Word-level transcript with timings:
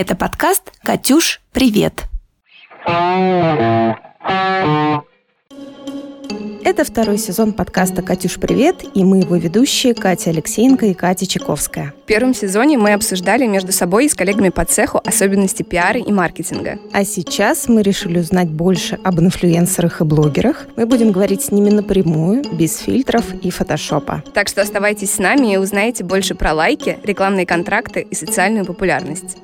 Это 0.00 0.14
подкаст 0.14 0.70
«Катюш, 0.84 1.40
привет!» 1.52 2.04
Это 6.64 6.84
второй 6.84 7.18
сезон 7.18 7.52
подкаста 7.52 8.02
«Катюш, 8.02 8.36
привет!» 8.36 8.84
и 8.94 9.02
мы 9.02 9.18
его 9.18 9.34
ведущие 9.34 9.94
Катя 9.94 10.30
Алексеенко 10.30 10.86
и 10.86 10.94
Катя 10.94 11.26
Чайковская. 11.26 11.94
В 12.04 12.06
первом 12.06 12.32
сезоне 12.32 12.78
мы 12.78 12.92
обсуждали 12.92 13.48
между 13.48 13.72
собой 13.72 14.06
и 14.06 14.08
с 14.08 14.14
коллегами 14.14 14.50
по 14.50 14.64
цеху 14.64 15.00
особенности 15.04 15.64
пиара 15.64 15.98
и 15.98 16.12
маркетинга. 16.12 16.78
А 16.92 17.04
сейчас 17.04 17.68
мы 17.68 17.82
решили 17.82 18.20
узнать 18.20 18.50
больше 18.50 19.00
об 19.02 19.18
инфлюенсерах 19.18 20.00
и 20.00 20.04
блогерах. 20.04 20.68
Мы 20.76 20.86
будем 20.86 21.10
говорить 21.10 21.42
с 21.42 21.50
ними 21.50 21.70
напрямую, 21.70 22.44
без 22.52 22.78
фильтров 22.78 23.34
и 23.42 23.50
фотошопа. 23.50 24.22
Так 24.32 24.46
что 24.46 24.62
оставайтесь 24.62 25.14
с 25.14 25.18
нами 25.18 25.54
и 25.54 25.56
узнаете 25.56 26.04
больше 26.04 26.36
про 26.36 26.52
лайки, 26.52 27.00
рекламные 27.02 27.46
контракты 27.46 28.06
и 28.08 28.14
социальную 28.14 28.64
популярность. 28.64 29.38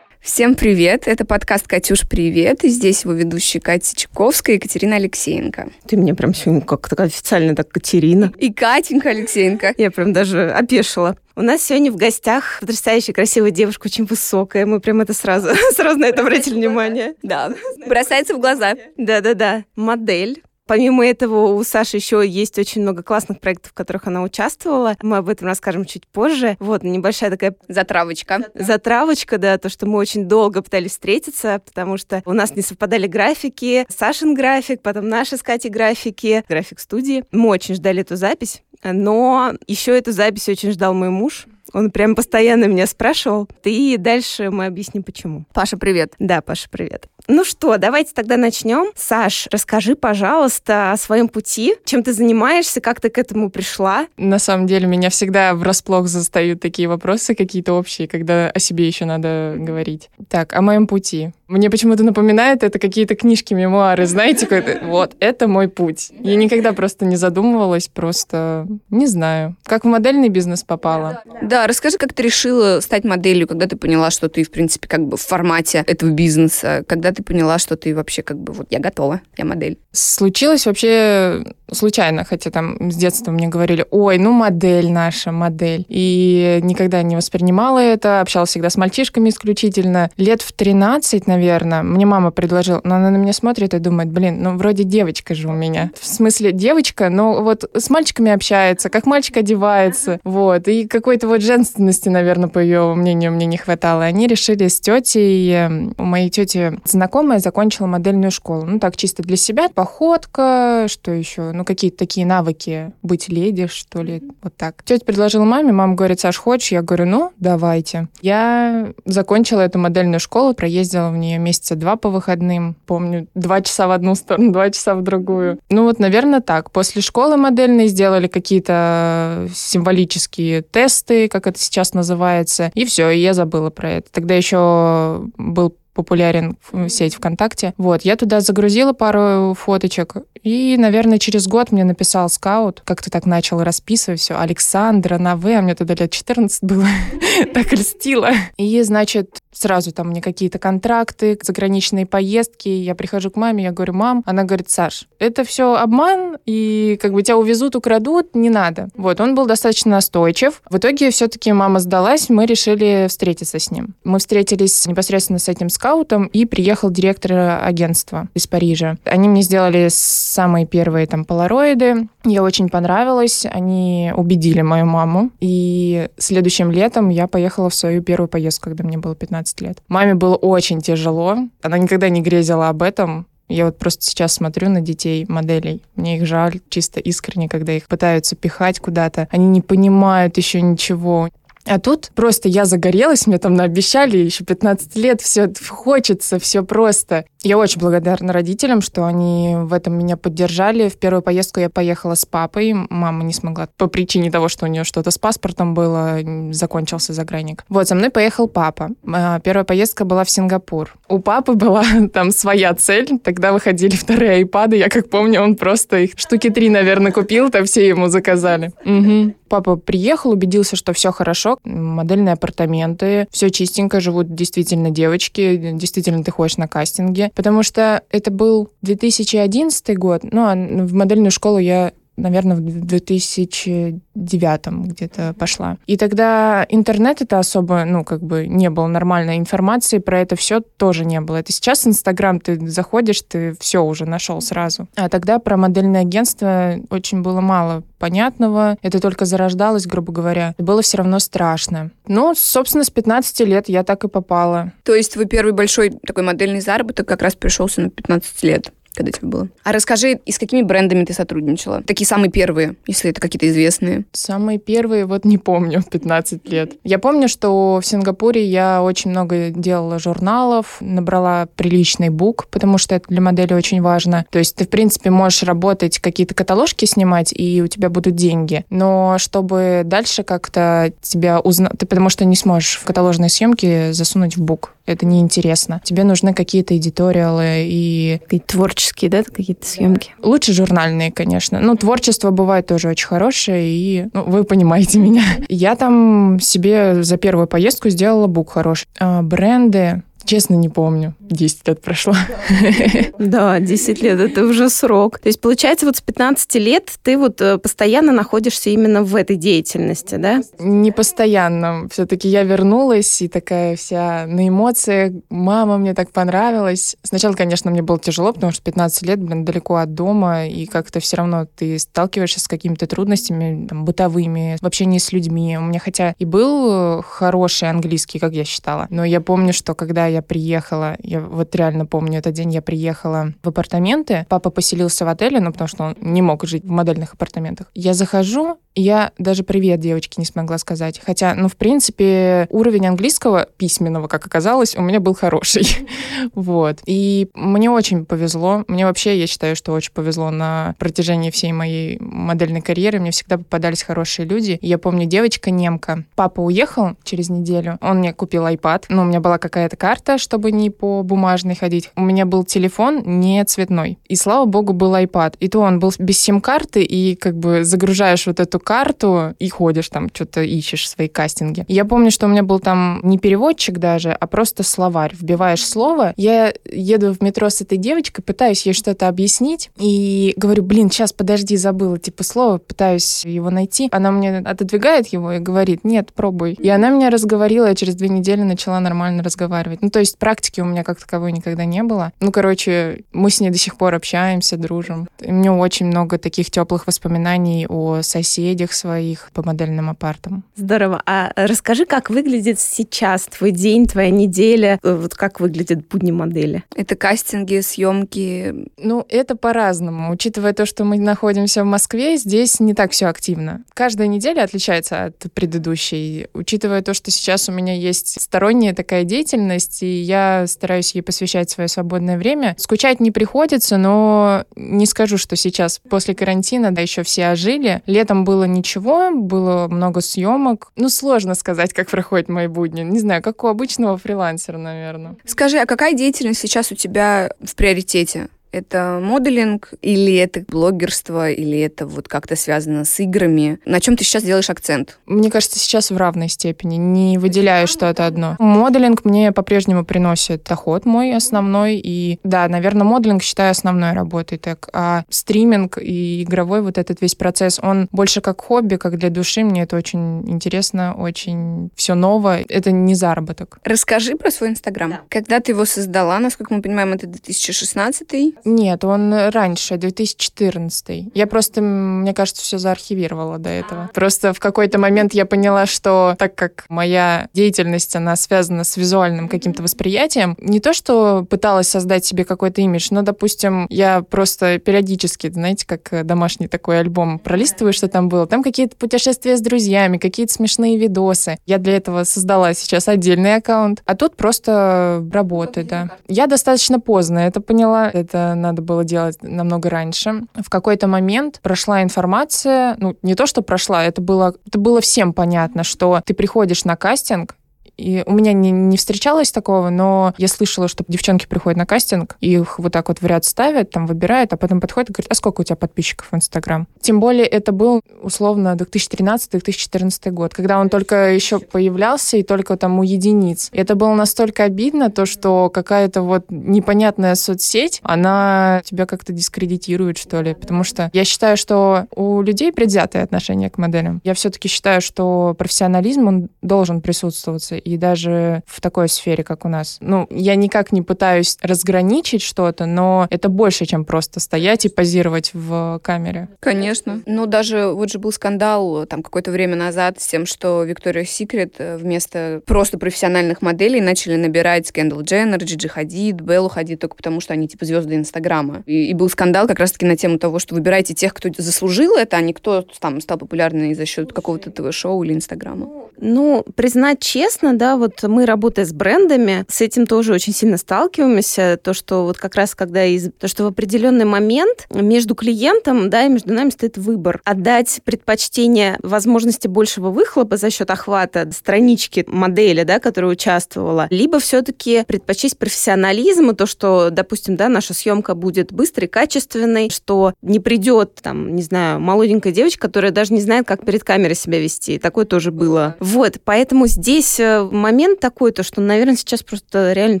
Всем 0.20 0.54
привет! 0.56 1.06
Это 1.06 1.24
подкаст 1.24 1.68
«Катюш, 1.68 2.00
привет!» 2.08 2.64
и 2.64 2.68
здесь 2.68 3.04
его 3.04 3.12
ведущие 3.12 3.60
Катя 3.60 3.94
Чайковская 3.94 4.56
и 4.56 4.58
Екатерина 4.58 4.96
Алексеенко. 4.96 5.70
Ты 5.86 5.96
мне 5.96 6.14
прям 6.14 6.34
сегодня 6.34 6.60
как 6.62 6.88
то 6.88 7.00
официально 7.02 7.54
так 7.54 7.68
Катерина. 7.68 8.32
И 8.36 8.52
Катенька 8.52 9.10
Алексеенко. 9.10 9.74
Я 9.78 9.92
прям 9.92 10.12
даже 10.12 10.50
опешила. 10.50 11.16
У 11.36 11.42
нас 11.42 11.62
сегодня 11.62 11.92
в 11.92 11.96
гостях 11.96 12.58
потрясающая 12.60 13.14
красивая 13.14 13.52
девушка, 13.52 13.86
очень 13.86 14.06
высокая. 14.06 14.66
Мы 14.66 14.80
прям 14.80 15.00
это 15.00 15.14
сразу, 15.14 15.50
сразу 15.72 15.98
на 16.00 16.06
это 16.06 16.22
обратили 16.22 16.54
внимание. 16.54 17.14
Да, 17.22 17.52
бросается 17.86 18.34
в 18.34 18.40
глаза. 18.40 18.74
Да-да-да. 18.96 19.64
Модель, 19.76 20.42
Помимо 20.68 21.04
этого, 21.04 21.54
у 21.54 21.64
Саши 21.64 21.96
еще 21.96 22.22
есть 22.28 22.58
очень 22.58 22.82
много 22.82 23.02
классных 23.02 23.40
проектов, 23.40 23.72
в 23.72 23.74
которых 23.74 24.06
она 24.06 24.22
участвовала. 24.22 24.96
Мы 25.02 25.16
об 25.16 25.30
этом 25.30 25.46
расскажем 25.46 25.86
чуть 25.86 26.06
позже. 26.06 26.58
Вот, 26.60 26.82
небольшая 26.82 27.30
такая... 27.30 27.56
Затравочка. 27.68 28.40
Затравочка, 28.54 29.38
да, 29.38 29.56
то, 29.56 29.70
что 29.70 29.86
мы 29.86 29.98
очень 29.98 30.26
долго 30.26 30.60
пытались 30.60 30.90
встретиться, 30.90 31.62
потому 31.64 31.96
что 31.96 32.22
у 32.26 32.34
нас 32.34 32.54
не 32.54 32.60
совпадали 32.60 33.06
графики. 33.06 33.86
Сашин 33.88 34.34
график, 34.34 34.82
потом 34.82 35.08
наши 35.08 35.38
с 35.38 35.42
Катей 35.42 35.70
графики, 35.70 36.44
график 36.46 36.80
студии. 36.80 37.24
Мы 37.32 37.48
очень 37.48 37.74
ждали 37.74 38.02
эту 38.02 38.16
запись, 38.16 38.62
но 38.84 39.54
еще 39.66 39.96
эту 39.96 40.12
запись 40.12 40.50
очень 40.50 40.72
ждал 40.72 40.92
мой 40.92 41.08
муж. 41.08 41.46
Он 41.72 41.90
прям 41.90 42.14
постоянно 42.14 42.64
меня 42.64 42.86
спрашивал. 42.86 43.48
И 43.64 43.96
дальше 43.98 44.50
мы 44.50 44.66
объясним, 44.66 45.02
почему. 45.02 45.44
Паша, 45.52 45.76
привет. 45.76 46.14
Да, 46.18 46.40
Паша, 46.40 46.68
привет. 46.70 47.08
Ну 47.30 47.44
что, 47.44 47.76
давайте 47.76 48.12
тогда 48.14 48.38
начнем. 48.38 48.90
Саш, 48.96 49.48
расскажи, 49.52 49.94
пожалуйста, 49.94 50.92
о 50.92 50.96
своем 50.96 51.28
пути. 51.28 51.74
Чем 51.84 52.02
ты 52.02 52.14
занимаешься, 52.14 52.80
как 52.80 53.02
ты 53.02 53.10
к 53.10 53.18
этому 53.18 53.50
пришла? 53.50 54.06
На 54.16 54.38
самом 54.38 54.66
деле, 54.66 54.86
меня 54.86 55.10
всегда 55.10 55.54
врасплох 55.54 56.08
застают 56.08 56.60
такие 56.60 56.88
вопросы 56.88 57.34
какие-то 57.34 57.74
общие, 57.74 58.08
когда 58.08 58.50
о 58.50 58.58
себе 58.58 58.86
еще 58.86 59.04
надо 59.04 59.56
говорить. 59.58 60.08
Так, 60.28 60.54
о 60.54 60.62
моем 60.62 60.86
пути. 60.86 61.32
Мне 61.48 61.70
почему-то 61.70 62.04
напоминает 62.04 62.62
это 62.62 62.78
какие-то 62.78 63.16
книжки, 63.16 63.54
мемуары, 63.54 64.06
знаете, 64.06 64.46
как 64.46 64.82
вот, 64.82 65.16
это 65.18 65.48
мой 65.48 65.68
путь. 65.68 66.10
Я 66.20 66.36
никогда 66.36 66.74
просто 66.74 67.06
не 67.06 67.16
задумывалась, 67.16 67.88
просто 67.88 68.66
не 68.90 69.06
знаю. 69.06 69.56
Как 69.64 69.84
в 69.84 69.88
модельный 69.88 70.28
бизнес 70.28 70.62
попала. 70.62 71.22
Да, 71.42 71.66
расскажи, 71.66 71.96
как 71.96 72.12
ты 72.12 72.22
решила 72.22 72.80
стать 72.80 73.04
моделью, 73.04 73.48
когда 73.48 73.66
ты 73.66 73.76
поняла, 73.76 74.10
что 74.10 74.28
ты, 74.28 74.44
в 74.44 74.50
принципе, 74.50 74.88
как 74.88 75.06
бы 75.06 75.16
в 75.16 75.22
формате 75.22 75.84
этого 75.86 76.10
бизнеса, 76.10 76.84
когда 76.86 77.12
ты 77.12 77.22
поняла, 77.22 77.58
что 77.58 77.76
ты 77.76 77.94
вообще 77.94 78.22
как 78.22 78.38
бы 78.38 78.52
вот 78.52 78.66
я 78.68 78.78
готова, 78.78 79.22
я 79.38 79.46
модель? 79.46 79.78
Случилось 79.90 80.66
вообще 80.66 81.44
случайно, 81.72 82.24
хотя 82.24 82.50
там 82.50 82.90
с 82.90 82.96
детства 82.96 83.30
мне 83.30 83.48
говорили, 83.48 83.86
ой, 83.90 84.18
ну 84.18 84.32
модель 84.32 84.90
наша, 84.90 85.32
модель. 85.32 85.84
И 85.88 86.60
никогда 86.62 87.02
не 87.02 87.16
воспринимала 87.16 87.78
это, 87.78 88.20
общалась 88.20 88.50
всегда 88.50 88.70
с 88.70 88.76
мальчишками 88.76 89.28
исключительно. 89.28 90.10
Лет 90.16 90.42
в 90.42 90.52
13, 90.52 91.26
наверное, 91.26 91.82
мне 91.82 92.06
мама 92.06 92.30
предложила, 92.30 92.80
но 92.84 92.96
она 92.96 93.10
на 93.10 93.16
меня 93.16 93.32
смотрит 93.32 93.74
и 93.74 93.78
думает, 93.78 94.10
блин, 94.10 94.42
ну 94.42 94.56
вроде 94.56 94.84
девочка 94.84 95.34
же 95.34 95.48
у 95.48 95.52
меня. 95.52 95.90
В 95.98 96.06
смысле 96.06 96.52
девочка, 96.52 97.08
но 97.08 97.42
вот 97.42 97.68
с 97.74 97.90
мальчиками 97.90 98.32
общается, 98.32 98.90
как 98.90 99.06
мальчик 99.06 99.38
одевается, 99.38 100.20
вот. 100.24 100.68
И 100.68 100.86
какой-то 100.86 101.28
вот 101.28 101.42
женственности, 101.42 102.08
наверное, 102.08 102.48
по 102.48 102.58
ее 102.58 102.94
мнению, 102.94 103.32
мне 103.32 103.46
не 103.46 103.56
хватало. 103.56 104.04
Они 104.04 104.26
решили 104.26 104.68
с 104.68 104.80
тетей, 104.80 105.52
эм, 105.52 105.94
у 105.98 106.04
моей 106.04 106.30
тети 106.30 106.78
знакомая 106.84 107.38
закончила 107.38 107.86
модельную 107.86 108.30
школу. 108.30 108.64
Ну 108.64 108.78
так, 108.78 108.96
чисто 108.96 109.22
для 109.22 109.36
себя, 109.36 109.68
походка, 109.68 110.86
что 110.88 111.10
еще, 111.12 111.52
ну, 111.58 111.64
какие-то 111.64 111.96
такие 111.98 112.24
навыки 112.24 112.92
быть 113.02 113.28
леди, 113.28 113.66
что 113.66 114.02
ли, 114.02 114.22
вот 114.42 114.56
так. 114.56 114.84
Тетя 114.84 115.04
предложила 115.04 115.44
маме, 115.44 115.72
мама 115.72 115.96
говорит, 115.96 116.20
Саш, 116.20 116.36
хочешь? 116.36 116.70
Я 116.70 116.82
говорю, 116.82 117.06
ну, 117.06 117.32
давайте. 117.38 118.06
Я 118.22 118.92
закончила 119.04 119.62
эту 119.62 119.80
модельную 119.80 120.20
школу, 120.20 120.54
проездила 120.54 121.10
в 121.10 121.16
нее 121.16 121.38
месяца 121.38 121.74
два 121.74 121.96
по 121.96 122.10
выходным. 122.10 122.76
Помню, 122.86 123.26
два 123.34 123.60
часа 123.60 123.88
в 123.88 123.90
одну 123.90 124.14
сторону, 124.14 124.52
два 124.52 124.70
часа 124.70 124.94
в 124.94 125.02
другую. 125.02 125.58
Ну, 125.68 125.82
вот, 125.82 125.98
наверное, 125.98 126.40
так. 126.40 126.70
После 126.70 127.02
школы 127.02 127.36
модельной 127.36 127.88
сделали 127.88 128.28
какие-то 128.28 129.48
символические 129.52 130.62
тесты, 130.62 131.26
как 131.26 131.48
это 131.48 131.58
сейчас 131.58 131.92
называется, 131.92 132.70
и 132.74 132.84
все, 132.84 133.10
и 133.10 133.18
я 133.18 133.34
забыла 133.34 133.70
про 133.70 133.90
это. 133.90 134.12
Тогда 134.12 134.34
еще 134.36 135.22
был 135.36 135.74
популярен 135.98 136.56
сеть 136.88 137.16
ВКонтакте. 137.16 137.74
Вот, 137.76 138.02
я 138.02 138.14
туда 138.14 138.38
загрузила 138.38 138.92
пару 138.92 139.54
фоточек, 139.54 140.14
и, 140.44 140.76
наверное, 140.78 141.18
через 141.18 141.48
год 141.48 141.72
мне 141.72 141.82
написал 141.82 142.30
скаут, 142.30 142.82
как-то 142.84 143.10
так 143.10 143.26
начал 143.26 143.62
расписывать 143.64 144.20
все. 144.20 144.38
Александра, 144.38 145.18
на 145.18 145.34
«вы», 145.34 145.56
а 145.56 145.60
мне 145.60 145.74
тогда 145.74 145.94
лет 145.94 146.12
14 146.12 146.62
было, 146.62 146.86
так 147.52 147.72
льстило. 147.72 148.30
И, 148.56 148.80
значит, 148.82 149.40
сразу 149.52 149.92
там 149.92 150.08
мне 150.08 150.22
какие-то 150.22 150.58
контракты, 150.58 151.38
заграничные 151.42 152.06
поездки. 152.06 152.68
Я 152.68 152.94
прихожу 152.94 153.30
к 153.30 153.36
маме, 153.36 153.64
я 153.64 153.72
говорю, 153.72 153.94
мам, 153.94 154.22
она 154.26 154.44
говорит, 154.44 154.70
Саш, 154.70 155.08
это 155.18 155.44
все 155.44 155.74
обман, 155.74 156.38
и 156.46 156.98
как 157.02 157.12
бы 157.12 157.22
тебя 157.22 157.36
увезут, 157.36 157.74
украдут, 157.74 158.34
не 158.34 158.50
надо. 158.50 158.88
Вот, 158.94 159.20
он 159.20 159.34
был 159.34 159.46
достаточно 159.46 159.92
настойчив. 159.92 160.62
В 160.70 160.78
итоге 160.78 161.10
все-таки 161.10 161.52
мама 161.52 161.80
сдалась, 161.80 162.28
мы 162.28 162.46
решили 162.46 163.06
встретиться 163.08 163.58
с 163.58 163.70
ним. 163.70 163.94
Мы 164.04 164.18
встретились 164.18 164.86
непосредственно 164.86 165.38
с 165.38 165.48
этим 165.48 165.68
скаутом, 165.68 165.87
скаутом, 165.88 166.26
и 166.26 166.44
приехал 166.44 166.90
директор 166.90 167.60
агентства 167.62 168.28
из 168.34 168.46
Парижа. 168.46 168.96
Они 169.04 169.28
мне 169.28 169.42
сделали 169.42 169.88
самые 169.90 170.66
первые 170.66 171.06
там 171.06 171.24
полароиды. 171.24 172.08
Я 172.24 172.42
очень 172.42 172.68
понравилась. 172.68 173.46
Они 173.50 174.12
убедили 174.14 174.60
мою 174.60 174.86
маму. 174.86 175.30
И 175.40 176.08
следующим 176.18 176.70
летом 176.70 177.08
я 177.08 177.26
поехала 177.26 177.70
в 177.70 177.74
свою 177.74 178.02
первую 178.02 178.28
поездку, 178.28 178.68
когда 178.68 178.84
мне 178.84 178.98
было 178.98 179.14
15 179.14 179.60
лет. 179.62 179.78
Маме 179.88 180.14
было 180.14 180.36
очень 180.36 180.80
тяжело. 180.80 181.36
Она 181.62 181.78
никогда 181.78 182.08
не 182.10 182.20
грезила 182.20 182.68
об 182.68 182.82
этом. 182.82 183.26
Я 183.48 183.64
вот 183.64 183.78
просто 183.78 184.04
сейчас 184.04 184.34
смотрю 184.34 184.68
на 184.68 184.82
детей 184.82 185.24
моделей. 185.26 185.82
Мне 185.96 186.18
их 186.18 186.26
жаль 186.26 186.60
чисто 186.68 187.00
искренне, 187.00 187.48
когда 187.48 187.72
их 187.72 187.86
пытаются 187.86 188.36
пихать 188.36 188.78
куда-то. 188.78 189.26
Они 189.30 189.46
не 189.46 189.62
понимают 189.62 190.36
еще 190.36 190.60
ничего. 190.60 191.30
А 191.68 191.78
тут 191.78 192.10
просто 192.14 192.48
я 192.48 192.64
загорелась, 192.64 193.26
мне 193.26 193.38
там 193.38 193.54
наобещали 193.54 194.16
еще 194.16 194.44
15 194.44 194.96
лет, 194.96 195.20
все 195.20 195.52
хочется, 195.68 196.38
все 196.38 196.64
просто. 196.64 197.24
Я 197.42 197.56
очень 197.56 197.80
благодарна 197.80 198.32
родителям, 198.32 198.80
что 198.80 199.04
они 199.04 199.54
в 199.56 199.72
этом 199.72 199.96
меня 199.96 200.16
поддержали. 200.16 200.88
В 200.88 200.98
первую 200.98 201.22
поездку 201.22 201.60
я 201.60 201.70
поехала 201.70 202.14
с 202.14 202.26
папой. 202.26 202.72
Мама 202.72 203.22
не 203.22 203.32
смогла 203.32 203.68
по 203.76 203.86
причине 203.86 204.30
того, 204.30 204.48
что 204.48 204.64
у 204.64 204.68
нее 204.68 204.82
что-то 204.82 205.12
с 205.12 205.18
паспортом 205.18 205.72
было, 205.72 206.18
закончился 206.50 207.12
загранник. 207.12 207.64
Вот, 207.68 207.86
со 207.86 207.94
мной 207.94 208.10
поехал 208.10 208.48
папа. 208.48 208.90
А, 209.06 209.38
первая 209.40 209.64
поездка 209.64 210.04
была 210.04 210.24
в 210.24 210.30
Сингапур. 210.30 210.96
У 211.08 211.20
папы 211.20 211.52
была 211.52 211.84
там 212.12 212.32
своя 212.32 212.74
цель. 212.74 213.20
Тогда 213.22 213.52
выходили 213.52 213.94
вторые 213.94 214.32
айпады. 214.32 214.76
Я 214.76 214.88
как 214.88 215.08
помню, 215.08 215.42
он 215.42 215.54
просто 215.54 215.98
их 215.98 216.12
штуки 216.16 216.50
три, 216.50 216.68
наверное, 216.70 217.12
купил, 217.12 217.50
там 217.50 217.66
все 217.66 217.86
ему 217.86 218.08
заказали. 218.08 218.72
Угу. 218.84 219.34
Папа 219.48 219.76
приехал, 219.76 220.32
убедился, 220.32 220.76
что 220.76 220.92
все 220.92 221.12
хорошо. 221.12 221.57
Модельные 221.64 222.34
апартаменты, 222.34 223.26
все 223.30 223.50
чистенько, 223.50 224.00
живут 224.00 224.34
действительно 224.34 224.90
девочки. 224.90 225.72
Действительно, 225.74 226.22
ты 226.22 226.30
ходишь 226.30 226.56
на 226.56 226.68
кастинге 226.68 227.30
потому 227.34 227.62
что 227.62 228.02
это 228.10 228.30
был 228.30 228.70
2011 228.82 229.96
год, 229.96 230.22
ну, 230.24 230.42
а 230.46 230.54
в 230.54 230.92
модельную 230.92 231.30
школу 231.30 231.58
я 231.58 231.92
наверное, 232.18 232.56
в 232.56 232.60
2009 232.60 234.66
где-то 234.88 235.34
пошла. 235.38 235.76
И 235.86 235.96
тогда 235.96 236.66
интернет 236.68 237.22
это 237.22 237.38
особо, 237.38 237.84
ну, 237.84 238.04
как 238.04 238.22
бы 238.22 238.46
не 238.46 238.70
было 238.70 238.86
нормальной 238.86 239.38
информации, 239.38 239.98
про 239.98 240.20
это 240.20 240.36
все 240.36 240.60
тоже 240.60 241.04
не 241.04 241.20
было. 241.20 241.36
Это 241.36 241.52
сейчас 241.52 241.86
Инстаграм, 241.86 242.40
ты 242.40 242.68
заходишь, 242.68 243.22
ты 243.22 243.56
все 243.60 243.82
уже 243.82 244.06
нашел 244.06 244.40
сразу. 244.40 244.88
А 244.96 245.08
тогда 245.08 245.38
про 245.38 245.56
модельное 245.56 246.02
агентство 246.02 246.76
очень 246.90 247.22
было 247.22 247.40
мало 247.40 247.82
понятного. 247.98 248.76
Это 248.82 249.00
только 249.00 249.24
зарождалось, 249.24 249.86
грубо 249.86 250.12
говоря. 250.12 250.54
Было 250.58 250.82
все 250.82 250.98
равно 250.98 251.18
страшно. 251.18 251.90
Ну, 252.06 252.34
собственно, 252.36 252.84
с 252.84 252.90
15 252.90 253.40
лет 253.40 253.68
я 253.68 253.84
так 253.84 254.04
и 254.04 254.08
попала. 254.08 254.72
То 254.84 254.94
есть 254.94 255.12
твой 255.12 255.26
первый 255.26 255.52
большой 255.52 255.90
такой 255.90 256.22
модельный 256.22 256.60
заработок 256.60 257.06
как 257.06 257.22
раз 257.22 257.34
пришелся 257.34 257.82
на 257.82 257.90
15 257.90 258.42
лет? 258.44 258.72
Когда 258.98 259.12
тебе 259.12 259.28
было. 259.28 259.48
А 259.62 259.70
расскажи, 259.72 260.18
и 260.26 260.32
с 260.32 260.38
какими 260.38 260.62
брендами 260.62 261.04
ты 261.04 261.12
сотрудничала? 261.12 261.82
Такие 261.84 262.06
самые 262.06 262.32
первые, 262.32 262.74
если 262.88 263.10
это 263.10 263.20
какие-то 263.20 263.48
известные. 263.48 264.04
Самые 264.12 264.58
первые, 264.58 265.06
вот 265.06 265.24
не 265.24 265.38
помню, 265.38 265.84
15 265.90 266.48
лет. 266.50 266.72
Я 266.82 266.98
помню, 266.98 267.28
что 267.28 267.78
в 267.80 267.86
Сингапуре 267.86 268.44
я 268.44 268.82
очень 268.82 269.12
много 269.12 269.50
делала 269.50 270.00
журналов, 270.00 270.78
набрала 270.80 271.46
приличный 271.54 272.08
бук, 272.08 272.48
потому 272.50 272.76
что 272.76 272.96
это 272.96 273.06
для 273.08 273.20
модели 273.20 273.54
очень 273.54 273.80
важно. 273.80 274.26
То 274.30 274.40
есть 274.40 274.56
ты, 274.56 274.64
в 274.64 274.68
принципе, 274.68 275.10
можешь 275.10 275.44
работать, 275.44 276.00
какие-то 276.00 276.34
каталожки 276.34 276.84
снимать, 276.84 277.32
и 277.32 277.62
у 277.62 277.68
тебя 277.68 277.90
будут 277.90 278.16
деньги. 278.16 278.64
Но 278.68 279.16
чтобы 279.18 279.82
дальше 279.84 280.24
как-то 280.24 280.92
тебя 281.02 281.38
узнать, 281.38 281.72
ты 281.78 281.86
потому 281.86 282.08
что 282.10 282.24
не 282.24 282.34
сможешь 282.34 282.78
в 282.78 282.84
каталожные 282.84 283.30
съемки 283.30 283.92
засунуть 283.92 284.36
в 284.36 284.42
бук 284.42 284.72
это 284.88 285.06
неинтересно. 285.06 285.80
Тебе 285.84 286.04
нужны 286.04 286.34
какие-то 286.34 286.76
эдиториалы 286.76 287.66
и... 287.66 288.20
Какие 288.24 288.40
творческие, 288.40 289.10
да, 289.10 289.22
какие-то 289.22 289.66
съемки? 289.66 290.14
Лучше 290.22 290.52
журнальные, 290.52 291.12
конечно. 291.12 291.60
Ну, 291.60 291.76
творчество 291.76 292.30
бывает 292.30 292.66
тоже 292.66 292.88
очень 292.88 293.06
хорошее, 293.06 293.68
и 293.68 294.06
ну, 294.12 294.24
вы 294.24 294.44
понимаете 294.44 294.98
меня. 294.98 295.24
Я 295.48 295.76
там 295.76 296.38
себе 296.40 297.02
за 297.02 297.16
первую 297.16 297.46
поездку 297.46 297.88
сделала 297.88 298.26
бук 298.26 298.52
хороший. 298.52 298.86
А, 298.98 299.22
бренды, 299.22 300.02
Честно, 300.28 300.56
не 300.56 300.68
помню. 300.68 301.14
10 301.20 301.68
лет 301.68 301.80
прошло. 301.80 302.12
Да, 303.18 303.60
10 303.60 304.02
лет, 304.02 304.20
это 304.20 304.44
уже 304.44 304.68
срок. 304.68 305.18
То 305.18 305.28
есть, 305.28 305.40
получается, 305.40 305.86
вот 305.86 305.96
с 305.96 306.00
15 306.00 306.54
лет 306.56 306.92
ты 307.02 307.16
вот 307.16 307.40
э, 307.40 307.56
постоянно 307.56 308.12
находишься 308.12 308.70
именно 308.70 309.02
в 309.02 309.16
этой 309.16 309.36
деятельности, 309.36 310.16
да? 310.16 310.42
Не 310.58 310.92
постоянно. 310.92 311.88
Все-таки 311.90 312.28
я 312.28 312.44
вернулась 312.44 313.22
и 313.22 313.28
такая 313.28 313.76
вся 313.76 314.26
на 314.26 314.46
эмоциях. 314.48 315.14
Мама, 315.30 315.78
мне 315.78 315.94
так 315.94 316.10
понравилась. 316.12 316.96
Сначала, 317.02 317.32
конечно, 317.32 317.70
мне 317.70 317.80
было 317.80 317.98
тяжело, 317.98 318.32
потому 318.34 318.52
что 318.52 318.62
15 318.62 319.02
лет, 319.06 319.22
блин, 319.22 319.44
далеко 319.46 319.76
от 319.76 319.94
дома, 319.94 320.46
и 320.46 320.66
как-то 320.66 321.00
все 321.00 321.16
равно 321.16 321.46
ты 321.46 321.78
сталкиваешься 321.78 322.40
с 322.40 322.48
какими-то 322.48 322.86
трудностями 322.86 323.66
там, 323.66 323.86
бытовыми, 323.86 324.58
в 324.60 324.66
общении 324.66 324.98
с 324.98 325.10
людьми. 325.12 325.56
У 325.58 325.62
меня 325.62 325.80
хотя 325.80 326.14
и 326.18 326.26
был 326.26 327.02
хороший 327.02 327.70
английский, 327.70 328.18
как 328.18 328.34
я 328.34 328.44
считала, 328.44 328.86
но 328.90 329.04
я 329.04 329.22
помню, 329.22 329.54
что 329.54 329.74
когда 329.74 330.06
я 330.06 330.17
я 330.18 330.22
приехала, 330.22 330.96
я 331.02 331.20
вот 331.20 331.54
реально 331.54 331.86
помню 331.86 332.18
этот 332.18 332.34
день, 332.34 332.52
я 332.52 332.62
приехала 332.62 333.32
в 333.42 333.48
апартаменты, 333.48 334.26
папа 334.28 334.50
поселился 334.50 335.04
в 335.04 335.08
отеле, 335.08 335.40
ну, 335.40 335.52
потому 335.52 335.68
что 335.68 335.84
он 335.84 335.96
не 336.00 336.22
мог 336.22 336.44
жить 336.44 336.64
в 336.64 336.70
модельных 336.70 337.14
апартаментах. 337.14 337.70
Я 337.74 337.94
захожу, 337.94 338.58
я 338.80 339.12
даже 339.18 339.42
привет 339.42 339.80
девочке 339.80 340.14
не 340.18 340.24
смогла 340.24 340.58
сказать. 340.58 341.00
Хотя, 341.04 341.34
ну, 341.34 341.48
в 341.48 341.56
принципе, 341.56 342.46
уровень 342.50 342.86
английского 342.86 343.48
письменного, 343.56 344.06
как 344.06 344.26
оказалось, 344.26 344.76
у 344.76 344.82
меня 344.82 345.00
был 345.00 345.14
хороший. 345.14 345.66
вот. 346.34 346.78
И 346.86 347.28
мне 347.34 347.70
очень 347.70 348.04
повезло. 348.04 348.64
Мне 348.68 348.86
вообще, 348.86 349.18
я 349.18 349.26
считаю, 349.26 349.56
что 349.56 349.72
очень 349.72 349.92
повезло 349.92 350.30
на 350.30 350.74
протяжении 350.78 351.30
всей 351.30 351.52
моей 351.52 351.98
модельной 352.00 352.60
карьеры. 352.60 353.00
Мне 353.00 353.10
всегда 353.10 353.38
попадались 353.38 353.82
хорошие 353.82 354.26
люди. 354.26 354.58
Я 354.62 354.78
помню, 354.78 355.06
девочка 355.06 355.50
немка. 355.50 356.04
Папа 356.14 356.40
уехал 356.40 356.96
через 357.02 357.28
неделю. 357.30 357.78
Он 357.80 357.98
мне 357.98 358.12
купил 358.12 358.46
iPad. 358.46 358.84
Ну, 358.90 359.02
у 359.02 359.04
меня 359.04 359.20
была 359.20 359.38
какая-то 359.38 359.76
карта, 359.76 360.18
чтобы 360.18 360.52
не 360.52 360.70
по 360.70 361.02
бумажной 361.02 361.56
ходить. 361.56 361.90
У 361.96 362.02
меня 362.02 362.26
был 362.26 362.44
телефон 362.44 363.02
не 363.04 363.44
цветной. 363.44 363.98
И, 364.08 364.14
слава 364.14 364.44
богу, 364.44 364.72
был 364.72 364.94
iPad. 364.94 365.34
И 365.40 365.48
то 365.48 365.60
он 365.60 365.80
был 365.80 365.92
без 365.98 366.20
сим-карты, 366.20 366.82
и 366.82 367.16
как 367.16 367.36
бы 367.36 367.64
загружаешь 367.64 368.26
вот 368.26 368.38
эту 368.38 368.60
карту 368.68 369.34
и 369.38 369.48
ходишь 369.48 369.88
там, 369.88 370.10
что-то 370.12 370.42
ищешь 370.42 370.90
свои 370.90 371.08
кастинги. 371.08 371.64
Я 371.68 371.86
помню, 371.86 372.10
что 372.10 372.26
у 372.26 372.28
меня 372.28 372.42
был 372.42 372.60
там 372.60 373.00
не 373.02 373.16
переводчик 373.16 373.78
даже, 373.78 374.12
а 374.12 374.26
просто 374.26 374.62
словарь. 374.62 375.14
Вбиваешь 375.18 375.64
слово. 375.64 376.12
Я 376.18 376.52
еду 376.70 377.14
в 377.14 377.22
метро 377.22 377.48
с 377.48 377.62
этой 377.62 377.78
девочкой, 377.78 378.22
пытаюсь 378.22 378.66
ей 378.66 378.74
что-то 378.74 379.08
объяснить 379.08 379.70
и 379.78 380.34
говорю, 380.36 380.64
блин, 380.64 380.90
сейчас 380.90 381.14
подожди, 381.14 381.56
забыла 381.56 381.98
типа 381.98 382.22
слово, 382.24 382.58
пытаюсь 382.58 383.24
его 383.24 383.48
найти. 383.48 383.88
Она 383.90 384.10
мне 384.10 384.36
отодвигает 384.36 385.06
его 385.06 385.32
и 385.32 385.38
говорит, 385.38 385.84
нет, 385.84 386.12
пробуй. 386.12 386.52
И 386.52 386.68
она 386.68 386.90
меня 386.90 387.08
разговорила, 387.08 387.68
я 387.68 387.74
через 387.74 387.94
две 387.94 388.10
недели 388.10 388.42
начала 388.42 388.80
нормально 388.80 389.22
разговаривать. 389.22 389.80
Ну, 389.80 389.88
то 389.88 390.00
есть 390.00 390.18
практики 390.18 390.60
у 390.60 390.66
меня 390.66 390.84
как 390.84 391.00
таковой 391.00 391.32
никогда 391.32 391.64
не 391.64 391.82
было. 391.82 392.12
Ну, 392.20 392.30
короче, 392.30 393.04
мы 393.12 393.30
с 393.30 393.40
ней 393.40 393.48
до 393.48 393.56
сих 393.56 393.78
пор 393.78 393.94
общаемся, 393.94 394.58
дружим. 394.58 395.08
И 395.20 395.30
у 395.30 395.34
меня 395.34 395.54
очень 395.54 395.86
много 395.86 396.18
таких 396.18 396.50
теплых 396.50 396.86
воспоминаний 396.86 397.66
о 397.66 398.02
соседях, 398.02 398.57
соседях 398.58 398.72
своих 398.72 399.30
по 399.32 399.42
модельным 399.42 399.90
апартам. 399.90 400.44
Здорово. 400.56 401.02
А 401.06 401.32
расскажи, 401.36 401.84
как 401.84 402.10
выглядит 402.10 402.58
сейчас 402.58 403.26
твой 403.26 403.52
день, 403.52 403.86
твоя 403.86 404.10
неделя? 404.10 404.78
Э, 404.82 404.94
вот 404.94 405.14
как 405.14 405.40
выглядят 405.40 405.86
будни 405.88 406.10
модели? 406.10 406.64
Это 406.74 406.96
кастинги, 406.96 407.60
съемки? 407.60 408.54
Ну, 408.76 409.06
это 409.08 409.36
по-разному. 409.36 410.12
Учитывая 410.12 410.52
то, 410.52 410.66
что 410.66 410.84
мы 410.84 410.98
находимся 410.98 411.62
в 411.62 411.66
Москве, 411.66 412.16
здесь 412.16 412.60
не 412.60 412.74
так 412.74 412.92
все 412.92 413.06
активно. 413.06 413.62
Каждая 413.74 414.08
неделя 414.08 414.42
отличается 414.42 415.04
от 415.04 415.32
предыдущей. 415.32 416.26
Учитывая 416.34 416.82
то, 416.82 416.94
что 416.94 417.10
сейчас 417.10 417.48
у 417.48 417.52
меня 417.52 417.74
есть 417.74 418.20
сторонняя 418.20 418.74
такая 418.74 419.04
деятельность, 419.04 419.82
и 419.82 420.00
я 420.00 420.46
стараюсь 420.46 420.94
ей 420.94 421.02
посвящать 421.02 421.50
свое 421.50 421.68
свободное 421.68 422.18
время, 422.18 422.54
скучать 422.58 423.00
не 423.00 423.10
приходится, 423.10 423.76
но 423.76 424.44
не 424.56 424.86
скажу, 424.86 425.18
что 425.18 425.36
сейчас 425.36 425.80
после 425.88 426.14
карантина, 426.14 426.72
да, 426.72 426.82
еще 426.82 427.02
все 427.02 427.28
ожили. 427.28 427.82
Летом 427.86 428.24
было 428.24 428.37
ничего, 428.44 429.10
было 429.12 429.68
много 429.68 430.00
съемок. 430.00 430.72
Ну, 430.76 430.88
сложно 430.88 431.34
сказать, 431.34 431.72
как 431.72 431.88
проходят 431.88 432.28
мои 432.28 432.46
будни. 432.46 432.82
Не 432.82 433.00
знаю, 433.00 433.22
как 433.22 433.44
у 433.44 433.48
обычного 433.48 433.96
фрилансера, 433.98 434.58
наверное. 434.58 435.16
Скажи, 435.24 435.58
а 435.58 435.66
какая 435.66 435.94
деятельность 435.94 436.40
сейчас 436.40 436.72
у 436.72 436.74
тебя 436.74 437.30
в 437.42 437.54
приоритете? 437.54 438.28
Это 438.52 439.00
моделинг 439.02 439.74
или 439.82 440.14
это 440.16 440.44
блогерство, 440.48 441.30
или 441.30 441.58
это 441.60 441.86
вот 441.86 442.08
как-то 442.08 442.36
связано 442.36 442.84
с 442.84 442.98
играми? 443.00 443.60
На 443.64 443.80
чем 443.80 443.96
ты 443.96 444.04
сейчас 444.04 444.22
делаешь 444.22 444.50
акцент? 444.50 444.98
Мне 445.06 445.30
кажется, 445.30 445.58
сейчас 445.58 445.90
в 445.90 445.96
равной 445.96 446.28
степени, 446.28 446.76
не 446.76 447.18
выделяю 447.18 447.66
что-то 447.66 448.06
одно. 448.06 448.36
Моделинг 448.38 449.04
мне 449.04 449.32
по-прежнему 449.32 449.84
приносит 449.84 450.44
доход 450.44 450.86
мой 450.86 451.14
основной, 451.14 451.76
и 451.76 452.18
да, 452.24 452.48
наверное, 452.48 452.84
моделинг 452.84 453.22
считаю 453.22 453.50
основной 453.50 453.92
работой, 453.92 454.38
так, 454.38 454.68
а 454.72 455.04
стриминг 455.10 455.78
и 455.78 456.22
игровой 456.22 456.62
вот 456.62 456.78
этот 456.78 457.00
весь 457.00 457.14
процесс, 457.14 457.58
он 457.62 457.88
больше 457.92 458.20
как 458.20 458.40
хобби, 458.40 458.76
как 458.76 458.98
для 458.98 459.10
души, 459.10 459.44
мне 459.44 459.62
это 459.62 459.76
очень 459.76 460.28
интересно, 460.28 460.94
очень 460.94 461.70
все 461.74 461.94
новое, 461.94 462.44
это 462.48 462.70
не 462.70 462.94
заработок. 462.94 463.58
Расскажи 463.64 464.16
про 464.16 464.30
свой 464.30 464.50
Инстаграм. 464.50 464.90
Да. 464.90 465.00
Когда 465.08 465.40
ты 465.40 465.52
его 465.52 465.64
создала, 465.64 466.18
насколько 466.18 466.54
мы 466.54 466.62
понимаем, 466.62 466.92
это 466.92 467.06
2016 467.06 468.34
нет, 468.44 468.84
он 468.84 469.12
раньше, 469.30 469.76
2014. 469.76 471.10
Я 471.14 471.26
просто, 471.26 471.60
мне 471.60 472.14
кажется, 472.14 472.42
все 472.42 472.58
заархивировала 472.58 473.38
до 473.38 473.50
этого. 473.50 473.90
Просто 473.94 474.32
в 474.32 474.40
какой-то 474.40 474.78
момент 474.78 475.14
я 475.14 475.26
поняла, 475.26 475.66
что 475.66 476.14
так 476.18 476.34
как 476.34 476.64
моя 476.68 477.28
деятельность, 477.32 477.94
она 477.96 478.16
связана 478.16 478.64
с 478.64 478.76
визуальным 478.76 479.28
каким-то 479.28 479.62
восприятием, 479.62 480.36
не 480.40 480.60
то, 480.60 480.72
что 480.72 481.26
пыталась 481.28 481.68
создать 481.68 482.04
себе 482.04 482.24
какой-то 482.24 482.60
имидж, 482.60 482.88
но, 482.90 483.02
допустим, 483.02 483.66
я 483.70 484.02
просто 484.02 484.58
периодически, 484.58 485.30
знаете, 485.30 485.66
как 485.66 486.06
домашний 486.06 486.48
такой 486.48 486.80
альбом 486.80 487.18
пролистываю, 487.18 487.72
что 487.72 487.88
там 487.88 488.08
было. 488.08 488.26
Там 488.26 488.42
какие-то 488.42 488.76
путешествия 488.76 489.36
с 489.36 489.40
друзьями, 489.40 489.98
какие-то 489.98 490.32
смешные 490.32 490.78
видосы. 490.78 491.38
Я 491.46 491.58
для 491.58 491.76
этого 491.76 492.04
создала 492.04 492.54
сейчас 492.54 492.88
отдельный 492.88 493.36
аккаунт. 493.36 493.82
А 493.84 493.94
тут 493.94 494.16
просто 494.16 495.04
работы, 495.12 495.64
да. 495.64 495.90
Я 496.08 496.26
достаточно 496.26 496.80
поздно 496.80 497.18
это 497.20 497.40
поняла. 497.40 497.90
Это 497.90 498.27
надо 498.34 498.62
было 498.62 498.84
делать 498.84 499.18
намного 499.22 499.70
раньше. 499.70 500.22
В 500.34 500.50
какой-то 500.50 500.86
момент 500.86 501.40
прошла 501.42 501.82
информация, 501.82 502.76
ну, 502.78 502.96
не 503.02 503.14
то, 503.14 503.26
что 503.26 503.42
прошла, 503.42 503.84
это 503.84 504.00
было, 504.00 504.34
это 504.46 504.58
было 504.58 504.80
всем 504.80 505.12
понятно, 505.12 505.64
что 505.64 506.00
ты 506.04 506.14
приходишь 506.14 506.64
на 506.64 506.76
кастинг, 506.76 507.36
и 507.78 508.02
у 508.06 508.12
меня 508.12 508.32
не, 508.32 508.50
не 508.50 508.76
встречалось 508.76 509.30
такого, 509.30 509.70
но 509.70 510.12
я 510.18 510.28
слышала, 510.28 510.68
что 510.68 510.84
девчонки 510.88 511.26
приходят 511.26 511.56
на 511.56 511.64
кастинг, 511.64 512.16
их 512.20 512.58
вот 512.58 512.72
так 512.72 512.88
вот 512.88 513.00
в 513.00 513.06
ряд 513.06 513.24
ставят, 513.24 513.70
там 513.70 513.86
выбирают, 513.86 514.32
а 514.32 514.36
потом 514.36 514.60
подходят 514.60 514.90
и 514.90 514.92
говорят, 514.92 515.10
а 515.10 515.14
сколько 515.14 515.40
у 515.40 515.44
тебя 515.44 515.56
подписчиков 515.56 516.08
в 516.10 516.14
Инстаграм? 516.14 516.66
Тем 516.80 516.98
более 516.98 517.26
это 517.26 517.52
был 517.52 517.80
условно 518.02 518.56
2013-2014 518.58 520.10
год, 520.10 520.34
когда 520.34 520.58
он 520.58 520.68
только 520.68 521.12
еще 521.12 521.38
появлялся 521.38 522.16
и 522.16 522.24
только 522.24 522.56
там 522.56 522.80
у 522.80 522.82
единиц. 522.82 523.50
И 523.52 523.58
это 523.58 523.76
было 523.76 523.94
настолько 523.94 524.42
обидно, 524.44 524.90
то, 524.90 525.06
что 525.06 525.48
какая-то 525.48 526.02
вот 526.02 526.26
непонятная 526.30 527.14
соцсеть, 527.14 527.80
она 527.84 528.62
тебя 528.64 528.86
как-то 528.86 529.12
дискредитирует, 529.12 529.98
что 529.98 530.20
ли, 530.20 530.34
потому 530.34 530.64
что 530.64 530.90
я 530.92 531.04
считаю, 531.04 531.36
что 531.36 531.86
у 531.94 532.22
людей 532.22 532.52
предвзятое 532.52 533.04
отношение 533.04 533.50
к 533.50 533.58
моделям. 533.58 534.00
Я 534.02 534.14
все-таки 534.14 534.48
считаю, 534.48 534.80
что 534.80 535.36
профессионализм, 535.38 536.08
он 536.08 536.28
должен 536.42 536.80
присутствоваться 536.80 537.54
и 537.68 537.76
даже 537.76 538.42
в 538.46 538.60
такой 538.60 538.88
сфере, 538.88 539.22
как 539.22 539.44
у 539.44 539.48
нас. 539.48 539.76
Ну, 539.80 540.06
я 540.10 540.34
никак 540.36 540.72
не 540.72 540.82
пытаюсь 540.82 541.36
разграничить 541.42 542.22
что-то, 542.22 542.64
но 542.66 543.06
это 543.10 543.28
больше, 543.28 543.66
чем 543.66 543.84
просто 543.84 544.20
стоять 544.20 544.64
и 544.64 544.68
позировать 544.68 545.30
в 545.34 545.80
камере. 545.82 546.28
Конечно. 546.40 547.02
Ну, 547.04 547.26
даже 547.26 547.66
вот 547.66 547.90
же 547.90 547.98
был 547.98 548.12
скандал 548.12 548.86
там 548.86 549.02
какое-то 549.02 549.30
время 549.30 549.56
назад 549.56 550.00
с 550.00 550.06
тем, 550.06 550.24
что 550.24 550.64
Виктория 550.64 551.04
Секрет 551.04 551.54
вместо 551.58 552.40
просто 552.46 552.78
профессиональных 552.78 553.42
моделей 553.42 553.80
начали 553.80 554.16
набирать 554.16 554.72
Кендалл 554.72 555.02
Дженнер, 555.02 555.38
Джиджи 555.38 555.68
Хадид, 555.68 556.20
Беллу 556.20 556.48
Хадид 556.48 556.80
только 556.80 556.96
потому, 556.96 557.20
что 557.20 557.34
они 557.34 557.48
типа 557.48 557.64
звезды 557.64 557.96
Инстаграма. 557.96 558.62
И, 558.66 558.90
и 558.90 558.94
был 558.94 559.08
скандал 559.10 559.46
как 559.46 559.58
раз-таки 559.58 559.84
на 559.84 559.96
тему 559.96 560.18
того, 560.18 560.38
что 560.38 560.54
выбирайте 560.54 560.94
тех, 560.94 561.12
кто 561.12 561.28
заслужил 561.36 561.96
это, 561.96 562.16
а 562.16 562.20
не 562.20 562.32
кто 562.32 562.64
там 562.80 563.00
стал 563.00 563.18
популярный 563.18 563.74
за 563.74 563.84
счет 563.84 564.12
какого-то 564.12 564.50
ТВ-шоу 564.50 565.02
или 565.02 565.12
Инстаграма. 565.12 565.68
Ну, 566.00 566.44
признать 566.54 567.00
честно, 567.00 567.57
да, 567.58 567.76
вот 567.76 568.02
мы, 568.04 568.24
работая 568.24 568.64
с 568.64 568.72
брендами, 568.72 569.44
с 569.48 569.60
этим 569.60 569.86
тоже 569.86 570.14
очень 570.14 570.32
сильно 570.32 570.56
сталкиваемся. 570.56 571.58
То, 571.62 571.74
что 571.74 572.04
вот 572.04 572.16
как 572.16 572.34
раз 572.34 572.54
когда 572.54 572.84
из... 572.84 573.10
То, 573.18 573.28
что 573.28 573.44
в 573.44 573.46
определенный 573.48 574.04
момент 574.04 574.66
между 574.70 575.14
клиентом, 575.14 575.90
да, 575.90 576.06
и 576.06 576.08
между 576.08 576.32
нами 576.32 576.50
стоит 576.50 576.78
выбор. 576.78 577.20
Отдать 577.24 577.80
предпочтение 577.84 578.78
возможности 578.82 579.48
большего 579.48 579.90
выхлопа 579.90 580.36
за 580.36 580.50
счет 580.50 580.70
охвата 580.70 581.28
странички 581.32 582.04
модели, 582.06 582.62
да, 582.62 582.78
которая 582.78 583.12
участвовала, 583.12 583.88
либо 583.90 584.20
все-таки 584.20 584.84
предпочесть 584.86 585.38
профессионализм 585.38 586.30
и 586.30 586.34
то, 586.34 586.46
что, 586.46 586.90
допустим, 586.90 587.36
да, 587.36 587.48
наша 587.48 587.74
съемка 587.74 588.14
будет 588.14 588.52
быстрой, 588.52 588.88
качественной, 588.88 589.70
что 589.70 590.14
не 590.22 590.38
придет, 590.38 590.94
там, 591.02 591.34
не 591.34 591.42
знаю, 591.42 591.80
молоденькая 591.80 592.32
девочка, 592.32 592.68
которая 592.68 592.92
даже 592.92 593.12
не 593.12 593.20
знает, 593.20 593.46
как 593.46 593.64
перед 593.64 593.82
камерой 593.82 594.14
себя 594.14 594.40
вести. 594.40 594.78
Такое 594.78 595.04
тоже 595.04 595.32
было. 595.32 595.76
Вот, 595.80 596.18
поэтому 596.24 596.66
здесь 596.66 597.18
э, 597.18 597.47
момент 597.50 598.00
такой, 598.00 598.32
то, 598.32 598.42
что, 598.42 598.60
наверное, 598.60 598.96
сейчас 598.96 599.22
просто 599.22 599.72
реально 599.72 600.00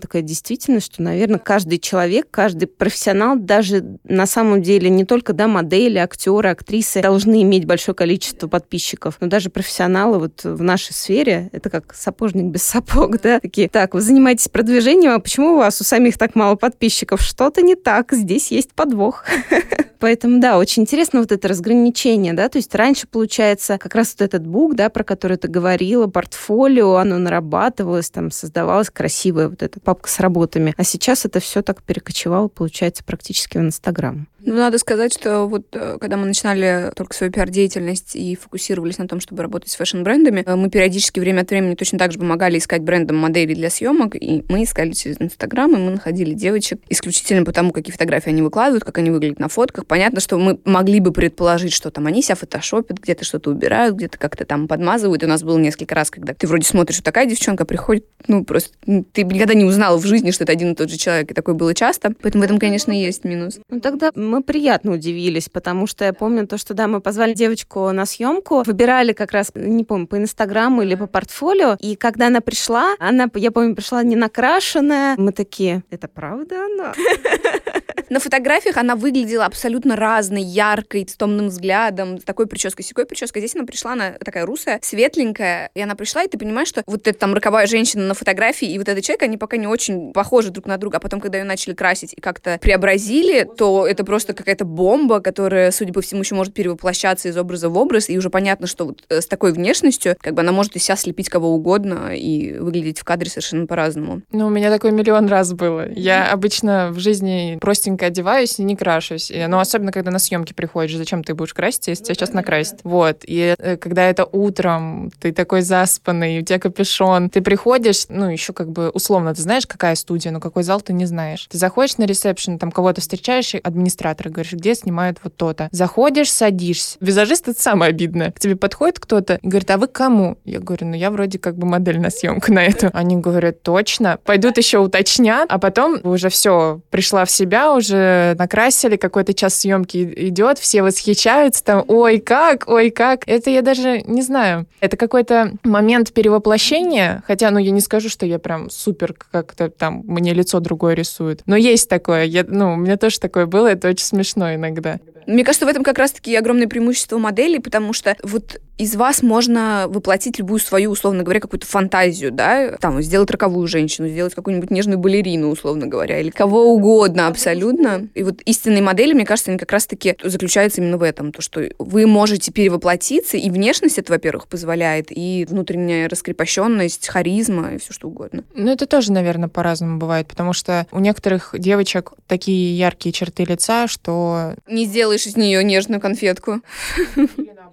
такая 0.00 0.22
действительность, 0.22 0.92
что, 0.92 1.02
наверное, 1.02 1.38
каждый 1.38 1.78
человек, 1.78 2.28
каждый 2.30 2.66
профессионал, 2.66 3.36
даже 3.36 3.98
на 4.04 4.26
самом 4.26 4.62
деле 4.62 4.90
не 4.90 5.04
только, 5.04 5.32
да, 5.32 5.48
модели, 5.48 5.98
актеры, 5.98 6.50
актрисы 6.50 7.02
должны 7.02 7.42
иметь 7.42 7.64
большое 7.64 7.94
количество 7.94 8.48
подписчиков, 8.48 9.16
но 9.20 9.26
даже 9.26 9.50
профессионалы 9.50 10.18
вот 10.18 10.44
в 10.44 10.62
нашей 10.62 10.92
сфере, 10.92 11.50
это 11.52 11.70
как 11.70 11.94
сапожник 11.94 12.46
без 12.46 12.62
сапог, 12.62 13.20
да, 13.20 13.40
такие, 13.40 13.68
так, 13.68 13.94
вы 13.94 14.00
занимаетесь 14.00 14.48
продвижением, 14.48 15.12
а 15.12 15.18
почему 15.18 15.54
у 15.54 15.58
вас 15.58 15.80
у 15.80 15.84
самих 15.84 16.18
так 16.18 16.34
мало 16.34 16.56
подписчиков? 16.56 17.20
Что-то 17.20 17.62
не 17.62 17.74
так, 17.74 18.12
здесь 18.12 18.50
есть 18.50 18.72
подвох. 18.72 19.24
Поэтому, 20.00 20.40
да, 20.40 20.58
очень 20.58 20.82
интересно 20.82 21.20
вот 21.20 21.32
это 21.32 21.48
разграничение, 21.48 22.32
да, 22.32 22.48
то 22.48 22.58
есть 22.58 22.74
раньше, 22.74 23.08
получается, 23.08 23.78
как 23.78 23.94
раз 23.94 24.14
вот 24.16 24.24
этот 24.24 24.46
book, 24.46 24.76
да, 24.76 24.90
про 24.90 25.02
который 25.02 25.36
ты 25.36 25.48
говорила, 25.48 26.06
портфолио, 26.06 26.96
оно 26.96 27.18
нарабатывалось, 27.38 28.10
там 28.10 28.30
создавалась 28.30 28.90
красивая 28.90 29.48
вот 29.48 29.62
эта 29.62 29.80
папка 29.80 30.08
с 30.08 30.20
работами, 30.20 30.74
а 30.76 30.84
сейчас 30.84 31.24
это 31.24 31.40
все 31.40 31.62
так 31.62 31.82
перекочевало, 31.82 32.48
получается, 32.48 33.04
практически 33.04 33.58
в 33.58 33.60
Инстаграм. 33.60 34.26
Ну, 34.40 34.54
надо 34.54 34.78
сказать, 34.78 35.12
что 35.12 35.46
вот 35.46 35.66
э, 35.72 35.98
когда 36.00 36.16
мы 36.16 36.24
начинали 36.24 36.92
только 36.94 37.14
свою 37.14 37.32
пиар-деятельность 37.32 38.14
и 38.14 38.36
фокусировались 38.36 38.98
на 38.98 39.08
том, 39.08 39.20
чтобы 39.20 39.42
работать 39.42 39.70
с 39.70 39.76
fashion-брендами, 39.76 40.42
э, 40.46 40.56
мы 40.56 40.70
периодически 40.70 41.18
время 41.20 41.42
от 41.42 41.50
времени 41.50 41.74
точно 41.74 41.98
так 41.98 42.12
же 42.12 42.18
помогали 42.18 42.56
искать 42.58 42.82
брендам 42.82 43.16
модели 43.16 43.54
для 43.54 43.68
съемок, 43.68 44.14
и 44.14 44.44
мы 44.48 44.62
искали 44.62 44.92
через 44.92 45.20
Инстаграм, 45.20 45.70
и 45.74 45.78
мы 45.78 45.90
находили 45.90 46.34
девочек 46.34 46.80
исключительно 46.88 47.44
по 47.44 47.52
тому, 47.52 47.72
какие 47.72 47.92
фотографии 47.92 48.30
они 48.30 48.40
выкладывают, 48.40 48.84
как 48.84 48.96
они 48.98 49.10
выглядят 49.10 49.40
на 49.40 49.48
фотках. 49.48 49.86
Понятно, 49.86 50.20
что 50.20 50.38
мы 50.38 50.60
могли 50.64 51.00
бы 51.00 51.12
предположить, 51.12 51.72
что 51.72 51.90
там 51.90 52.06
они 52.06 52.22
себя 52.22 52.36
фотошопят, 52.36 53.00
где-то 53.00 53.24
что-то 53.24 53.50
убирают, 53.50 53.96
где-то 53.96 54.18
как-то 54.18 54.44
там 54.44 54.68
подмазывают. 54.68 55.24
И 55.24 55.26
у 55.26 55.28
нас 55.28 55.42
было 55.42 55.58
несколько 55.58 55.96
раз, 55.96 56.10
когда 56.10 56.32
ты 56.32 56.46
вроде 56.46 56.64
смотришь, 56.64 56.96
что 56.96 57.04
такая 57.04 57.17
девчонка 57.26 57.64
приходит, 57.64 58.06
ну, 58.26 58.44
просто 58.44 58.70
ну, 58.86 59.04
ты 59.04 59.22
никогда 59.22 59.54
не 59.54 59.64
узнала 59.64 59.96
в 59.96 60.04
жизни, 60.04 60.30
что 60.30 60.44
это 60.44 60.52
один 60.52 60.72
и 60.72 60.74
тот 60.74 60.90
же 60.90 60.96
человек, 60.96 61.30
и 61.30 61.34
такое 61.34 61.54
было 61.54 61.74
часто. 61.74 62.12
Поэтому 62.20 62.42
в 62.42 62.44
этом, 62.44 62.58
конечно, 62.58 62.92
есть 62.92 63.24
минус. 63.24 63.60
Ну, 63.68 63.80
тогда 63.80 64.10
мы 64.14 64.42
приятно 64.42 64.92
удивились, 64.92 65.48
потому 65.48 65.86
что 65.86 66.04
я 66.04 66.12
помню 66.12 66.46
то, 66.46 66.58
что, 66.58 66.74
да, 66.74 66.86
мы 66.86 67.00
позвали 67.00 67.34
девочку 67.34 67.90
на 67.92 68.06
съемку, 68.06 68.62
выбирали 68.64 69.12
как 69.12 69.32
раз, 69.32 69.52
не 69.54 69.84
помню, 69.84 70.06
по 70.06 70.18
Инстаграму 70.18 70.82
или 70.82 70.94
по 70.94 71.06
портфолио, 71.06 71.76
и 71.80 71.96
когда 71.96 72.26
она 72.26 72.40
пришла, 72.40 72.94
она, 72.98 73.28
я 73.34 73.50
помню, 73.50 73.74
пришла 73.74 74.02
не 74.02 74.16
накрашенная, 74.16 75.14
мы 75.16 75.32
такие, 75.32 75.82
это 75.90 76.08
правда 76.08 76.56
она? 76.64 76.94
На 78.10 78.20
фотографиях 78.20 78.76
она 78.76 78.96
выглядела 78.96 79.44
абсолютно 79.44 79.96
разной, 79.96 80.42
яркой, 80.42 81.06
с 81.06 81.14
томным 81.14 81.48
взглядом, 81.48 82.18
такой 82.18 82.46
прической, 82.46 82.84
с 82.84 82.88
такой 82.88 83.04
прической. 83.04 83.40
Здесь 83.40 83.54
она 83.54 83.64
пришла, 83.64 83.92
она 83.92 84.12
такая 84.12 84.46
русая, 84.46 84.80
светленькая, 84.82 85.70
и 85.74 85.80
она 85.80 85.94
пришла, 85.94 86.22
и 86.22 86.28
ты 86.28 86.38
понимаешь, 86.38 86.68
что 86.68 86.82
вот 86.86 87.06
эта 87.08 87.18
там 87.18 87.34
роковая 87.34 87.66
женщина 87.66 88.06
на 88.06 88.14
фотографии 88.14 88.70
и 88.70 88.78
вот 88.78 88.88
этот 88.88 89.04
человек, 89.04 89.22
они 89.22 89.36
пока 89.36 89.56
не 89.56 89.66
очень 89.66 90.12
похожи 90.12 90.50
друг 90.50 90.66
на 90.66 90.76
друга, 90.76 90.98
а 90.98 91.00
потом, 91.00 91.20
когда 91.20 91.38
ее 91.38 91.44
начали 91.44 91.74
красить 91.74 92.14
и 92.16 92.20
как-то 92.20 92.58
преобразили, 92.60 93.48
то 93.56 93.86
это 93.86 94.04
просто 94.04 94.34
какая-то 94.34 94.64
бомба, 94.64 95.20
которая, 95.20 95.70
судя 95.70 95.92
по 95.92 96.00
всему, 96.00 96.22
еще 96.22 96.34
может 96.34 96.54
перевоплощаться 96.54 97.28
из 97.28 97.36
образа 97.36 97.68
в 97.68 97.76
образ, 97.76 98.08
и 98.08 98.18
уже 98.18 98.30
понятно, 98.30 98.66
что 98.66 98.86
вот 98.86 99.04
э, 99.08 99.20
с 99.20 99.26
такой 99.26 99.52
внешностью, 99.52 100.16
как 100.20 100.34
бы 100.34 100.42
она 100.42 100.52
может 100.52 100.76
из 100.76 100.84
себя 100.84 100.96
слепить 100.96 101.28
кого 101.28 101.50
угодно 101.50 102.14
и 102.14 102.58
выглядеть 102.58 103.00
в 103.00 103.04
кадре 103.04 103.30
совершенно 103.30 103.66
по-разному. 103.66 104.22
Ну, 104.32 104.46
у 104.46 104.50
меня 104.50 104.70
такой 104.70 104.92
миллион 104.92 105.28
раз 105.28 105.52
было. 105.52 105.90
Я 105.90 106.30
обычно 106.30 106.90
в 106.90 106.98
жизни 106.98 107.58
простенько 107.60 108.06
одеваюсь 108.06 108.58
и 108.58 108.62
не 108.62 108.76
крашусь. 108.76 109.30
И, 109.30 109.46
ну, 109.46 109.58
особенно, 109.58 109.92
когда 109.92 110.10
на 110.10 110.18
съемки 110.18 110.52
приходишь, 110.52 110.96
зачем 110.96 111.24
ты 111.24 111.34
будешь 111.34 111.54
краситься, 111.54 111.90
если 111.90 112.04
тебя 112.04 112.14
сейчас 112.14 112.32
накрасить? 112.32 112.78
Вот. 112.84 113.22
И 113.24 113.54
э, 113.58 113.76
когда 113.76 114.08
это 114.08 114.24
утром, 114.24 115.10
ты 115.20 115.32
такой 115.32 115.62
заспанный, 115.62 116.40
у 116.40 116.42
тебя 116.42 116.58
капюшон, 116.58 116.97
ты 117.32 117.40
приходишь, 117.40 118.06
ну, 118.08 118.28
еще 118.28 118.52
как 118.52 118.70
бы 118.70 118.90
условно, 118.90 119.34
ты 119.34 119.42
знаешь, 119.42 119.66
какая 119.66 119.94
студия, 119.94 120.32
но 120.32 120.40
какой 120.40 120.62
зал 120.62 120.80
ты 120.80 120.92
не 120.92 121.06
знаешь. 121.06 121.46
Ты 121.50 121.58
заходишь 121.58 121.96
на 121.98 122.04
ресепшн, 122.04 122.58
там 122.58 122.70
кого-то 122.70 123.00
встречаешь, 123.00 123.54
администратора 123.62 124.30
говоришь, 124.30 124.52
где 124.52 124.74
снимают 124.74 125.18
вот 125.22 125.36
то-то. 125.36 125.68
Заходишь, 125.70 126.32
садишься. 126.32 126.96
Визажист— 127.00 127.48
это 127.48 127.60
самое 127.60 127.90
обидное. 127.90 128.32
К 128.32 128.40
тебе 128.40 128.56
подходит 128.56 128.98
кто-то 128.98 129.38
и 129.42 129.46
говорит, 129.46 129.70
а 129.70 129.78
вы 129.78 129.86
кому? 129.86 130.38
Я 130.44 130.60
говорю, 130.60 130.86
ну, 130.86 130.94
я 130.94 131.10
вроде 131.10 131.38
как 131.38 131.56
бы 131.56 131.66
модель 131.66 132.00
на 132.00 132.10
съемку 132.10 132.52
на 132.52 132.64
эту. 132.64 132.90
Они 132.92 133.16
говорят, 133.16 133.62
точно. 133.62 134.18
Пойдут 134.24 134.58
еще 134.58 134.78
уточнят, 134.78 135.46
а 135.48 135.58
потом 135.58 136.00
уже 136.02 136.28
все, 136.28 136.80
пришла 136.90 137.24
в 137.24 137.30
себя, 137.30 137.72
уже 137.72 138.34
накрасили, 138.38 138.96
какой-то 138.96 139.34
час 139.34 139.54
съемки 139.54 140.12
идет, 140.28 140.58
все 140.58 140.82
восхищаются 140.82 141.62
там, 141.62 141.84
ой, 141.88 142.18
как, 142.18 142.68
ой, 142.68 142.90
как. 142.90 143.22
Это 143.26 143.50
я 143.50 143.62
даже 143.62 144.02
не 144.02 144.22
знаю. 144.22 144.66
Это 144.80 144.96
какой-то 144.96 145.52
момент 145.64 146.12
перевоплощения, 146.12 146.87
хотя, 147.26 147.50
ну, 147.50 147.58
я 147.58 147.70
не 147.70 147.80
скажу, 147.80 148.08
что 148.08 148.26
я 148.26 148.38
прям 148.38 148.70
супер 148.70 149.14
как-то 149.30 149.68
там 149.68 150.02
мне 150.06 150.34
лицо 150.34 150.60
другое 150.60 150.94
рисует. 150.94 151.42
Но 151.46 151.56
есть 151.56 151.88
такое. 151.88 152.24
Я, 152.24 152.44
ну, 152.46 152.72
у 152.72 152.76
меня 152.76 152.96
тоже 152.96 153.20
такое 153.20 153.46
было, 153.46 153.68
это 153.68 153.88
очень 153.88 154.04
смешно 154.04 154.54
иногда. 154.54 154.98
Мне 155.28 155.44
кажется, 155.44 155.66
в 155.66 155.68
этом 155.68 155.84
как 155.84 155.98
раз-таки 155.98 156.34
огромное 156.34 156.68
преимущество 156.68 157.18
моделей, 157.18 157.58
потому 157.58 157.92
что 157.92 158.16
вот 158.22 158.60
из 158.78 158.96
вас 158.96 159.22
можно 159.22 159.86
воплотить 159.88 160.38
любую 160.38 160.60
свою, 160.60 160.92
условно 160.92 161.24
говоря, 161.24 161.40
какую-то 161.40 161.66
фантазию, 161.66 162.30
да, 162.30 162.76
там, 162.80 163.02
сделать 163.02 163.30
роковую 163.30 163.66
женщину, 163.66 164.08
сделать 164.08 164.34
какую-нибудь 164.34 164.70
нежную 164.70 164.98
балерину, 164.98 165.50
условно 165.50 165.86
говоря, 165.86 166.20
или 166.20 166.30
кого 166.30 166.72
угодно 166.72 167.26
абсолютно. 167.26 168.08
И 168.14 168.22
вот 168.22 168.40
истинные 168.42 168.80
модели, 168.82 169.12
мне 169.12 169.26
кажется, 169.26 169.50
они 169.50 169.58
как 169.58 169.72
раз-таки 169.72 170.16
заключаются 170.22 170.80
именно 170.80 170.96
в 170.96 171.02
этом, 171.02 171.32
то, 171.32 171.42
что 171.42 171.68
вы 171.78 172.06
можете 172.06 172.52
перевоплотиться, 172.52 173.36
и 173.36 173.50
внешность 173.50 173.98
это, 173.98 174.12
во-первых, 174.12 174.46
позволяет, 174.46 175.08
и 175.10 175.44
внутренняя 175.48 176.08
раскрепощенность, 176.08 177.08
харизма, 177.08 177.74
и 177.74 177.78
все 177.78 177.92
что 177.92 178.08
угодно. 178.08 178.44
Ну, 178.54 178.70
это 178.70 178.86
тоже, 178.86 179.12
наверное, 179.12 179.48
по-разному 179.48 179.98
бывает, 179.98 180.28
потому 180.28 180.52
что 180.52 180.86
у 180.92 181.00
некоторых 181.00 181.54
девочек 181.58 182.12
такие 182.28 182.78
яркие 182.78 183.12
черты 183.12 183.44
лица, 183.44 183.88
что... 183.88 184.54
Не 184.68 184.86
сделаешь 184.86 185.17
из 185.26 185.36
нее 185.36 185.62
нежную 185.64 186.00
конфетку. 186.00 186.60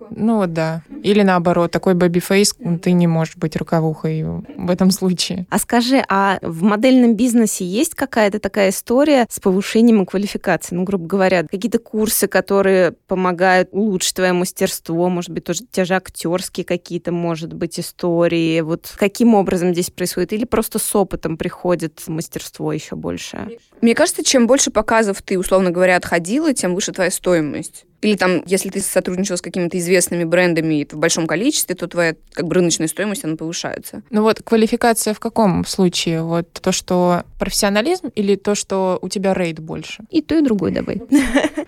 Ну 0.09 0.37
вот 0.37 0.53
да. 0.53 0.81
Или 1.03 1.21
наоборот, 1.21 1.71
такой 1.71 1.93
baby 1.93 2.21
face, 2.21 2.55
ты 2.81 2.91
не 2.91 3.07
можешь 3.07 3.35
быть 3.35 3.55
роковухой 3.55 4.23
в 4.23 4.69
этом 4.69 4.91
случае. 4.91 5.45
А 5.49 5.59
скажи, 5.59 6.03
а 6.09 6.39
в 6.41 6.63
модельном 6.63 7.15
бизнесе 7.15 7.65
есть 7.65 7.95
какая-то 7.95 8.39
такая 8.39 8.69
история 8.69 9.25
с 9.29 9.39
повышением 9.39 10.05
квалификации? 10.05 10.75
Ну, 10.75 10.83
грубо 10.83 11.05
говоря, 11.05 11.43
какие-то 11.43 11.79
курсы, 11.79 12.27
которые 12.27 12.91
помогают 12.91 13.69
улучшить 13.71 14.15
твое 14.15 14.33
мастерство, 14.33 15.09
может 15.09 15.31
быть, 15.31 15.43
тоже 15.43 15.63
те 15.69 15.85
же 15.85 15.95
актерские 15.95 16.65
какие-то, 16.65 17.11
может 17.11 17.53
быть, 17.53 17.79
истории. 17.79 18.61
Вот 18.61 18.93
каким 18.97 19.35
образом 19.35 19.73
здесь 19.73 19.89
происходит? 19.89 20.33
Или 20.33 20.45
просто 20.45 20.79
с 20.79 20.95
опытом 20.95 21.37
приходит 21.37 22.03
мастерство 22.07 22.71
еще 22.71 22.95
больше? 22.95 23.57
Мне 23.81 23.95
кажется, 23.95 24.23
чем 24.23 24.47
больше 24.47 24.71
показов 24.71 25.21
ты, 25.21 25.37
условно 25.37 25.71
говоря, 25.71 25.95
отходила, 25.97 26.53
тем 26.53 26.73
выше 26.75 26.91
твоя 26.91 27.11
стоимость. 27.11 27.85
Или 28.05 28.15
там, 28.15 28.43
если 28.45 28.69
ты 28.69 28.81
сотрудничал 28.81 29.35
с 29.37 29.41
какими-то 29.41 29.79
известными 29.79 30.25
брендами 30.25 30.87
в 30.89 30.97
большом 30.97 31.25
количестве, 31.25 31.75
то 31.75 31.87
твоя 31.87 32.15
как 32.33 32.45
бы 32.45 32.53
рыночная 32.53 32.87
стоимость, 32.87 33.25
она 33.25 33.35
повышается. 33.35 34.03
Ну 34.11 34.21
вот 34.21 34.43
квалификация 34.43 35.15
в 35.15 35.19
каком 35.19 35.65
случае? 35.65 36.21
Вот 36.21 36.51
то, 36.53 36.71
что 36.71 37.23
профессионализм 37.39 38.09
или 38.13 38.35
то, 38.35 38.53
что 38.53 38.99
у 39.01 39.09
тебя 39.09 39.33
рейд 39.33 39.59
больше? 39.59 40.03
И 40.11 40.21
то, 40.21 40.37
и 40.37 40.41
другое 40.41 40.71
давай. 40.71 41.01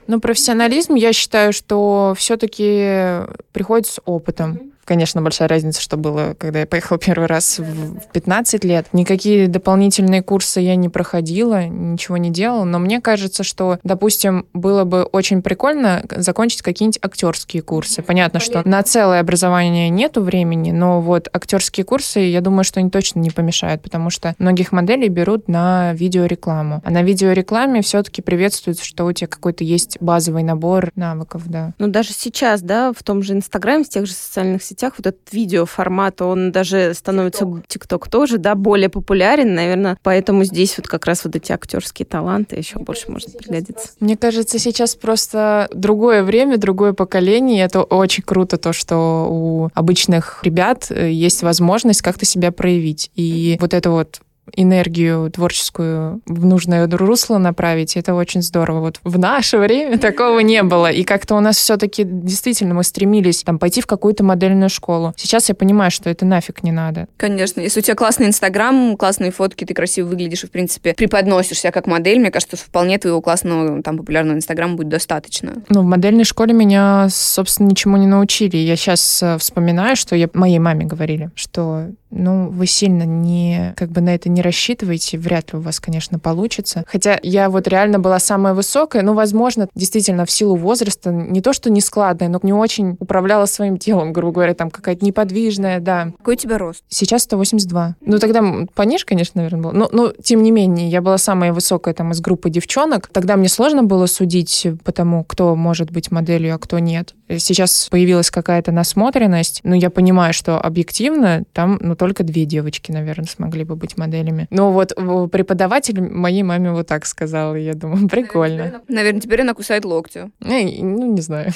Ну, 0.05 0.21
профессионализм, 0.21 0.93
я 0.93 1.11
считаю, 1.11 1.51
что 1.51 2.13
все-таки 2.15 3.25
приходит 3.51 3.87
с 3.87 3.99
опытом 4.05 4.71
конечно, 4.87 5.21
большая 5.21 5.47
разница, 5.47 5.81
что 5.81 5.97
было, 5.97 6.35
когда 6.37 6.61
я 6.61 6.65
поехала 6.65 6.97
первый 7.03 7.27
раз 7.27 7.59
в 7.59 7.99
15 8.13 8.63
лет. 8.63 8.87
Никакие 8.93 9.47
дополнительные 9.47 10.23
курсы 10.23 10.61
я 10.61 10.75
не 10.75 10.89
проходила, 10.89 11.65
ничего 11.65 12.17
не 12.17 12.29
делала, 12.31 12.63
но 12.63 12.79
мне 12.79 13.01
кажется, 13.01 13.43
что, 13.43 13.79
допустим, 13.83 14.47
было 14.53 14.85
бы 14.85 15.03
очень 15.03 15.41
прикольно 15.41 16.03
закончить 16.09 16.61
какие-нибудь 16.61 16.99
актерские 17.03 17.61
курсы. 17.61 18.01
Понятно, 18.01 18.39
что 18.39 18.67
на 18.67 18.81
целое 18.83 19.19
образование 19.19 19.89
нету 19.89 20.21
времени, 20.21 20.71
но 20.71 21.01
вот 21.01 21.27
актерские 21.31 21.83
курсы, 21.83 22.19
я 22.19 22.41
думаю, 22.41 22.63
что 22.63 22.79
они 22.79 22.89
точно 22.89 23.19
не 23.19 23.29
помешают, 23.29 23.81
потому 23.81 24.09
что 24.09 24.35
многих 24.39 24.71
моделей 24.71 25.09
берут 25.09 25.47
на 25.47 25.93
видеорекламу. 25.93 26.81
А 26.83 26.89
на 26.89 27.03
видеорекламе 27.03 27.81
все-таки 27.81 28.21
приветствуется, 28.21 28.85
что 28.85 29.05
у 29.05 29.11
тебя 29.11 29.27
какой-то 29.27 29.63
есть 29.63 29.97
базовый 29.99 30.43
набор 30.43 30.91
навыков, 30.95 31.43
да. 31.45 31.73
Ну, 31.77 31.87
даже 31.87 32.13
сейчас, 32.13 32.61
да, 32.61 32.93
в 32.93 33.03
том 33.03 33.21
же 33.21 33.33
Инстаграме, 33.33 33.83
в 33.83 33.89
тех 33.89 34.05
же 34.05 34.13
социальных 34.13 34.63
сетях, 34.63 34.76
вот 34.97 35.07
этот 35.07 35.33
видеоформат, 35.33 36.21
он 36.21 36.51
даже 36.51 36.93
становится, 36.93 37.45
ТикТок 37.67 38.07
тоже, 38.07 38.37
да, 38.37 38.55
более 38.55 38.89
популярен, 38.89 39.53
наверное, 39.53 39.97
поэтому 40.03 40.43
здесь 40.43 40.77
вот 40.77 40.87
как 40.87 41.05
раз 41.05 41.25
вот 41.25 41.35
эти 41.35 41.51
актерские 41.51 42.05
таланты 42.05 42.55
еще 42.55 42.79
больше 42.79 43.11
может 43.11 43.37
пригодиться. 43.37 43.89
Мне 43.99 44.15
кажется, 44.15 44.59
сейчас 44.59 44.95
просто 44.95 45.67
другое 45.73 46.23
время, 46.23 46.57
другое 46.57 46.93
поколение, 46.93 47.65
это 47.65 47.81
очень 47.81 48.23
круто 48.23 48.57
то, 48.57 48.73
что 48.73 49.27
у 49.29 49.69
обычных 49.73 50.41
ребят 50.43 50.87
э, 50.89 51.11
есть 51.11 51.43
возможность 51.43 52.01
как-то 52.01 52.25
себя 52.25 52.51
проявить. 52.51 53.11
И 53.15 53.57
вот 53.59 53.73
это 53.73 53.89
вот 53.89 54.21
энергию 54.55 55.29
творческую 55.31 56.21
в 56.25 56.45
нужное 56.45 56.87
русло 56.87 57.37
направить, 57.37 57.97
это 57.97 58.13
очень 58.13 58.41
здорово. 58.41 58.79
Вот 58.79 58.99
в 59.03 59.19
наше 59.19 59.57
время 59.57 59.97
такого 59.99 60.39
не 60.39 60.63
было. 60.63 60.91
И 60.91 61.03
как-то 61.03 61.35
у 61.35 61.39
нас 61.39 61.57
все-таки 61.57 62.03
действительно 62.05 62.73
мы 62.73 62.83
стремились 62.83 63.43
там 63.43 63.59
пойти 63.59 63.81
в 63.81 63.87
какую-то 63.87 64.23
модельную 64.23 64.69
школу. 64.69 65.13
Сейчас 65.17 65.49
я 65.49 65.55
понимаю, 65.55 65.91
что 65.91 66.09
это 66.09 66.25
нафиг 66.25 66.63
не 66.63 66.71
надо. 66.71 67.07
Конечно. 67.17 67.61
Если 67.61 67.79
у 67.79 67.83
тебя 67.83 67.95
классный 67.95 68.27
Инстаграм, 68.27 68.95
классные 68.97 69.31
фотки, 69.31 69.65
ты 69.65 69.73
красиво 69.73 70.07
выглядишь 70.07 70.43
и, 70.43 70.47
в 70.47 70.51
принципе, 70.51 70.93
преподносишь 70.93 71.59
себя 71.59 71.71
как 71.71 71.87
модель, 71.87 72.19
мне 72.19 72.31
кажется, 72.31 72.57
вполне 72.57 72.97
твоего 72.97 73.21
классного, 73.21 73.81
там, 73.83 73.97
популярного 73.97 74.37
Инстаграма 74.37 74.75
будет 74.75 74.89
достаточно. 74.89 75.53
Ну, 75.69 75.81
в 75.81 75.85
модельной 75.85 76.23
школе 76.23 76.53
меня, 76.53 77.07
собственно, 77.09 77.67
ничему 77.67 77.97
не 77.97 78.07
научили. 78.07 78.57
Я 78.57 78.75
сейчас 78.75 79.21
э, 79.21 79.37
вспоминаю, 79.37 79.95
что 79.95 80.15
я 80.15 80.29
моей 80.33 80.59
маме 80.59 80.85
говорили, 80.85 81.31
что 81.35 81.87
ну, 82.09 82.49
вы 82.49 82.67
сильно 82.67 83.03
не, 83.03 83.73
как 83.75 83.89
бы 83.89 84.01
на 84.01 84.15
это 84.15 84.29
не 84.29 84.36
рассчитываете, 84.41 85.17
вряд 85.17 85.53
ли 85.53 85.59
у 85.59 85.61
вас, 85.61 85.79
конечно, 85.79 86.19
получится. 86.19 86.83
Хотя 86.87 87.19
я 87.23 87.49
вот 87.49 87.67
реально 87.67 87.99
была 87.99 88.19
самая 88.19 88.53
высокая, 88.53 89.01
ну, 89.01 89.13
возможно, 89.13 89.67
действительно, 89.75 90.25
в 90.25 90.31
силу 90.31 90.55
возраста, 90.55 91.11
не 91.11 91.41
то, 91.41 91.53
что 91.53 91.69
не 91.69 91.81
складная, 91.81 92.29
но 92.29 92.39
не 92.43 92.53
очень 92.53 92.97
управляла 92.99 93.45
своим 93.45 93.77
телом, 93.77 94.13
грубо 94.13 94.33
говоря, 94.33 94.53
там 94.53 94.69
какая-то 94.69 95.05
неподвижная, 95.05 95.79
да. 95.79 96.11
Какой 96.17 96.35
у 96.35 96.37
тебя 96.37 96.57
рост? 96.57 96.83
Сейчас 96.87 97.23
182. 97.23 97.95
Ну, 98.01 98.19
тогда 98.19 98.43
пониже, 98.73 99.05
конечно, 99.05 99.41
наверное, 99.41 99.61
был. 99.63 99.71
Но, 99.71 99.89
но, 99.91 100.13
тем 100.23 100.43
не 100.43 100.51
менее, 100.51 100.89
я 100.89 101.01
была 101.01 101.17
самая 101.17 101.53
высокая 101.53 101.93
там 101.93 102.11
из 102.11 102.21
группы 102.21 102.49
девчонок. 102.49 103.09
Тогда 103.11 103.35
мне 103.35 103.49
сложно 103.49 103.83
было 103.83 104.05
судить 104.05 104.67
по 104.83 104.91
тому, 104.91 105.23
кто 105.23 105.55
может 105.55 105.91
быть 105.91 106.11
моделью, 106.11 106.55
а 106.55 106.59
кто 106.59 106.79
нет. 106.79 107.13
Сейчас 107.29 107.87
появилась 107.89 108.31
какая-то 108.31 108.71
насмотренность, 108.71 109.59
но 109.63 109.75
я 109.75 109.89
понимаю, 109.89 110.33
что 110.33 110.59
объективно 110.59 111.43
там, 111.53 111.77
ну, 111.81 111.95
только 111.95 112.23
две 112.23 112.45
девочки, 112.45 112.91
наверное, 112.91 113.25
смогли 113.25 113.63
бы 113.63 113.75
быть 113.75 113.97
моделями. 113.97 114.47
Но 114.49 114.71
вот 114.71 114.93
преподаватель 115.31 116.01
моей 116.01 116.43
маме 116.43 116.71
вот 116.71 116.87
так 116.87 117.05
сказал, 117.05 117.55
и 117.55 117.61
я 117.61 117.73
думаю, 117.73 118.07
прикольно. 118.09 118.81
Наверное, 118.87 119.21
теперь 119.21 119.41
она 119.41 119.53
кусает 119.53 119.85
локти. 119.85 120.31
Ну, 120.39 121.13
не 121.13 121.21
знаю. 121.21 121.51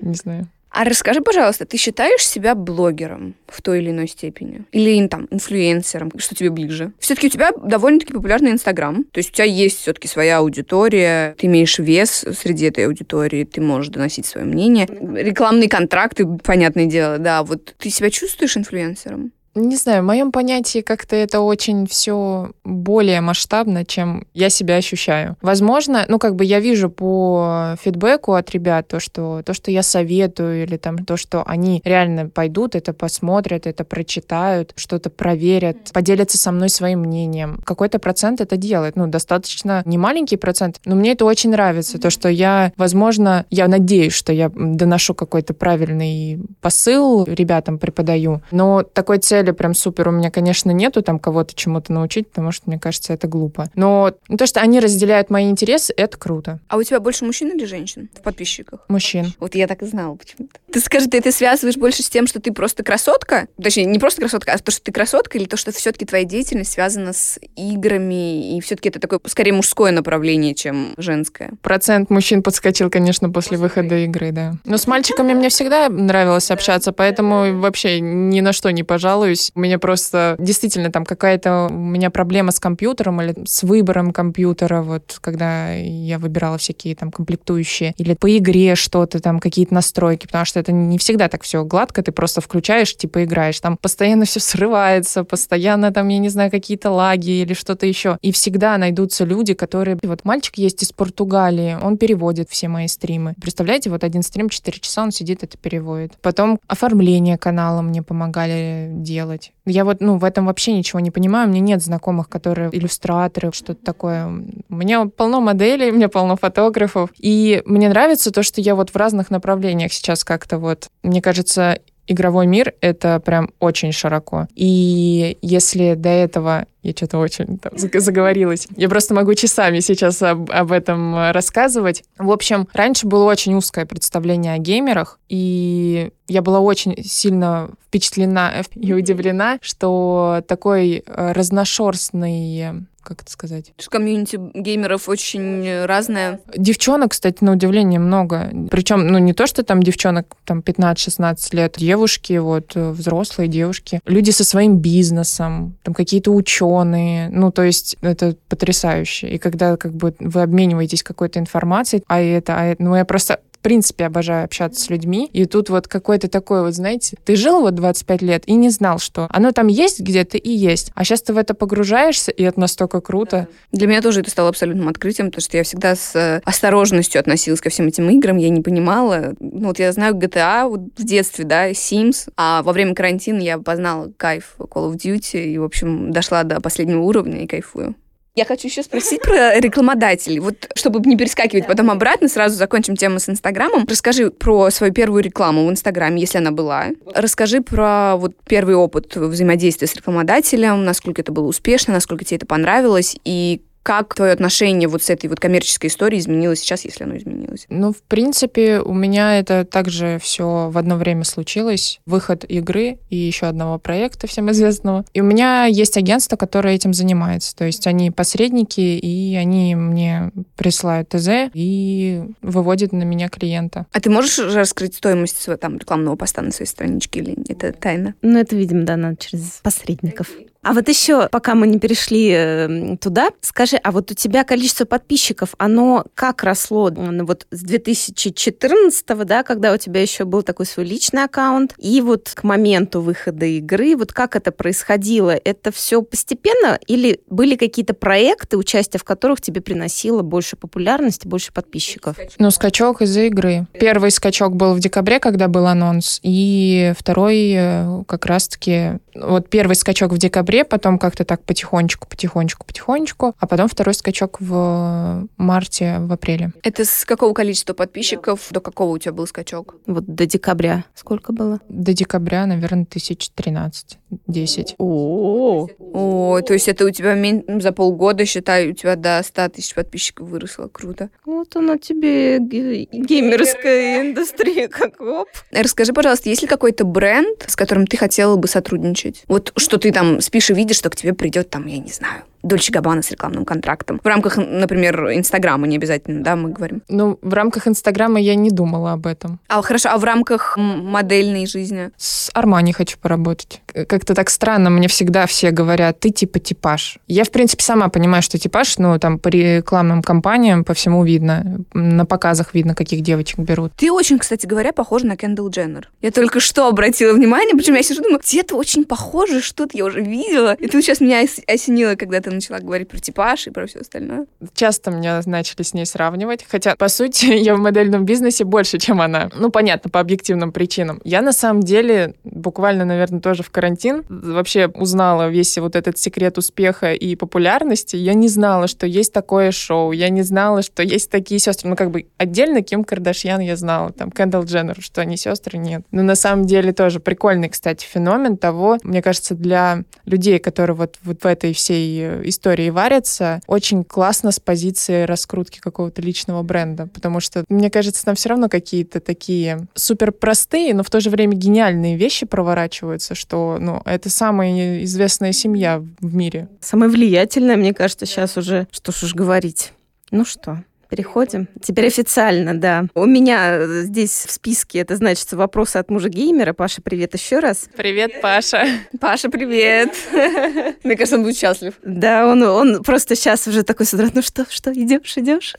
Не 0.00 0.14
знаю. 0.14 0.48
А 0.78 0.84
расскажи, 0.84 1.20
пожалуйста, 1.20 1.66
ты 1.66 1.76
считаешь 1.76 2.24
себя 2.24 2.54
блогером 2.54 3.34
в 3.48 3.62
той 3.62 3.80
или 3.80 3.90
иной 3.90 4.06
степени? 4.06 4.64
Или 4.70 5.08
там 5.08 5.26
инфлюенсером? 5.32 6.12
Что 6.18 6.36
тебе 6.36 6.50
ближе? 6.50 6.92
Все-таки 7.00 7.26
у 7.26 7.30
тебя 7.30 7.50
довольно-таки 7.50 8.12
популярный 8.12 8.52
Инстаграм. 8.52 9.02
То 9.10 9.18
есть 9.18 9.30
у 9.30 9.32
тебя 9.32 9.46
есть 9.46 9.80
все-таки 9.80 10.06
своя 10.06 10.38
аудитория, 10.38 11.34
ты 11.36 11.48
имеешь 11.48 11.80
вес 11.80 12.24
среди 12.40 12.66
этой 12.66 12.86
аудитории, 12.86 13.42
ты 13.42 13.60
можешь 13.60 13.90
доносить 13.90 14.26
свое 14.26 14.46
мнение. 14.46 14.86
Рекламные 14.88 15.68
контракты, 15.68 16.24
понятное 16.44 16.86
дело, 16.86 17.18
да. 17.18 17.42
Вот 17.42 17.74
ты 17.76 17.90
себя 17.90 18.08
чувствуешь 18.08 18.56
инфлюенсером? 18.56 19.32
Не 19.54 19.76
знаю, 19.76 20.02
в 20.02 20.06
моем 20.06 20.30
понятии 20.30 20.80
как-то 20.80 21.16
это 21.16 21.40
очень 21.40 21.86
все 21.86 22.52
более 22.64 23.20
масштабно, 23.20 23.84
чем 23.84 24.26
я 24.34 24.50
себя 24.50 24.76
ощущаю. 24.76 25.36
Возможно, 25.42 26.04
ну 26.08 26.18
как 26.18 26.36
бы 26.36 26.44
я 26.44 26.60
вижу 26.60 26.90
по 26.90 27.76
фидбэку 27.82 28.34
от 28.34 28.50
ребят 28.50 28.88
то, 28.88 29.00
что 29.00 29.42
то, 29.44 29.54
что 29.54 29.70
я 29.70 29.82
советую, 29.82 30.62
или 30.62 30.76
там 30.76 31.04
то, 31.04 31.16
что 31.16 31.42
они 31.46 31.80
реально 31.84 32.28
пойдут, 32.28 32.74
это 32.76 32.92
посмотрят, 32.92 33.66
это 33.66 33.84
прочитают, 33.84 34.72
что-то 34.76 35.10
проверят, 35.10 35.92
поделятся 35.92 36.38
со 36.38 36.52
мной 36.52 36.68
своим 36.68 37.00
мнением. 37.00 37.60
Какой-то 37.64 37.98
процент 37.98 38.40
это 38.40 38.56
делает, 38.56 38.96
ну 38.96 39.06
достаточно 39.06 39.82
не 39.84 39.98
маленький 39.98 40.36
процент, 40.36 40.80
но 40.84 40.94
мне 40.94 41.12
это 41.12 41.24
очень 41.24 41.50
нравится, 41.50 41.98
то, 41.98 42.10
что 42.10 42.28
я, 42.28 42.72
возможно, 42.76 43.46
я 43.50 43.66
надеюсь, 43.66 44.12
что 44.12 44.32
я 44.32 44.50
доношу 44.54 45.14
какой-то 45.14 45.54
правильный 45.54 46.40
посыл 46.60 47.24
ребятам 47.24 47.78
преподаю, 47.78 48.42
но 48.50 48.82
такой 48.82 49.18
цели 49.18 49.37
цели 49.38 49.52
прям 49.52 49.74
супер 49.74 50.08
у 50.08 50.10
меня, 50.10 50.30
конечно, 50.30 50.70
нету 50.70 51.02
там 51.02 51.18
кого-то 51.18 51.54
чему-то 51.54 51.92
научить, 51.92 52.28
потому 52.28 52.50
что, 52.52 52.68
мне 52.68 52.78
кажется, 52.78 53.12
это 53.12 53.28
глупо. 53.28 53.70
Но 53.74 54.12
то, 54.36 54.46
что 54.46 54.60
они 54.60 54.80
разделяют 54.80 55.30
мои 55.30 55.48
интересы, 55.48 55.94
это 55.96 56.18
круто. 56.18 56.58
А 56.68 56.76
у 56.76 56.82
тебя 56.82 56.98
больше 56.98 57.24
мужчин 57.24 57.56
или 57.56 57.64
женщин 57.64 58.08
в 58.14 58.22
подписчиках? 58.22 58.84
Мужчин. 58.88 59.32
Вот 59.38 59.54
я 59.54 59.66
так 59.66 59.82
и 59.82 59.86
знала 59.86 60.16
почему-то. 60.16 60.58
Ты 60.72 60.80
скажи, 60.80 61.08
ты 61.08 61.18
это 61.18 61.32
связываешь 61.32 61.76
больше 61.76 62.02
с 62.02 62.10
тем, 62.10 62.26
что 62.26 62.40
ты 62.40 62.52
просто 62.52 62.82
красотка? 62.82 63.48
Точнее, 63.62 63.86
не 63.86 63.98
просто 63.98 64.20
красотка, 64.20 64.52
а 64.52 64.58
то, 64.58 64.70
что 64.70 64.82
ты 64.82 64.92
красотка, 64.92 65.38
или 65.38 65.46
то, 65.46 65.56
что 65.56 65.72
все-таки 65.72 66.04
твоя 66.04 66.24
деятельность 66.24 66.72
связана 66.72 67.12
с 67.12 67.38
играми, 67.56 68.56
и 68.56 68.60
все-таки 68.60 68.90
это 68.90 69.00
такое, 69.00 69.20
скорее, 69.26 69.52
мужское 69.52 69.92
направление, 69.92 70.54
чем 70.54 70.94
женское? 70.96 71.52
Процент 71.62 72.10
мужчин 72.10 72.42
подскочил, 72.42 72.90
конечно, 72.90 73.30
после, 73.30 73.56
после 73.56 73.58
выхода 73.58 73.96
игры, 74.04 74.32
да. 74.32 74.54
Но 74.64 74.76
с 74.76 74.86
мальчиками 74.86 75.32
мне 75.32 75.48
всегда 75.48 75.88
нравилось 75.88 76.50
общаться, 76.50 76.92
поэтому 76.92 77.58
вообще 77.60 78.00
ни 78.00 78.40
на 78.40 78.52
что 78.52 78.70
не 78.70 78.82
пожалуюсь. 78.82 79.50
У 79.54 79.60
меня 79.60 79.78
просто 79.78 80.36
действительно 80.38 80.92
там 80.92 81.04
какая-то 81.04 81.68
у 81.70 81.74
меня 81.74 82.10
проблема 82.10 82.52
с 82.52 82.60
компьютером 82.60 83.22
или 83.22 83.34
с 83.46 83.62
выбором 83.62 84.12
компьютера, 84.12 84.82
вот 84.82 85.18
когда 85.20 85.72
я 85.72 86.18
выбирала 86.18 86.58
всякие 86.58 86.94
там 86.94 87.10
комплектующие, 87.10 87.94
или 87.96 88.14
по 88.14 88.36
игре 88.36 88.74
что-то, 88.74 89.20
там 89.20 89.40
какие-то 89.40 89.74
настройки, 89.74 90.26
потому 90.26 90.44
что 90.44 90.57
это 90.58 90.72
не 90.72 90.98
всегда 90.98 91.28
так 91.28 91.42
все 91.42 91.64
гладко, 91.64 92.02
ты 92.02 92.12
просто 92.12 92.40
включаешь, 92.40 92.96
типа 92.96 93.24
играешь, 93.24 93.60
там 93.60 93.76
постоянно 93.76 94.24
все 94.24 94.40
срывается, 94.40 95.24
постоянно 95.24 95.92
там, 95.92 96.08
я 96.08 96.18
не 96.18 96.28
знаю, 96.28 96.50
какие-то 96.50 96.90
лаги 96.90 97.30
или 97.30 97.54
что-то 97.54 97.86
еще. 97.86 98.18
И 98.22 98.32
всегда 98.32 98.76
найдутся 98.78 99.24
люди, 99.24 99.54
которые... 99.54 99.98
Вот 100.02 100.24
мальчик 100.24 100.58
есть 100.58 100.82
из 100.82 100.92
Португалии, 100.92 101.76
он 101.80 101.96
переводит 101.96 102.50
все 102.50 102.68
мои 102.68 102.88
стримы. 102.88 103.34
Представляете, 103.40 103.90
вот 103.90 104.04
один 104.04 104.22
стрим 104.22 104.48
4 104.48 104.78
часа, 104.80 105.02
он 105.02 105.10
сидит, 105.10 105.42
это 105.42 105.56
переводит. 105.58 106.12
Потом 106.22 106.58
оформление 106.66 107.38
канала 107.38 107.82
мне 107.82 108.02
помогали 108.02 108.88
делать. 108.90 109.52
Я 109.66 109.84
вот, 109.84 110.00
ну, 110.00 110.16
в 110.16 110.24
этом 110.24 110.46
вообще 110.46 110.72
ничего 110.72 111.00
не 111.00 111.10
понимаю. 111.10 111.48
У 111.48 111.50
меня 111.50 111.60
нет 111.60 111.82
знакомых, 111.82 112.28
которые 112.28 112.70
иллюстраторы, 112.72 113.52
что-то 113.52 113.84
такое. 113.84 114.26
У 114.26 114.74
меня 114.74 115.06
полно 115.06 115.40
моделей, 115.40 115.90
у 115.90 115.94
меня 115.94 116.08
полно 116.08 116.36
фотографов. 116.36 117.10
И 117.18 117.62
мне 117.66 117.88
нравится 117.88 118.30
то, 118.30 118.42
что 118.42 118.60
я 118.60 118.74
вот 118.74 118.90
в 118.90 118.96
разных 118.96 119.30
направлениях 119.30 119.92
сейчас 119.92 120.24
как-то 120.48 120.58
вот, 120.58 120.88
мне 121.02 121.20
кажется, 121.20 121.78
игровой 122.06 122.46
мир— 122.46 122.72
это 122.80 123.20
прям 123.20 123.50
очень 123.60 123.92
широко. 123.92 124.46
И 124.54 125.36
если 125.42 125.94
до 125.94 126.08
этого 126.08 126.64
я 126.82 126.92
что-то 126.96 127.18
очень 127.18 127.58
там, 127.58 127.72
заговорилась. 127.76 128.66
Я 128.76 128.88
просто 128.88 129.12
могу 129.12 129.34
часами 129.34 129.80
сейчас 129.80 130.22
об, 130.22 130.50
об 130.50 130.72
этом 130.72 131.32
рассказывать. 131.32 132.02
В 132.18 132.30
общем, 132.30 132.66
раньше 132.72 133.06
было 133.06 133.24
очень 133.24 133.54
узкое 133.54 133.84
представление 133.84 134.54
о 134.54 134.58
геймерах, 134.58 135.18
и 135.28 136.10
я 136.28 136.40
была 136.40 136.60
очень 136.60 137.04
сильно 137.04 137.68
впечатлена 137.88 138.62
и 138.74 138.94
удивлена, 138.94 139.58
что 139.60 140.42
такой 140.48 141.02
э, 141.04 141.32
разношерстный 141.32 142.86
как 143.08 143.22
это 143.22 143.30
сказать? 143.30 143.72
Комьюнити 143.88 144.38
геймеров 144.54 145.08
очень 145.08 145.86
разное. 145.86 146.40
Девчонок, 146.54 147.12
кстати, 147.12 147.42
на 147.42 147.52
удивление 147.52 147.98
много. 147.98 148.52
Причем, 148.70 149.06
ну, 149.06 149.18
не 149.18 149.32
то, 149.32 149.46
что 149.46 149.62
там 149.62 149.82
девчонок 149.82 150.36
там 150.44 150.58
15-16 150.60 151.56
лет, 151.56 151.74
девушки, 151.78 152.36
вот, 152.36 152.72
э, 152.74 152.90
взрослые 152.90 153.48
девушки, 153.48 154.00
люди 154.04 154.30
со 154.30 154.44
своим 154.44 154.76
бизнесом, 154.76 155.76
там 155.82 155.94
какие-то 155.94 156.32
ученые, 156.32 157.30
ну, 157.30 157.50
то 157.50 157.62
есть 157.62 157.96
это 158.02 158.36
потрясающе. 158.48 159.28
И 159.28 159.38
когда 159.38 159.78
как 159.78 159.94
бы 159.94 160.14
вы 160.18 160.42
обмениваетесь 160.42 161.02
какой-то 161.02 161.38
информацией, 161.38 162.04
а 162.08 162.20
это, 162.20 162.56
а 162.56 162.64
это 162.66 162.82
ну, 162.82 162.94
я 162.94 163.06
просто 163.06 163.40
в 163.58 163.62
принципе 163.62 164.06
обожаю 164.06 164.44
общаться 164.44 164.80
с 164.80 164.90
людьми. 164.90 165.28
И 165.32 165.44
тут 165.44 165.68
вот 165.68 165.88
какой-то 165.88 166.28
такой 166.28 166.62
вот, 166.62 166.74
знаете, 166.74 167.16
ты 167.24 167.36
жил 167.36 167.60
вот 167.60 167.74
25 167.74 168.22
лет 168.22 168.44
и 168.46 168.54
не 168.54 168.70
знал, 168.70 168.98
что 168.98 169.26
оно 169.30 169.52
там 169.52 169.66
есть 169.66 170.00
где-то 170.00 170.38
и 170.38 170.50
есть. 170.50 170.92
А 170.94 171.04
сейчас 171.04 171.22
ты 171.22 171.32
в 171.32 171.38
это 171.38 171.54
погружаешься, 171.54 172.30
и 172.30 172.42
это 172.44 172.60
настолько 172.60 173.00
круто. 173.00 173.48
Для 173.72 173.86
меня 173.86 174.00
тоже 174.00 174.20
это 174.20 174.30
стало 174.30 174.50
абсолютным 174.50 174.88
открытием, 174.88 175.28
потому 175.28 175.42
что 175.42 175.56
я 175.56 175.64
всегда 175.64 175.96
с 175.96 176.14
э, 176.14 176.40
осторожностью 176.44 177.18
относилась 177.20 177.60
ко 177.60 177.70
всем 177.70 177.88
этим 177.88 178.08
играм, 178.10 178.36
я 178.36 178.48
не 178.48 178.60
понимала. 178.60 179.34
Ну 179.40 179.68
вот 179.68 179.78
я 179.78 179.90
знаю 179.92 180.14
GTA 180.14 180.68
вот 180.68 180.80
в 180.96 181.04
детстве, 181.04 181.44
да, 181.44 181.70
Sims, 181.70 182.28
а 182.36 182.62
во 182.62 182.72
время 182.72 182.94
карантина 182.94 183.40
я 183.40 183.58
познала 183.58 184.12
кайф 184.16 184.54
Call 184.58 184.92
of 184.92 184.96
Duty 184.96 185.44
и, 185.44 185.58
в 185.58 185.64
общем, 185.64 186.12
дошла 186.12 186.44
до 186.44 186.60
последнего 186.60 187.02
уровня 187.02 187.42
и 187.42 187.46
кайфую. 187.46 187.94
Я 188.38 188.44
хочу 188.44 188.68
еще 188.68 188.84
спросить 188.84 189.20
про 189.20 189.58
рекламодателей. 189.58 190.38
Вот, 190.38 190.70
чтобы 190.76 191.00
не 191.00 191.16
перескакивать 191.16 191.66
потом 191.66 191.90
обратно, 191.90 192.28
сразу 192.28 192.54
закончим 192.54 192.94
тему 192.94 193.18
с 193.18 193.28
Инстаграмом. 193.28 193.84
Расскажи 193.90 194.30
про 194.30 194.70
свою 194.70 194.92
первую 194.92 195.24
рекламу 195.24 195.66
в 195.66 195.70
Инстаграме, 195.72 196.20
если 196.20 196.38
она 196.38 196.52
была. 196.52 196.86
Расскажи 197.12 197.62
про 197.62 198.14
вот 198.16 198.36
первый 198.46 198.76
опыт 198.76 199.16
взаимодействия 199.16 199.88
с 199.88 199.96
рекламодателем, 199.96 200.84
насколько 200.84 201.20
это 201.20 201.32
было 201.32 201.48
успешно, 201.48 201.94
насколько 201.94 202.24
тебе 202.24 202.36
это 202.36 202.46
понравилось, 202.46 203.16
и 203.24 203.60
как 203.88 204.14
твое 204.14 204.32
отношение 204.32 204.86
вот 204.86 205.02
с 205.02 205.08
этой 205.08 205.28
вот 205.28 205.40
коммерческой 205.40 205.86
историей 205.86 206.20
изменилось 206.20 206.60
сейчас, 206.60 206.84
если 206.84 207.04
оно 207.04 207.16
изменилось? 207.16 207.64
Ну, 207.70 207.94
в 207.94 208.02
принципе, 208.02 208.80
у 208.80 208.92
меня 208.92 209.38
это 209.38 209.64
также 209.64 210.18
все 210.20 210.68
в 210.70 210.76
одно 210.76 210.96
время 210.96 211.24
случилось. 211.24 211.98
Выход 212.04 212.44
игры 212.44 212.98
и 213.08 213.16
еще 213.16 213.46
одного 213.46 213.78
проекта 213.78 214.26
всем 214.26 214.50
известного. 214.50 215.06
И 215.14 215.22
у 215.22 215.24
меня 215.24 215.64
есть 215.64 215.96
агентство, 215.96 216.36
которое 216.36 216.74
этим 216.74 216.92
занимается. 216.92 217.56
То 217.56 217.64
есть 217.64 217.86
они 217.86 218.10
посредники, 218.10 218.78
и 218.78 219.34
они 219.36 219.74
мне 219.74 220.32
присылают 220.58 221.08
ТЗ 221.08 221.50
и 221.54 222.24
выводят 222.42 222.92
на 222.92 223.04
меня 223.04 223.30
клиента. 223.30 223.86
А 223.90 224.00
ты 224.00 224.10
можешь 224.10 224.38
раскрыть 224.38 224.96
стоимость 224.96 225.40
своего 225.40 225.58
там 225.58 225.78
рекламного 225.78 226.16
поста 226.16 226.42
на 226.42 226.50
своей 226.50 226.68
страничке 226.68 227.20
или 227.20 227.38
это 227.48 227.72
тайна? 227.72 228.14
Ну, 228.20 228.38
это, 228.38 228.54
видимо, 228.54 228.82
да, 228.82 228.98
надо 228.98 229.16
через 229.16 229.60
посредников. 229.62 230.28
А 230.62 230.72
вот 230.72 230.88
еще, 230.88 231.28
пока 231.28 231.54
мы 231.54 231.66
не 231.66 231.78
перешли 231.78 232.30
э, 232.34 232.96
туда, 233.00 233.30
скажи, 233.40 233.76
а 233.76 233.92
вот 233.92 234.10
у 234.10 234.14
тебя 234.14 234.42
количество 234.42 234.84
подписчиков, 234.84 235.54
оно 235.56 236.04
как 236.14 236.42
росло 236.42 236.90
ну, 236.90 237.24
вот 237.24 237.46
с 237.50 237.62
2014, 237.62 239.06
да, 239.24 239.44
когда 239.44 239.72
у 239.72 239.76
тебя 239.76 240.02
еще 240.02 240.24
был 240.24 240.42
такой 240.42 240.66
свой 240.66 240.84
личный 240.84 241.24
аккаунт, 241.24 241.74
и 241.78 242.00
вот 242.00 242.32
к 242.34 242.42
моменту 242.42 243.00
выхода 243.00 243.46
игры, 243.46 243.96
вот 243.96 244.12
как 244.12 244.34
это 244.34 244.50
происходило? 244.50 245.30
Это 245.30 245.70
все 245.70 246.02
постепенно 246.02 246.78
или 246.86 247.20
были 247.30 247.54
какие-то 247.54 247.94
проекты, 247.94 248.56
участие 248.56 248.98
в 248.98 249.04
которых 249.04 249.40
тебе 249.40 249.60
приносило 249.60 250.22
больше 250.22 250.56
популярности, 250.56 251.28
больше 251.28 251.52
подписчиков? 251.52 252.16
Ну, 252.38 252.50
скачок 252.50 253.00
из-за 253.02 253.22
игры. 253.22 253.66
Первый 253.78 254.10
скачок 254.10 254.56
был 254.56 254.74
в 254.74 254.80
декабре, 254.80 255.20
когда 255.20 255.46
был 255.46 255.66
анонс, 255.66 256.18
и 256.22 256.92
второй 256.98 257.52
э, 257.56 258.04
как 258.08 258.26
раз-таки... 258.26 258.98
Вот 259.14 259.48
первый 259.48 259.74
скачок 259.74 260.12
в 260.12 260.18
декабре 260.18 260.47
декабре, 260.48 260.64
потом 260.64 260.98
как-то 260.98 261.24
так 261.24 261.44
потихонечку, 261.44 262.08
потихонечку, 262.08 262.66
потихонечку, 262.66 263.34
а 263.38 263.46
потом 263.46 263.68
второй 263.68 263.94
скачок 263.94 264.40
в 264.40 265.26
марте, 265.36 265.98
в 266.00 266.12
апреле. 266.12 266.52
Это 266.62 266.84
с 266.84 267.04
какого 267.04 267.34
количества 267.34 267.74
подписчиков 267.74 268.48
до 268.50 268.60
какого 268.60 268.94
у 268.94 268.98
тебя 268.98 269.12
был 269.12 269.26
скачок? 269.26 269.76
Вот 269.86 270.04
до 270.06 270.26
декабря 270.26 270.84
сколько 270.94 271.32
было? 271.32 271.60
До 271.68 271.92
декабря, 271.92 272.46
наверное, 272.46 272.86
тысяч 272.86 273.30
тринадцать, 273.30 273.98
десять. 274.26 274.74
О, 274.78 275.66
о, 275.78 276.40
то 276.40 276.52
есть 276.54 276.68
это 276.68 276.84
у 276.84 276.90
тебя 276.90 277.16
за 277.60 277.72
полгода, 277.72 278.24
считай, 278.24 278.68
у 278.68 278.72
тебя 278.72 278.96
до 278.96 279.20
100 279.22 279.48
тысяч 279.50 279.74
подписчиков 279.74 280.28
выросло. 280.28 280.68
Круто. 280.68 281.10
Вот 281.24 281.54
она 281.56 281.76
тебе 281.78 282.38
геймерская 282.38 284.02
индустрия, 284.02 284.68
как 284.68 285.00
оп. 285.00 285.28
Расскажи, 285.52 285.92
пожалуйста, 285.92 286.28
есть 286.28 286.42
ли 286.42 286.48
какой-то 286.48 286.84
бренд, 286.84 287.44
с 287.46 287.56
которым 287.56 287.86
ты 287.86 287.96
хотела 287.96 288.36
бы 288.36 288.48
сотрудничать? 288.48 289.24
Вот 289.28 289.52
что 289.56 289.78
ты 289.78 289.92
там 289.92 290.20
спишь 290.20 290.37
спишь 290.38 290.50
и 290.50 290.54
видишь, 290.54 290.76
что 290.76 290.90
к 290.90 290.96
тебе 290.96 291.12
придет 291.14 291.50
там, 291.50 291.66
я 291.66 291.78
не 291.78 291.90
знаю, 291.90 292.22
Дольче 292.42 292.72
Габбана 292.72 293.02
с 293.02 293.10
рекламным 293.10 293.44
контрактом. 293.44 294.00
В 294.02 294.06
рамках, 294.06 294.36
например, 294.36 295.12
Инстаграма 295.12 295.66
не 295.66 295.76
обязательно, 295.76 296.22
да, 296.22 296.36
мы 296.36 296.50
говорим? 296.50 296.82
Ну, 296.88 297.18
в 297.22 297.34
рамках 297.34 297.66
Инстаграма 297.66 298.20
я 298.20 298.34
не 298.34 298.50
думала 298.50 298.92
об 298.92 299.06
этом. 299.06 299.40
А, 299.48 299.60
хорошо, 299.62 299.90
а 299.92 299.98
в 299.98 300.04
рамках 300.04 300.56
модельной 300.56 301.46
жизни? 301.46 301.90
С 301.96 302.30
Армани 302.34 302.72
хочу 302.72 302.98
поработать. 302.98 303.60
Как-то 303.72 304.14
так 304.14 304.30
странно, 304.30 304.70
мне 304.70 304.88
всегда 304.88 305.26
все 305.26 305.50
говорят, 305.50 306.00
ты 306.00 306.10
типа 306.10 306.38
типаж. 306.38 306.98
Я, 307.06 307.24
в 307.24 307.30
принципе, 307.30 307.62
сама 307.62 307.88
понимаю, 307.88 308.22
что 308.22 308.38
типаж, 308.38 308.78
ну, 308.78 308.98
там, 308.98 309.18
по 309.18 309.28
рекламным 309.28 310.02
кампаниям 310.02 310.64
по 310.64 310.74
всему 310.74 311.04
видно. 311.04 311.60
На 311.74 312.06
показах 312.06 312.54
видно, 312.54 312.74
каких 312.74 313.02
девочек 313.02 313.38
берут. 313.38 313.72
Ты 313.76 313.92
очень, 313.92 314.18
кстати 314.18 314.46
говоря, 314.46 314.72
похожа 314.72 315.06
на 315.06 315.16
Кендалл 315.16 315.50
Дженнер. 315.50 315.90
Я 316.02 316.10
только 316.10 316.40
что 316.40 316.68
обратила 316.68 317.12
внимание, 317.12 317.56
почему 317.56 317.76
я 317.76 317.82
сижу, 317.82 318.02
думаю, 318.02 318.20
где-то 318.20 318.56
очень 318.56 318.84
похоже, 318.84 319.40
что-то 319.40 319.76
я 319.76 319.84
уже 319.84 320.00
видела. 320.00 320.54
И 320.54 320.68
тут 320.68 320.82
сейчас 320.82 321.00
меня 321.00 321.24
осенило, 321.46 321.94
когда 321.94 322.20
ты 322.20 322.27
начала 322.30 322.58
говорить 322.58 322.88
про 322.88 322.98
типаж 322.98 323.46
и 323.46 323.50
про 323.50 323.66
все 323.66 323.80
остальное. 323.80 324.26
Часто 324.54 324.90
меня 324.90 325.20
начали 325.26 325.62
с 325.62 325.74
ней 325.74 325.86
сравнивать, 325.86 326.44
хотя, 326.48 326.76
по 326.76 326.88
сути, 326.88 327.26
я 327.26 327.54
в 327.54 327.58
модельном 327.58 328.04
бизнесе 328.04 328.44
больше, 328.44 328.78
чем 328.78 329.00
она. 329.00 329.30
Ну, 329.34 329.50
понятно, 329.50 329.90
по 329.90 330.00
объективным 330.00 330.52
причинам. 330.52 331.00
Я, 331.04 331.22
на 331.22 331.32
самом 331.32 331.62
деле, 331.62 332.14
буквально, 332.24 332.84
наверное, 332.84 333.20
тоже 333.20 333.42
в 333.42 333.50
карантин 333.50 334.04
вообще 334.08 334.68
узнала 334.68 335.28
весь 335.28 335.56
вот 335.58 335.76
этот 335.76 335.98
секрет 335.98 336.38
успеха 336.38 336.92
и 336.92 337.16
популярности. 337.16 337.96
Я 337.96 338.14
не 338.14 338.28
знала, 338.28 338.66
что 338.68 338.86
есть 338.86 339.12
такое 339.12 339.52
шоу, 339.52 339.92
я 339.92 340.08
не 340.08 340.22
знала, 340.22 340.62
что 340.62 340.82
есть 340.82 341.10
такие 341.10 341.38
сестры. 341.38 341.68
Ну, 341.68 341.76
как 341.76 341.90
бы 341.90 342.06
отдельно 342.16 342.62
Ким 342.62 342.84
Кардашьян 342.84 343.40
я 343.40 343.56
знала, 343.56 343.92
там, 343.92 344.10
Кендалл 344.10 344.44
Дженнер, 344.44 344.76
что 344.80 345.00
они 345.00 345.16
сестры, 345.16 345.58
нет. 345.58 345.82
Но 345.90 346.02
на 346.02 346.14
самом 346.14 346.46
деле 346.46 346.72
тоже 346.72 347.00
прикольный, 347.00 347.48
кстати, 347.48 347.84
феномен 347.84 348.36
того, 348.36 348.78
мне 348.82 349.02
кажется, 349.02 349.34
для 349.34 349.84
людей, 350.04 350.38
которые 350.38 350.76
вот, 350.76 350.96
вот 351.02 351.22
в 351.22 351.26
этой 351.26 351.52
всей 351.52 352.00
э, 352.00 352.17
истории 352.24 352.70
варятся, 352.70 353.40
очень 353.46 353.84
классно 353.84 354.32
с 354.32 354.40
позиции 354.40 355.04
раскрутки 355.04 355.58
какого-то 355.58 356.02
личного 356.02 356.42
бренда, 356.42 356.86
потому 356.86 357.20
что, 357.20 357.44
мне 357.48 357.70
кажется, 357.70 358.04
там 358.04 358.14
все 358.14 358.30
равно 358.30 358.48
какие-то 358.48 359.00
такие 359.00 359.66
супер 359.74 360.12
простые, 360.12 360.74
но 360.74 360.82
в 360.82 360.90
то 360.90 361.00
же 361.00 361.10
время 361.10 361.34
гениальные 361.34 361.96
вещи 361.96 362.26
проворачиваются, 362.26 363.14
что, 363.14 363.58
ну, 363.60 363.82
это 363.84 364.10
самая 364.10 364.84
известная 364.84 365.32
семья 365.32 365.82
в 366.00 366.14
мире. 366.14 366.48
Самая 366.60 366.88
влиятельная, 366.88 367.56
мне 367.56 367.74
кажется, 367.74 368.06
сейчас 368.06 368.36
уже, 368.36 368.66
что 368.70 368.92
ж 368.92 369.04
уж 369.04 369.14
говорить. 369.14 369.72
Ну 370.10 370.24
что, 370.24 370.62
Переходим. 370.88 371.48
Теперь 371.62 371.88
официально, 371.88 372.58
да. 372.58 372.86
У 372.94 373.04
меня 373.04 373.66
здесь 373.82 374.24
в 374.26 374.30
списке 374.30 374.78
это 374.78 374.96
значит 374.96 375.30
вопросы 375.32 375.76
от 375.76 375.90
мужа 375.90 376.08
геймера. 376.08 376.54
Паша, 376.54 376.80
привет 376.80 377.14
еще 377.14 377.40
раз. 377.40 377.68
Привет, 377.76 378.20
Паша. 378.22 378.64
Паша, 378.98 379.28
привет. 379.28 379.94
Мне 380.84 380.96
кажется, 380.96 381.16
он 381.16 381.24
будет 381.24 381.36
счастлив. 381.36 381.74
Да, 381.82 382.26
он, 382.26 382.42
он 382.42 382.82
просто 382.82 383.16
сейчас 383.16 383.46
уже 383.46 383.64
такой 383.64 383.84
с 383.84 383.92
утра, 383.92 384.08
ну 384.14 384.22
что, 384.22 384.46
что, 384.48 384.72
идешь, 384.72 385.16
идешь? 385.18 385.54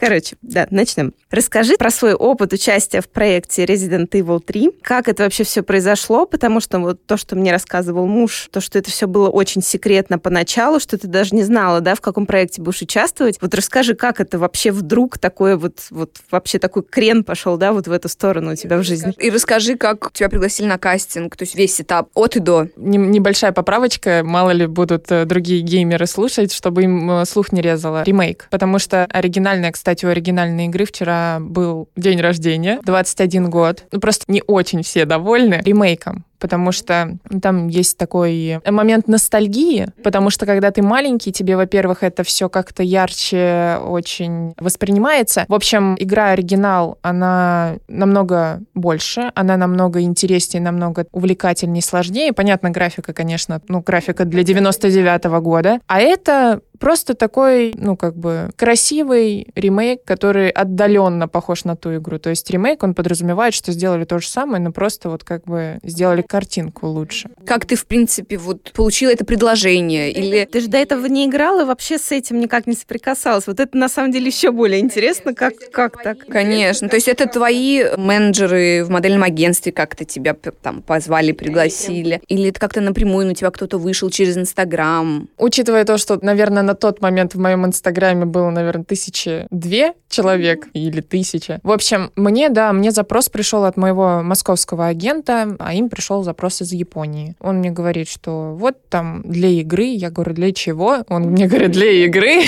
Короче, 0.00 0.36
да, 0.40 0.66
начнем. 0.70 1.12
Расскажи 1.30 1.76
про 1.76 1.90
свой 1.90 2.14
опыт 2.14 2.54
участия 2.54 3.02
в 3.02 3.08
проекте 3.08 3.64
Resident 3.64 4.08
Evil 4.08 4.40
3. 4.40 4.70
Как 4.82 5.08
это 5.08 5.24
вообще 5.24 5.44
все 5.44 5.62
произошло? 5.62 6.24
Потому 6.24 6.60
что 6.60 6.78
вот 6.78 7.04
то, 7.04 7.18
что 7.18 7.36
мне 7.36 7.52
рассказывал 7.52 8.06
муж, 8.06 8.48
то, 8.50 8.60
что 8.60 8.78
это 8.78 8.90
все 8.90 9.06
было 9.06 9.28
очень 9.28 9.62
секретно 9.62 10.18
поначалу, 10.18 10.80
что 10.80 10.96
ты 10.96 11.06
даже 11.06 11.36
не 11.36 11.42
знала, 11.42 11.80
да, 11.82 11.94
в 11.94 12.00
каком 12.00 12.24
проекте 12.24 12.62
будешь 12.62 12.80
участвовать. 12.80 13.36
Вот 13.42 13.54
расскажи, 13.54 13.94
как 13.94 14.20
это 14.20 14.38
вообще 14.38 14.72
вдруг 14.72 15.18
такое 15.18 15.56
вот, 15.58 15.86
вот 15.90 16.16
вообще 16.30 16.58
такой 16.58 16.82
крен 16.82 17.22
пошел, 17.22 17.58
да, 17.58 17.72
вот 17.72 17.86
в 17.86 17.92
эту 17.92 18.08
сторону 18.08 18.52
у 18.52 18.56
тебя 18.56 18.78
в 18.78 18.82
жизни. 18.82 19.12
И 19.18 19.28
расскажи, 19.28 19.76
как 19.76 20.12
тебя 20.14 20.30
пригласили 20.30 20.66
на 20.66 20.78
кастинг, 20.78 21.36
то 21.36 21.44
есть 21.44 21.54
весь 21.54 21.78
этап 21.78 22.08
от 22.14 22.36
и 22.36 22.40
до. 22.40 22.68
Небольшая 22.76 23.52
поправочка, 23.52 24.22
мало 24.24 24.50
ли 24.50 24.66
будут 24.66 25.12
э, 25.12 25.26
другие 25.26 25.60
геймеры 25.60 26.06
слушать, 26.06 26.52
чтобы 26.52 26.84
им 26.84 27.10
э, 27.10 27.24
слух 27.26 27.52
не 27.52 27.60
резало. 27.60 28.02
Ремейк. 28.02 28.48
Потому 28.50 28.78
что 28.78 29.04
оригинальная, 29.04 29.70
кстати, 29.72 29.89
кстати, 29.90 30.06
у 30.06 30.08
оригинальной 30.08 30.66
игры 30.66 30.84
вчера 30.84 31.38
был 31.40 31.88
день 31.96 32.20
рождения, 32.20 32.78
21 32.84 33.50
год. 33.50 33.86
Ну, 33.90 33.98
просто 33.98 34.24
не 34.28 34.40
очень 34.46 34.84
все 34.84 35.04
довольны 35.04 35.62
ремейком 35.64 36.24
потому 36.40 36.72
что 36.72 37.18
там 37.40 37.68
есть 37.68 37.96
такой 37.96 38.60
момент 38.66 39.06
ностальгии, 39.06 39.88
потому 40.02 40.30
что 40.30 40.46
когда 40.46 40.70
ты 40.70 40.82
маленький, 40.82 41.32
тебе, 41.32 41.56
во-первых, 41.56 42.02
это 42.02 42.24
все 42.24 42.48
как-то 42.48 42.82
ярче 42.82 43.78
очень 43.86 44.54
воспринимается. 44.58 45.44
В 45.48 45.54
общем, 45.54 45.94
игра 45.98 46.30
оригинал, 46.30 46.98
она 47.02 47.76
намного 47.88 48.60
больше, 48.74 49.30
она 49.34 49.56
намного 49.56 50.00
интереснее, 50.00 50.62
намного 50.62 51.06
увлекательнее, 51.12 51.82
сложнее. 51.82 52.32
Понятно, 52.32 52.70
графика, 52.70 53.12
конечно, 53.12 53.60
ну, 53.68 53.80
графика 53.80 54.24
для 54.24 54.42
99 54.42 55.26
-го 55.26 55.40
года. 55.40 55.80
А 55.86 56.00
это 56.00 56.60
Просто 56.80 57.14
такой, 57.14 57.74
ну, 57.76 57.94
как 57.94 58.16
бы, 58.16 58.50
красивый 58.56 59.48
ремейк, 59.54 60.02
который 60.02 60.48
отдаленно 60.48 61.28
похож 61.28 61.64
на 61.64 61.76
ту 61.76 61.96
игру. 61.96 62.18
То 62.18 62.30
есть 62.30 62.50
ремейк, 62.50 62.82
он 62.82 62.94
подразумевает, 62.94 63.52
что 63.52 63.70
сделали 63.70 64.04
то 64.04 64.18
же 64.18 64.26
самое, 64.26 64.62
но 64.62 64.72
просто 64.72 65.10
вот 65.10 65.22
как 65.22 65.44
бы 65.44 65.78
сделали 65.82 66.22
картинку 66.30 66.86
лучше. 66.86 67.28
Как 67.44 67.66
ты, 67.66 67.74
в 67.74 67.86
принципе, 67.86 68.38
вот 68.38 68.72
получила 68.72 69.10
это 69.10 69.24
предложение? 69.24 70.12
Или 70.12 70.44
ты 70.44 70.60
же 70.60 70.68
до 70.68 70.78
этого 70.78 71.06
не 71.06 71.26
играла, 71.26 71.64
вообще 71.64 71.98
с 71.98 72.12
этим 72.12 72.38
никак 72.38 72.66
не 72.68 72.74
соприкасалась. 72.74 73.48
Вот 73.48 73.58
это 73.58 73.76
на 73.76 73.88
самом 73.88 74.12
деле 74.12 74.28
еще 74.28 74.52
более 74.52 74.80
интересно, 74.80 75.34
как, 75.34 75.54
как 75.72 76.02
так? 76.02 76.26
Конечно. 76.26 76.88
То 76.88 76.96
есть 76.96 77.08
это 77.08 77.26
твои 77.26 77.84
менеджеры 77.96 78.84
в 78.84 78.90
модельном 78.90 79.24
агентстве 79.24 79.72
как-то 79.72 80.04
тебя 80.04 80.34
там 80.34 80.82
позвали, 80.82 81.32
пригласили? 81.32 82.22
Или 82.28 82.50
это 82.50 82.60
как-то 82.60 82.80
напрямую 82.80 83.26
на 83.26 83.34
тебя 83.34 83.50
кто-то 83.50 83.78
вышел 83.78 84.08
через 84.10 84.36
Инстаграм? 84.36 85.28
Учитывая 85.36 85.84
то, 85.84 85.98
что, 85.98 86.18
наверное, 86.22 86.62
на 86.62 86.74
тот 86.74 87.00
момент 87.00 87.34
в 87.34 87.40
моем 87.40 87.66
Инстаграме 87.66 88.24
было, 88.24 88.50
наверное, 88.50 88.84
тысячи 88.84 89.46
две 89.50 89.94
человек 90.08 90.68
или 90.74 91.00
тысяча. 91.00 91.58
В 91.64 91.72
общем, 91.72 92.12
мне, 92.14 92.48
да, 92.50 92.72
мне 92.72 92.92
запрос 92.92 93.28
пришел 93.28 93.64
от 93.64 93.76
моего 93.76 94.22
московского 94.22 94.86
агента, 94.86 95.56
а 95.58 95.74
им 95.74 95.88
пришел 95.88 96.19
запрос 96.22 96.62
из 96.62 96.72
Японии. 96.72 97.34
Он 97.40 97.58
мне 97.58 97.70
говорит, 97.70 98.08
что 98.08 98.54
вот 98.58 98.88
там 98.88 99.22
для 99.24 99.48
игры. 99.48 99.84
Я 99.84 100.10
говорю, 100.10 100.34
для 100.34 100.52
чего? 100.52 100.98
Он 101.08 101.22
мне 101.22 101.46
говорит, 101.46 101.72
для 101.72 101.90
игры. 102.04 102.42